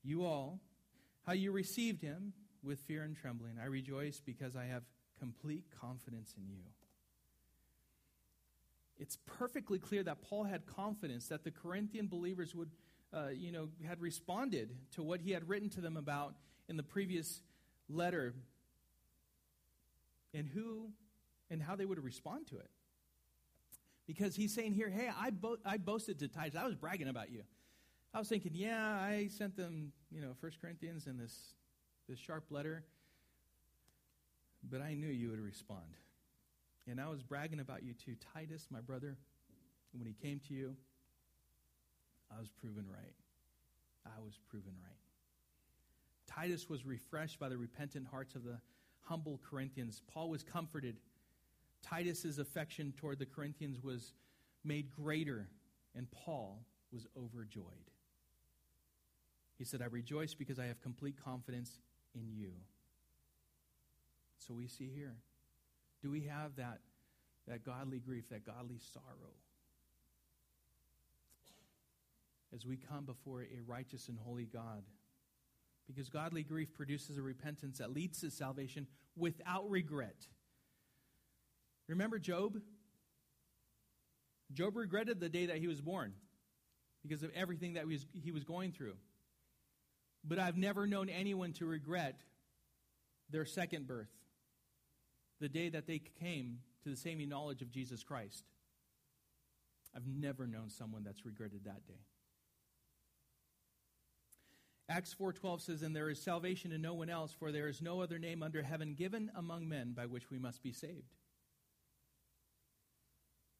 you 0.02 0.26
all 0.26 0.60
how 1.28 1.34
you 1.34 1.52
received 1.52 2.02
him 2.02 2.34
with 2.64 2.80
fear 2.80 3.04
and 3.04 3.16
trembling. 3.16 3.60
I 3.62 3.68
rejoice 3.68 4.20
because 4.20 4.56
I 4.56 4.66
have 4.66 4.82
complete 5.20 5.66
confidence 5.80 6.34
in 6.36 6.50
you. 6.50 6.64
It's 8.98 9.20
perfectly 9.28 9.78
clear 9.78 10.02
that 10.02 10.24
Paul 10.24 10.46
had 10.46 10.66
confidence 10.66 11.28
that 11.28 11.44
the 11.44 11.52
Corinthian 11.52 12.08
believers 12.08 12.56
would, 12.56 12.72
uh, 13.14 13.28
you 13.30 13.52
know, 13.52 13.70
had 13.88 14.02
responded 14.02 14.70
to 14.92 15.04
what 15.04 15.22
he 15.22 15.32
had 15.32 15.48
written 15.48 15.70
to 15.70 15.82
them 15.82 15.98
about 15.98 16.36
in 16.68 16.78
the 16.78 16.84
previous 16.84 17.42
letter 17.90 18.34
and 20.34 20.48
who 20.48 20.90
and 21.50 21.62
how 21.62 21.76
they 21.76 21.86
would 21.86 22.04
respond 22.04 22.48
to 22.48 22.58
it. 22.58 22.70
Because 24.08 24.36
he's 24.36 24.54
saying 24.54 24.74
here, 24.74 24.90
hey, 24.90 25.10
I, 25.16 25.30
bo- 25.30 25.60
I 25.66 25.78
boasted 25.78 26.20
to 26.20 26.28
Titus. 26.28 26.60
I 26.60 26.66
was 26.66 26.76
bragging 26.76 27.08
about 27.08 27.32
you. 27.32 27.44
I 28.14 28.20
was 28.20 28.28
thinking, 28.28 28.52
yeah, 28.54 29.00
I 29.00 29.30
sent 29.32 29.56
them, 29.56 29.92
you 30.12 30.22
know, 30.22 30.34
First 30.42 30.60
Corinthians 30.60 31.08
and 31.08 31.20
this, 31.20 31.36
this 32.10 32.20
sharp 32.20 32.46
letter, 32.50 32.84
but 34.70 34.82
I 34.82 34.94
knew 34.94 35.08
you 35.08 35.30
would 35.30 35.40
respond. 35.40 35.96
And 36.88 37.00
I 37.00 37.08
was 37.08 37.24
bragging 37.24 37.60
about 37.60 37.84
you 37.84 37.94
to 38.06 38.16
Titus, 38.34 38.68
my 38.70 38.82
brother. 38.82 39.18
When 39.94 40.06
he 40.06 40.14
came 40.14 40.42
to 40.48 40.54
you, 40.54 40.76
I 42.36 42.40
was 42.40 42.50
proven 42.50 42.86
right. 42.90 43.16
I 44.06 44.20
was 44.24 44.40
proven 44.50 44.74
right. 44.82 44.98
Titus 46.28 46.70
was 46.70 46.86
refreshed 46.86 47.40
by 47.40 47.50
the 47.50 47.58
repentant 47.58 48.08
hearts 48.08 48.36
of 48.36 48.44
the 48.44 48.60
humble 49.02 49.40
Corinthians. 49.50 50.02
Paul 50.12 50.30
was 50.30 50.44
comforted. 50.44 50.98
Titus's 51.82 52.40
affection 52.40 52.94
toward 52.98 53.20
the 53.20 53.26
Corinthians 53.26 53.84
was 53.84 54.14
made 54.64 54.90
greater, 54.90 55.48
and 55.96 56.10
Paul 56.12 56.66
was 56.92 57.06
overjoyed. 57.18 57.66
He 59.58 59.66
said, 59.66 59.82
I 59.82 59.86
rejoice 59.86 60.34
because 60.34 60.60
I 60.60 60.66
have 60.66 60.82
complete 60.82 61.16
confidence 61.24 61.78
in 62.16 62.32
you. 62.34 62.52
So 64.40 64.54
we 64.54 64.68
see 64.68 64.90
here. 64.94 65.16
Do 66.02 66.10
we 66.12 66.22
have 66.22 66.56
that, 66.58 66.80
that 67.48 67.64
godly 67.64 68.00
grief, 68.00 68.30
that 68.30 68.46
godly 68.46 68.80
sorrow? 68.94 69.34
As 72.54 72.66
we 72.66 72.78
come 72.78 73.06
before 73.06 73.42
a 73.42 73.62
righteous 73.66 74.08
and 74.10 74.18
holy 74.18 74.46
God. 74.46 74.84
Because 75.88 76.10
godly 76.10 76.44
grief 76.44 76.74
produces 76.74 77.18
a 77.18 77.22
repentance 77.22 77.80
that 77.80 77.92
leads 77.92 78.22
to 78.22 78.30
salvation 78.30 78.88
without 79.18 79.70
regret. 79.70 80.28
Remember 81.88 82.20
Job? 82.20 82.60
Job 84.54 84.76
regretted 84.76 85.20
the 85.20 85.30
day 85.30 85.48
that 85.48 85.58
he 85.58 85.68
was 85.68 85.82
born 85.82 86.14
because 87.02 87.24
of 87.24 87.32
everything 87.36 87.74
that 87.74 87.86
he 88.14 88.32
was 88.32 88.44
going 88.44 88.72
through. 88.72 88.96
But 90.24 90.40
I've 90.40 90.58
never 90.58 90.88
known 90.88 91.10
anyone 91.10 91.52
to 91.54 91.66
regret 91.66 92.22
their 93.30 93.46
second 93.46 93.88
birth, 93.88 94.12
the 95.42 95.50
day 95.50 95.70
that 95.70 95.88
they 95.88 96.00
came 96.20 96.60
to 96.84 96.90
the 96.90 96.96
saving 96.96 97.30
knowledge 97.30 97.62
of 97.62 97.72
Jesus 97.72 98.04
Christ. 98.04 98.46
I've 99.96 100.08
never 100.08 100.48
known 100.48 100.70
someone 100.70 101.04
that's 101.04 101.26
regretted 101.26 101.66
that 101.66 101.86
day. 101.88 102.06
Acts 104.90 105.14
4:12 105.14 105.62
says 105.62 105.82
and 105.82 105.96
there 105.96 106.10
is 106.10 106.22
salvation 106.22 106.72
in 106.72 106.82
no 106.82 106.94
one 106.94 107.10
else 107.10 107.34
for 107.34 107.52
there 107.52 107.68
is 107.68 107.82
no 107.82 108.02
other 108.02 108.20
name 108.20 108.44
under 108.44 108.62
heaven 108.62 108.96
given 108.96 109.32
among 109.36 109.68
men 109.68 109.94
by 109.94 110.06
which 110.06 110.30
we 110.30 110.40
must 110.40 110.62
be 110.62 110.74
saved. 110.74 111.16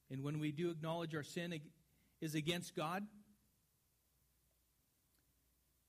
And 0.10 0.22
when 0.22 0.40
we 0.40 0.52
do 0.52 0.70
acknowledge 0.70 1.16
our 1.16 1.24
sin 1.24 1.60
is 2.22 2.36
against 2.36 2.76
God. 2.76 3.06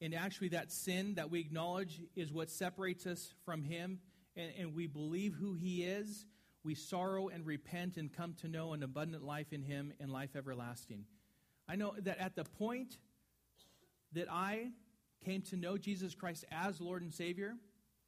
And 0.01 0.15
actually, 0.15 0.49
that 0.49 0.73
sin 0.73 1.15
that 1.15 1.31
we 1.31 1.41
acknowledge 1.41 2.01
is 2.17 2.33
what 2.33 2.51
separates 2.51 3.07
us 3.07 3.33
from 3.45 3.63
Him, 3.63 4.01
and, 4.37 4.53
and 4.59 4.75
we 4.75 4.87
believe 4.87 5.35
who 5.35 5.55
He 5.55 5.85
is. 5.85 6.27
We 6.65 6.75
sorrow 6.75 7.29
and 7.29 7.47
repent 7.47 7.97
and 7.97 8.13
come 8.13 8.35
to 8.41 8.49
know 8.49 8.73
an 8.73 8.83
abundant 8.83 9.23
life 9.23 9.53
in 9.53 9.63
Him 9.63 9.93
and 10.01 10.11
life 10.11 10.35
everlasting. 10.37 11.05
I 11.69 11.77
know 11.77 11.95
that 12.01 12.19
at 12.19 12.35
the 12.35 12.45
point 12.45 12.99
that 14.13 14.31
I 14.31 14.71
came 15.25 15.43
to 15.43 15.57
know 15.57 15.79
Jesus 15.79 16.15
Christ 16.15 16.45
as 16.53 16.81
Lord 16.81 17.03
and 17.03 17.13
Savior, 17.13 17.55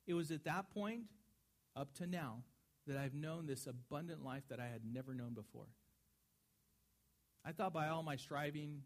it 0.06 0.14
was 0.14 0.30
at 0.30 0.44
that 0.44 0.70
point, 0.70 1.02
up 1.74 1.94
to 1.94 2.06
now, 2.06 2.42
that 2.86 2.96
I've 2.96 3.14
known 3.14 3.46
this 3.46 3.66
abundant 3.66 4.24
life 4.24 4.44
that 4.48 4.60
I 4.60 4.66
had 4.66 4.82
never 4.90 5.14
known 5.14 5.34
before. 5.34 5.66
I 7.44 7.52
thought 7.52 7.72
by 7.72 7.88
all 7.88 8.02
my 8.02 8.16
striving, 8.16 8.82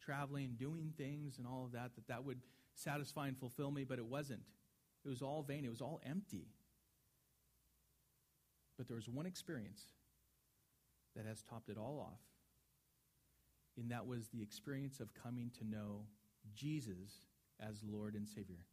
traveling, 0.00 0.54
doing 0.58 0.92
things, 0.96 1.38
and 1.38 1.46
all 1.46 1.64
of 1.64 1.72
that, 1.72 1.94
that 1.94 2.08
that 2.08 2.24
would 2.24 2.40
satisfy 2.74 3.28
and 3.28 3.38
fulfill 3.38 3.70
me, 3.70 3.84
but 3.84 3.98
it 3.98 4.06
wasn't. 4.06 4.42
It 5.04 5.08
was 5.08 5.22
all 5.22 5.42
vain, 5.42 5.64
it 5.64 5.70
was 5.70 5.80
all 5.80 6.00
empty. 6.04 6.48
But 8.76 8.88
there 8.88 8.96
was 8.96 9.08
one 9.08 9.26
experience 9.26 9.82
that 11.14 11.26
has 11.26 11.42
topped 11.42 11.68
it 11.68 11.78
all 11.78 12.00
off, 12.00 12.20
and 13.76 13.90
that 13.90 14.06
was 14.06 14.28
the 14.28 14.42
experience 14.42 14.98
of 14.98 15.14
coming 15.14 15.50
to 15.58 15.64
know 15.64 16.06
Jesus 16.54 17.12
as 17.60 17.82
Lord 17.82 18.14
and 18.14 18.26
Savior. 18.28 18.64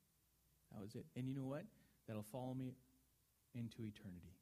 That 0.71 0.81
was 0.81 0.95
it. 0.95 1.05
And 1.15 1.27
you 1.27 1.35
know 1.35 1.45
what? 1.45 1.63
That'll 2.07 2.23
follow 2.23 2.53
me 2.53 2.73
into 3.53 3.83
eternity 3.83 4.35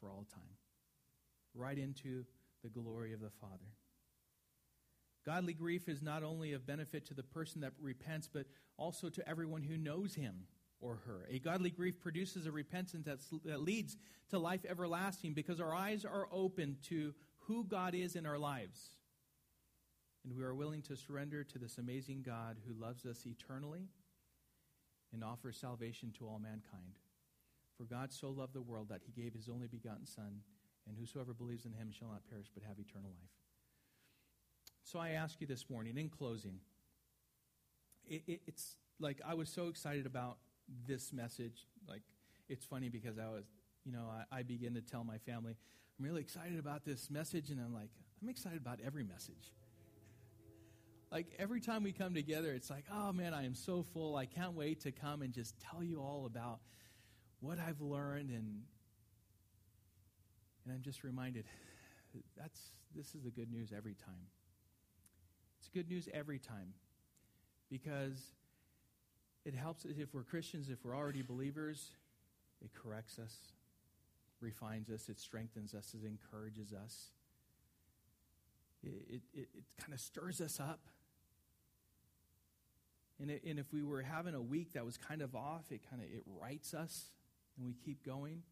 for 0.00 0.10
all 0.10 0.26
time, 0.32 0.56
right 1.54 1.78
into 1.78 2.24
the 2.62 2.68
glory 2.68 3.12
of 3.12 3.20
the 3.20 3.30
Father. 3.40 3.72
Godly 5.24 5.54
grief 5.54 5.88
is 5.88 6.02
not 6.02 6.22
only 6.22 6.52
of 6.52 6.66
benefit 6.66 7.06
to 7.06 7.14
the 7.14 7.22
person 7.22 7.60
that 7.62 7.72
repents, 7.80 8.28
but 8.32 8.46
also 8.76 9.08
to 9.08 9.28
everyone 9.28 9.62
who 9.62 9.76
knows 9.76 10.14
him 10.14 10.46
or 10.80 11.00
her. 11.06 11.26
A 11.28 11.38
godly 11.38 11.70
grief 11.70 12.00
produces 12.00 12.46
a 12.46 12.52
repentance 12.52 13.06
that 13.44 13.62
leads 13.62 13.96
to 14.30 14.38
life 14.38 14.64
everlasting 14.68 15.32
because 15.32 15.60
our 15.60 15.74
eyes 15.74 16.04
are 16.04 16.28
open 16.30 16.76
to 16.88 17.14
who 17.46 17.64
God 17.64 17.94
is 17.94 18.14
in 18.14 18.26
our 18.26 18.38
lives. 18.38 18.90
And 20.26 20.36
we 20.36 20.42
are 20.42 20.54
willing 20.54 20.82
to 20.82 20.96
surrender 20.96 21.44
to 21.44 21.58
this 21.58 21.78
amazing 21.78 22.22
God 22.26 22.56
who 22.66 22.74
loves 22.74 23.06
us 23.06 23.24
eternally 23.26 23.86
and 25.12 25.22
offers 25.22 25.56
salvation 25.56 26.12
to 26.18 26.26
all 26.26 26.40
mankind. 26.40 26.98
For 27.76 27.84
God 27.84 28.12
so 28.12 28.30
loved 28.30 28.52
the 28.52 28.60
world 28.60 28.88
that 28.88 29.02
he 29.04 29.12
gave 29.12 29.34
his 29.34 29.48
only 29.48 29.68
begotten 29.68 30.04
Son, 30.04 30.40
and 30.88 30.96
whosoever 30.98 31.32
believes 31.32 31.64
in 31.64 31.72
him 31.72 31.92
shall 31.92 32.08
not 32.08 32.28
perish 32.28 32.48
but 32.52 32.64
have 32.64 32.80
eternal 32.80 33.10
life. 33.10 33.30
So 34.82 34.98
I 34.98 35.10
ask 35.10 35.40
you 35.40 35.46
this 35.46 35.70
morning, 35.70 35.96
in 35.96 36.08
closing, 36.08 36.58
it, 38.08 38.22
it, 38.26 38.40
it's 38.48 38.76
like 38.98 39.20
I 39.24 39.34
was 39.34 39.48
so 39.48 39.68
excited 39.68 40.06
about 40.06 40.38
this 40.88 41.12
message. 41.12 41.66
Like, 41.88 42.02
it's 42.48 42.64
funny 42.64 42.88
because 42.88 43.16
I 43.18 43.28
was, 43.28 43.44
you 43.84 43.92
know, 43.92 44.08
I, 44.32 44.38
I 44.38 44.42
begin 44.42 44.74
to 44.74 44.80
tell 44.80 45.04
my 45.04 45.18
family, 45.18 45.54
I'm 45.98 46.04
really 46.04 46.20
excited 46.20 46.58
about 46.58 46.84
this 46.84 47.10
message, 47.10 47.50
and 47.50 47.60
I'm 47.60 47.74
like, 47.74 47.90
I'm 48.20 48.28
excited 48.28 48.58
about 48.58 48.80
every 48.84 49.04
message. 49.04 49.52
Like, 51.10 51.26
every 51.38 51.60
time 51.60 51.82
we 51.82 51.92
come 51.92 52.14
together, 52.14 52.52
it's 52.52 52.68
like, 52.68 52.84
oh 52.92 53.12
man, 53.12 53.32
I 53.32 53.44
am 53.44 53.54
so 53.54 53.82
full. 53.82 54.16
I 54.16 54.26
can't 54.26 54.54
wait 54.54 54.80
to 54.80 54.92
come 54.92 55.22
and 55.22 55.32
just 55.32 55.54
tell 55.60 55.82
you 55.82 56.00
all 56.00 56.26
about 56.26 56.60
what 57.40 57.58
I've 57.58 57.80
learned 57.80 58.30
and 58.30 58.62
and 60.64 60.74
I'm 60.74 60.82
just 60.82 61.04
reminded 61.04 61.44
that's 62.36 62.60
this 62.94 63.14
is 63.14 63.22
the 63.22 63.30
good 63.30 63.50
news 63.50 63.72
every 63.76 63.94
time. 63.94 64.26
It's 65.58 65.68
good 65.68 65.88
news 65.88 66.08
every 66.12 66.38
time 66.38 66.74
because 67.70 68.34
it 69.44 69.54
helps 69.54 69.84
if 69.84 70.12
we're 70.12 70.24
Christians, 70.24 70.70
if 70.70 70.84
we're 70.84 70.96
already 70.96 71.22
believers, 71.22 71.90
it 72.64 72.70
corrects 72.74 73.18
us, 73.18 73.36
refines 74.40 74.90
us, 74.90 75.08
it 75.08 75.20
strengthens 75.20 75.74
us, 75.74 75.94
it 75.94 76.06
encourages 76.06 76.72
us. 76.72 77.10
It, 78.82 79.22
it, 79.34 79.48
it 79.54 79.64
kind 79.80 79.92
of 79.92 80.00
stirs 80.00 80.40
us 80.40 80.60
up. 80.60 80.80
And, 83.20 83.30
it, 83.30 83.42
and 83.46 83.58
if 83.58 83.72
we 83.72 83.82
were 83.82 84.02
having 84.02 84.34
a 84.34 84.42
week 84.42 84.74
that 84.74 84.84
was 84.84 84.96
kind 84.96 85.22
of 85.22 85.34
off, 85.34 85.70
it 85.70 85.80
kind 85.88 86.02
of 86.02 86.08
it 86.08 86.22
rights 86.40 86.74
us 86.74 87.10
and 87.56 87.66
we 87.66 87.74
keep 87.74 88.04
going. 88.04 88.42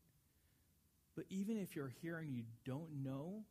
But 1.15 1.27
even 1.29 1.59
if 1.59 1.77
you're 1.77 1.93
here 2.03 2.19
and 2.19 2.33
you 2.33 2.45
don't 2.65 3.03
know 3.05 3.45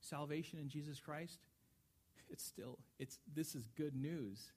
salvation 0.00 0.58
in 0.58 0.68
Jesus 0.68 1.00
Christ, 1.00 1.38
it's 2.30 2.44
still 2.44 2.78
it's 2.98 3.18
this 3.34 3.54
is 3.54 3.64
good 3.76 3.96
news. 3.96 4.52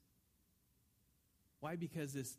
Why? 1.60 1.76
Because 1.76 2.12
this 2.12 2.36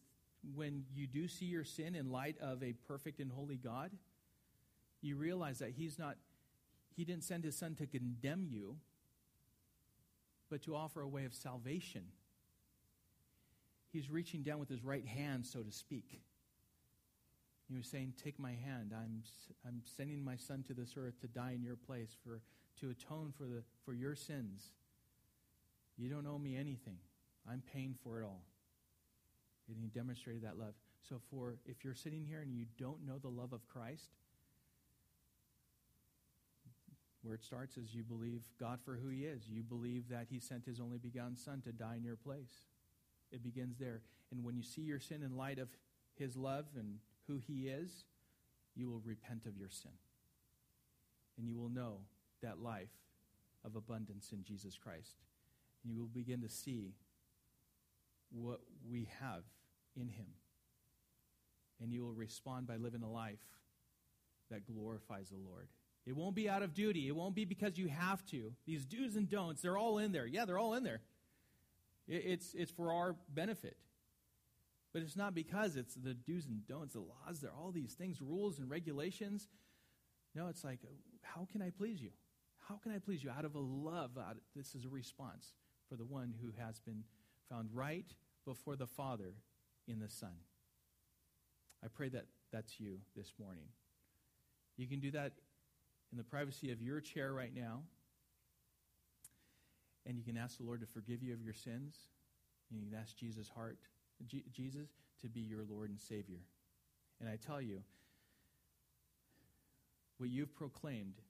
when 0.55 0.85
you 0.93 1.07
do 1.07 1.27
see 1.27 1.45
your 1.45 1.65
sin 1.65 1.95
in 1.95 2.11
light 2.11 2.37
of 2.39 2.63
a 2.63 2.73
perfect 2.87 3.19
and 3.19 3.31
holy 3.31 3.57
God, 3.57 3.91
you 5.01 5.17
realize 5.17 5.59
that 5.59 5.71
he's 5.71 5.97
not 5.97 6.17
he 6.95 7.03
didn't 7.03 7.23
send 7.23 7.43
his 7.43 7.57
son 7.57 7.75
to 7.75 7.87
condemn 7.87 8.45
you, 8.45 8.77
but 10.49 10.61
to 10.63 10.75
offer 10.75 11.01
a 11.01 11.07
way 11.07 11.25
of 11.25 11.33
salvation. 11.33 12.03
He's 13.91 14.09
reaching 14.09 14.43
down 14.43 14.59
with 14.59 14.69
his 14.69 14.83
right 14.83 15.05
hand, 15.05 15.45
so 15.45 15.61
to 15.61 15.71
speak. 15.71 16.21
He 17.67 17.75
was 17.75 17.87
saying, 17.87 18.13
Take 18.23 18.39
my 18.39 18.51
hand. 18.51 18.93
I'm, 18.93 19.23
I'm 19.65 19.81
sending 19.97 20.23
my 20.23 20.35
son 20.35 20.63
to 20.67 20.73
this 20.73 20.95
earth 20.97 21.19
to 21.21 21.27
die 21.27 21.53
in 21.55 21.63
your 21.63 21.75
place, 21.75 22.15
for, 22.23 22.41
to 22.81 22.89
atone 22.89 23.33
for, 23.37 23.45
the, 23.45 23.63
for 23.85 23.93
your 23.93 24.15
sins. 24.15 24.71
You 25.97 26.09
don't 26.09 26.25
owe 26.27 26.39
me 26.39 26.55
anything. 26.55 26.97
I'm 27.49 27.61
paying 27.73 27.95
for 28.03 28.21
it 28.21 28.25
all. 28.25 28.43
And 29.67 29.77
he 29.79 29.87
demonstrated 29.87 30.43
that 30.43 30.57
love. 30.57 30.73
So 31.07 31.19
for 31.29 31.55
if 31.65 31.83
you're 31.83 31.93
sitting 31.93 32.25
here 32.25 32.41
and 32.41 32.53
you 32.53 32.65
don't 32.77 33.05
know 33.05 33.17
the 33.17 33.29
love 33.29 33.53
of 33.53 33.67
Christ, 33.67 34.09
where 37.21 37.35
it 37.35 37.43
starts 37.43 37.77
is 37.77 37.93
you 37.93 38.03
believe 38.03 38.41
God 38.59 38.79
for 38.83 38.95
who 38.95 39.09
he 39.09 39.25
is. 39.25 39.43
You 39.47 39.61
believe 39.61 40.09
that 40.09 40.27
he 40.29 40.39
sent 40.39 40.65
his 40.65 40.79
only 40.79 40.97
begotten 40.97 41.35
son 41.35 41.61
to 41.61 41.71
die 41.71 41.95
in 41.97 42.03
your 42.03 42.15
place. 42.15 42.61
It 43.31 43.43
begins 43.43 43.77
there. 43.77 44.01
And 44.31 44.43
when 44.43 44.55
you 44.55 44.63
see 44.63 44.81
your 44.81 44.99
sin 44.99 45.23
in 45.23 45.37
light 45.37 45.59
of 45.59 45.69
his 46.15 46.35
love 46.35 46.65
and 46.77 46.97
who 47.27 47.37
he 47.37 47.67
is, 47.67 48.05
you 48.75 48.89
will 48.89 49.01
repent 49.05 49.45
of 49.45 49.57
your 49.57 49.69
sin. 49.69 49.91
And 51.37 51.47
you 51.47 51.57
will 51.57 51.69
know 51.69 51.99
that 52.41 52.61
life 52.61 52.89
of 53.65 53.75
abundance 53.75 54.31
in 54.31 54.43
Jesus 54.43 54.77
Christ. 54.77 55.17
And 55.83 55.93
you 55.93 55.99
will 56.01 56.07
begin 56.07 56.41
to 56.41 56.49
see 56.49 56.93
what 58.31 58.59
we 58.89 59.09
have 59.21 59.43
in 59.95 60.07
him. 60.07 60.27
And 61.81 61.91
you 61.93 62.03
will 62.03 62.13
respond 62.13 62.67
by 62.67 62.75
living 62.75 63.03
a 63.03 63.09
life 63.09 63.39
that 64.51 64.65
glorifies 64.65 65.29
the 65.29 65.37
Lord. 65.37 65.67
It 66.05 66.15
won't 66.15 66.35
be 66.35 66.49
out 66.49 66.63
of 66.63 66.73
duty. 66.73 67.07
It 67.07 67.15
won't 67.15 67.35
be 67.35 67.45
because 67.45 67.77
you 67.77 67.87
have 67.87 68.25
to. 68.27 68.51
These 68.65 68.85
do's 68.85 69.15
and 69.15 69.29
don'ts, 69.29 69.61
they're 69.61 69.77
all 69.77 69.99
in 69.99 70.11
there. 70.11 70.25
Yeah, 70.25 70.45
they're 70.45 70.57
all 70.57 70.73
in 70.73 70.83
there. 70.83 71.01
It's, 72.09 72.55
it's 72.55 72.71
for 72.71 72.91
our 72.91 73.15
benefit. 73.33 73.77
But 74.91 75.03
it's 75.03 75.15
not 75.15 75.35
because 75.35 75.75
it's 75.75 75.93
the 75.93 76.15
do's 76.15 76.47
and 76.47 76.65
don'ts, 76.67 76.93
the 76.93 77.01
laws, 77.01 77.39
there 77.41 77.51
are 77.51 77.63
all 77.63 77.71
these 77.71 77.93
things, 77.93 78.19
rules 78.21 78.57
and 78.57 78.69
regulations. 78.69 79.47
No, 80.33 80.47
it's 80.47 80.63
like, 80.63 80.79
how 81.21 81.47
can 81.51 81.61
I 81.61 81.69
please 81.69 82.01
you? 82.01 82.09
How 82.67 82.75
can 82.75 82.91
I 82.91 82.97
please 82.97 83.23
you? 83.23 83.29
Out 83.29 83.45
of 83.45 83.55
a 83.55 83.59
love, 83.59 84.11
of, 84.17 84.37
this 84.55 84.73
is 84.73 84.85
a 84.85 84.89
response 84.89 85.53
for 85.87 85.95
the 85.95 86.05
one 86.05 86.33
who 86.41 86.51
has 86.59 86.79
been 86.79 87.03
found 87.49 87.69
right 87.71 88.05
before 88.45 88.75
the 88.75 88.87
Father 88.87 89.35
in 89.87 89.99
the 89.99 90.09
Son. 90.09 90.33
I 91.83 91.87
pray 91.87 92.09
that 92.09 92.25
that's 92.51 92.79
you 92.79 92.97
this 93.15 93.33
morning. 93.39 93.65
You 94.77 94.87
can 94.87 94.99
do 94.99 95.11
that 95.11 95.33
in 96.11 96.17
the 96.17 96.23
privacy 96.23 96.71
of 96.71 96.81
your 96.81 96.99
chair 97.01 97.31
right 97.33 97.53
now. 97.53 97.83
And 100.09 100.17
you 100.17 100.23
can 100.23 100.37
ask 100.37 100.57
the 100.57 100.63
Lord 100.63 100.81
to 100.81 100.87
forgive 100.87 101.21
you 101.21 101.33
of 101.35 101.43
your 101.43 101.53
sins. 101.53 101.95
And 102.69 102.79
you 102.81 102.89
can 102.89 102.99
ask 102.99 103.15
Jesus' 103.15 103.47
heart 103.47 103.77
G- 104.25 104.43
Jesus 104.51 104.89
to 105.21 105.29
be 105.29 105.39
your 105.39 105.63
Lord 105.69 105.91
and 105.91 105.99
Savior. 105.99 106.39
And 107.21 107.29
I 107.29 107.35
tell 107.35 107.61
you, 107.61 107.81
what 110.17 110.31
you've 110.31 110.55
proclaimed 110.55 111.21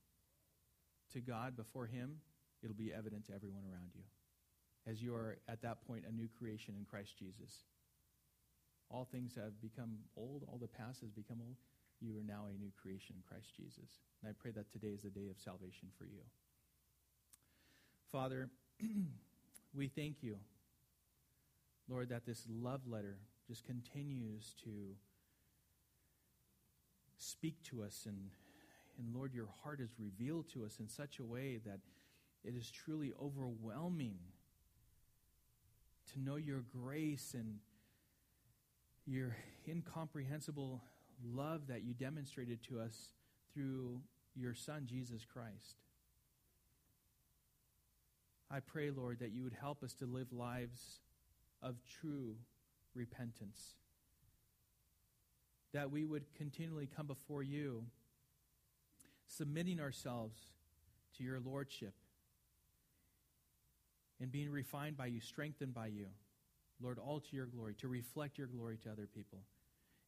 to 1.12 1.20
God 1.20 1.58
before 1.58 1.88
Him, 1.88 2.22
it'll 2.64 2.74
be 2.74 2.94
evident 2.94 3.26
to 3.26 3.34
everyone 3.34 3.64
around 3.70 3.92
you. 3.94 4.04
As 4.90 5.04
you 5.04 5.14
are 5.14 5.40
at 5.50 5.62
that 5.62 5.86
point 5.86 6.06
a 6.08 6.16
new 6.16 6.30
creation 6.40 6.74
in 6.80 6.86
Christ 6.86 7.18
Jesus. 7.20 7.66
All 8.90 9.06
things 9.12 9.36
have 9.36 9.62
become 9.62 9.98
old, 10.16 10.44
all 10.48 10.58
the 10.58 10.68
past 10.68 11.02
has 11.02 11.12
become 11.12 11.40
old. 11.42 11.58
You 12.00 12.18
are 12.18 12.24
now 12.24 12.48
a 12.50 12.58
new 12.58 12.72
creation 12.82 13.18
in 13.18 13.24
Christ 13.28 13.54
Jesus. 13.58 14.00
And 14.24 14.30
I 14.30 14.34
pray 14.40 14.52
that 14.52 14.72
today 14.72 14.94
is 14.96 15.02
the 15.02 15.10
day 15.10 15.28
of 15.30 15.38
salvation 15.38 15.90
for 15.98 16.06
you. 16.06 16.24
Father, 18.10 18.50
we 19.74 19.88
thank 19.88 20.22
you 20.22 20.38
Lord, 21.90 22.10
that 22.10 22.26
this 22.26 22.46
love 22.48 22.82
letter 22.88 23.18
just 23.48 23.64
continues 23.64 24.54
to 24.64 24.70
speak 27.18 27.56
to 27.64 27.82
us 27.82 28.06
and 28.08 28.30
and 29.00 29.16
Lord, 29.16 29.34
your 29.34 29.48
heart 29.64 29.80
is 29.80 29.92
revealed 29.98 30.50
to 30.54 30.66
us 30.66 30.78
in 30.82 30.90
such 30.90 31.20
a 31.20 31.24
way 31.24 31.58
that 31.66 31.80
it 32.44 32.54
is 32.54 32.70
truly 32.70 33.14
overwhelming 33.22 34.18
to 36.12 36.20
know 36.20 36.36
your 36.36 36.66
grace 36.70 37.34
and 37.34 37.60
your 39.06 39.38
incomprehensible 39.68 40.82
love 41.34 41.68
that 41.68 41.84
you 41.84 41.94
demonstrated 41.94 42.62
to 42.64 42.82
us 42.82 43.14
through 43.54 44.02
your 44.36 44.54
Son, 44.54 44.84
Jesus 44.86 45.26
Christ. 45.26 45.78
I 48.52 48.60
pray, 48.60 48.90
Lord, 48.90 49.20
that 49.20 49.32
you 49.32 49.44
would 49.44 49.54
help 49.60 49.84
us 49.84 49.94
to 49.96 50.06
live 50.06 50.32
lives 50.32 51.00
of 51.62 51.76
true 52.02 52.36
repentance. 52.96 53.76
That 55.74 55.92
we 55.92 56.04
would 56.04 56.24
continually 56.36 56.88
come 56.88 57.06
before 57.06 57.44
you, 57.44 57.84
submitting 59.28 59.80
ourselves 59.80 60.40
to 61.18 61.24
your 61.24 61.40
Lordship 61.40 61.94
and 64.20 64.32
being 64.32 64.50
refined 64.50 64.98
by 64.98 65.06
you, 65.06 65.20
strengthened 65.22 65.74
by 65.74 65.88
you. 65.88 66.08
Lord, 66.82 66.98
all 66.98 67.20
to 67.20 67.36
your 67.36 67.46
glory, 67.46 67.76
to 67.76 67.88
reflect 67.88 68.38
your 68.38 68.48
glory 68.48 68.78
to 68.84 68.92
other 68.92 69.08
people. 69.08 69.40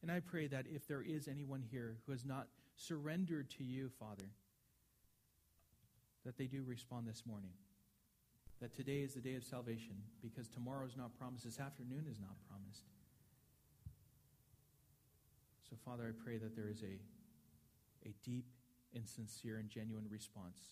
And 0.02 0.10
I 0.10 0.20
pray 0.20 0.48
that 0.48 0.66
if 0.68 0.88
there 0.88 1.02
is 1.02 1.28
anyone 1.28 1.62
here 1.70 1.96
who 2.06 2.12
has 2.12 2.24
not 2.24 2.48
surrendered 2.76 3.50
to 3.58 3.64
you, 3.64 3.90
Father, 4.00 4.24
that 6.24 6.36
they 6.38 6.46
do 6.46 6.64
respond 6.66 7.06
this 7.06 7.22
morning. 7.26 7.52
That 8.62 8.76
today 8.76 9.00
is 9.00 9.14
the 9.14 9.20
day 9.20 9.34
of 9.34 9.42
salvation 9.42 9.96
because 10.22 10.46
tomorrow 10.46 10.86
is 10.86 10.96
not 10.96 11.18
promised, 11.18 11.42
this 11.44 11.58
afternoon 11.58 12.06
is 12.08 12.20
not 12.20 12.36
promised. 12.48 12.84
So, 15.68 15.74
Father, 15.84 16.04
I 16.06 16.24
pray 16.24 16.38
that 16.38 16.54
there 16.54 16.68
is 16.70 16.84
a, 16.84 18.08
a 18.08 18.14
deep 18.22 18.46
and 18.94 19.02
sincere 19.08 19.56
and 19.56 19.68
genuine 19.68 20.06
response 20.08 20.70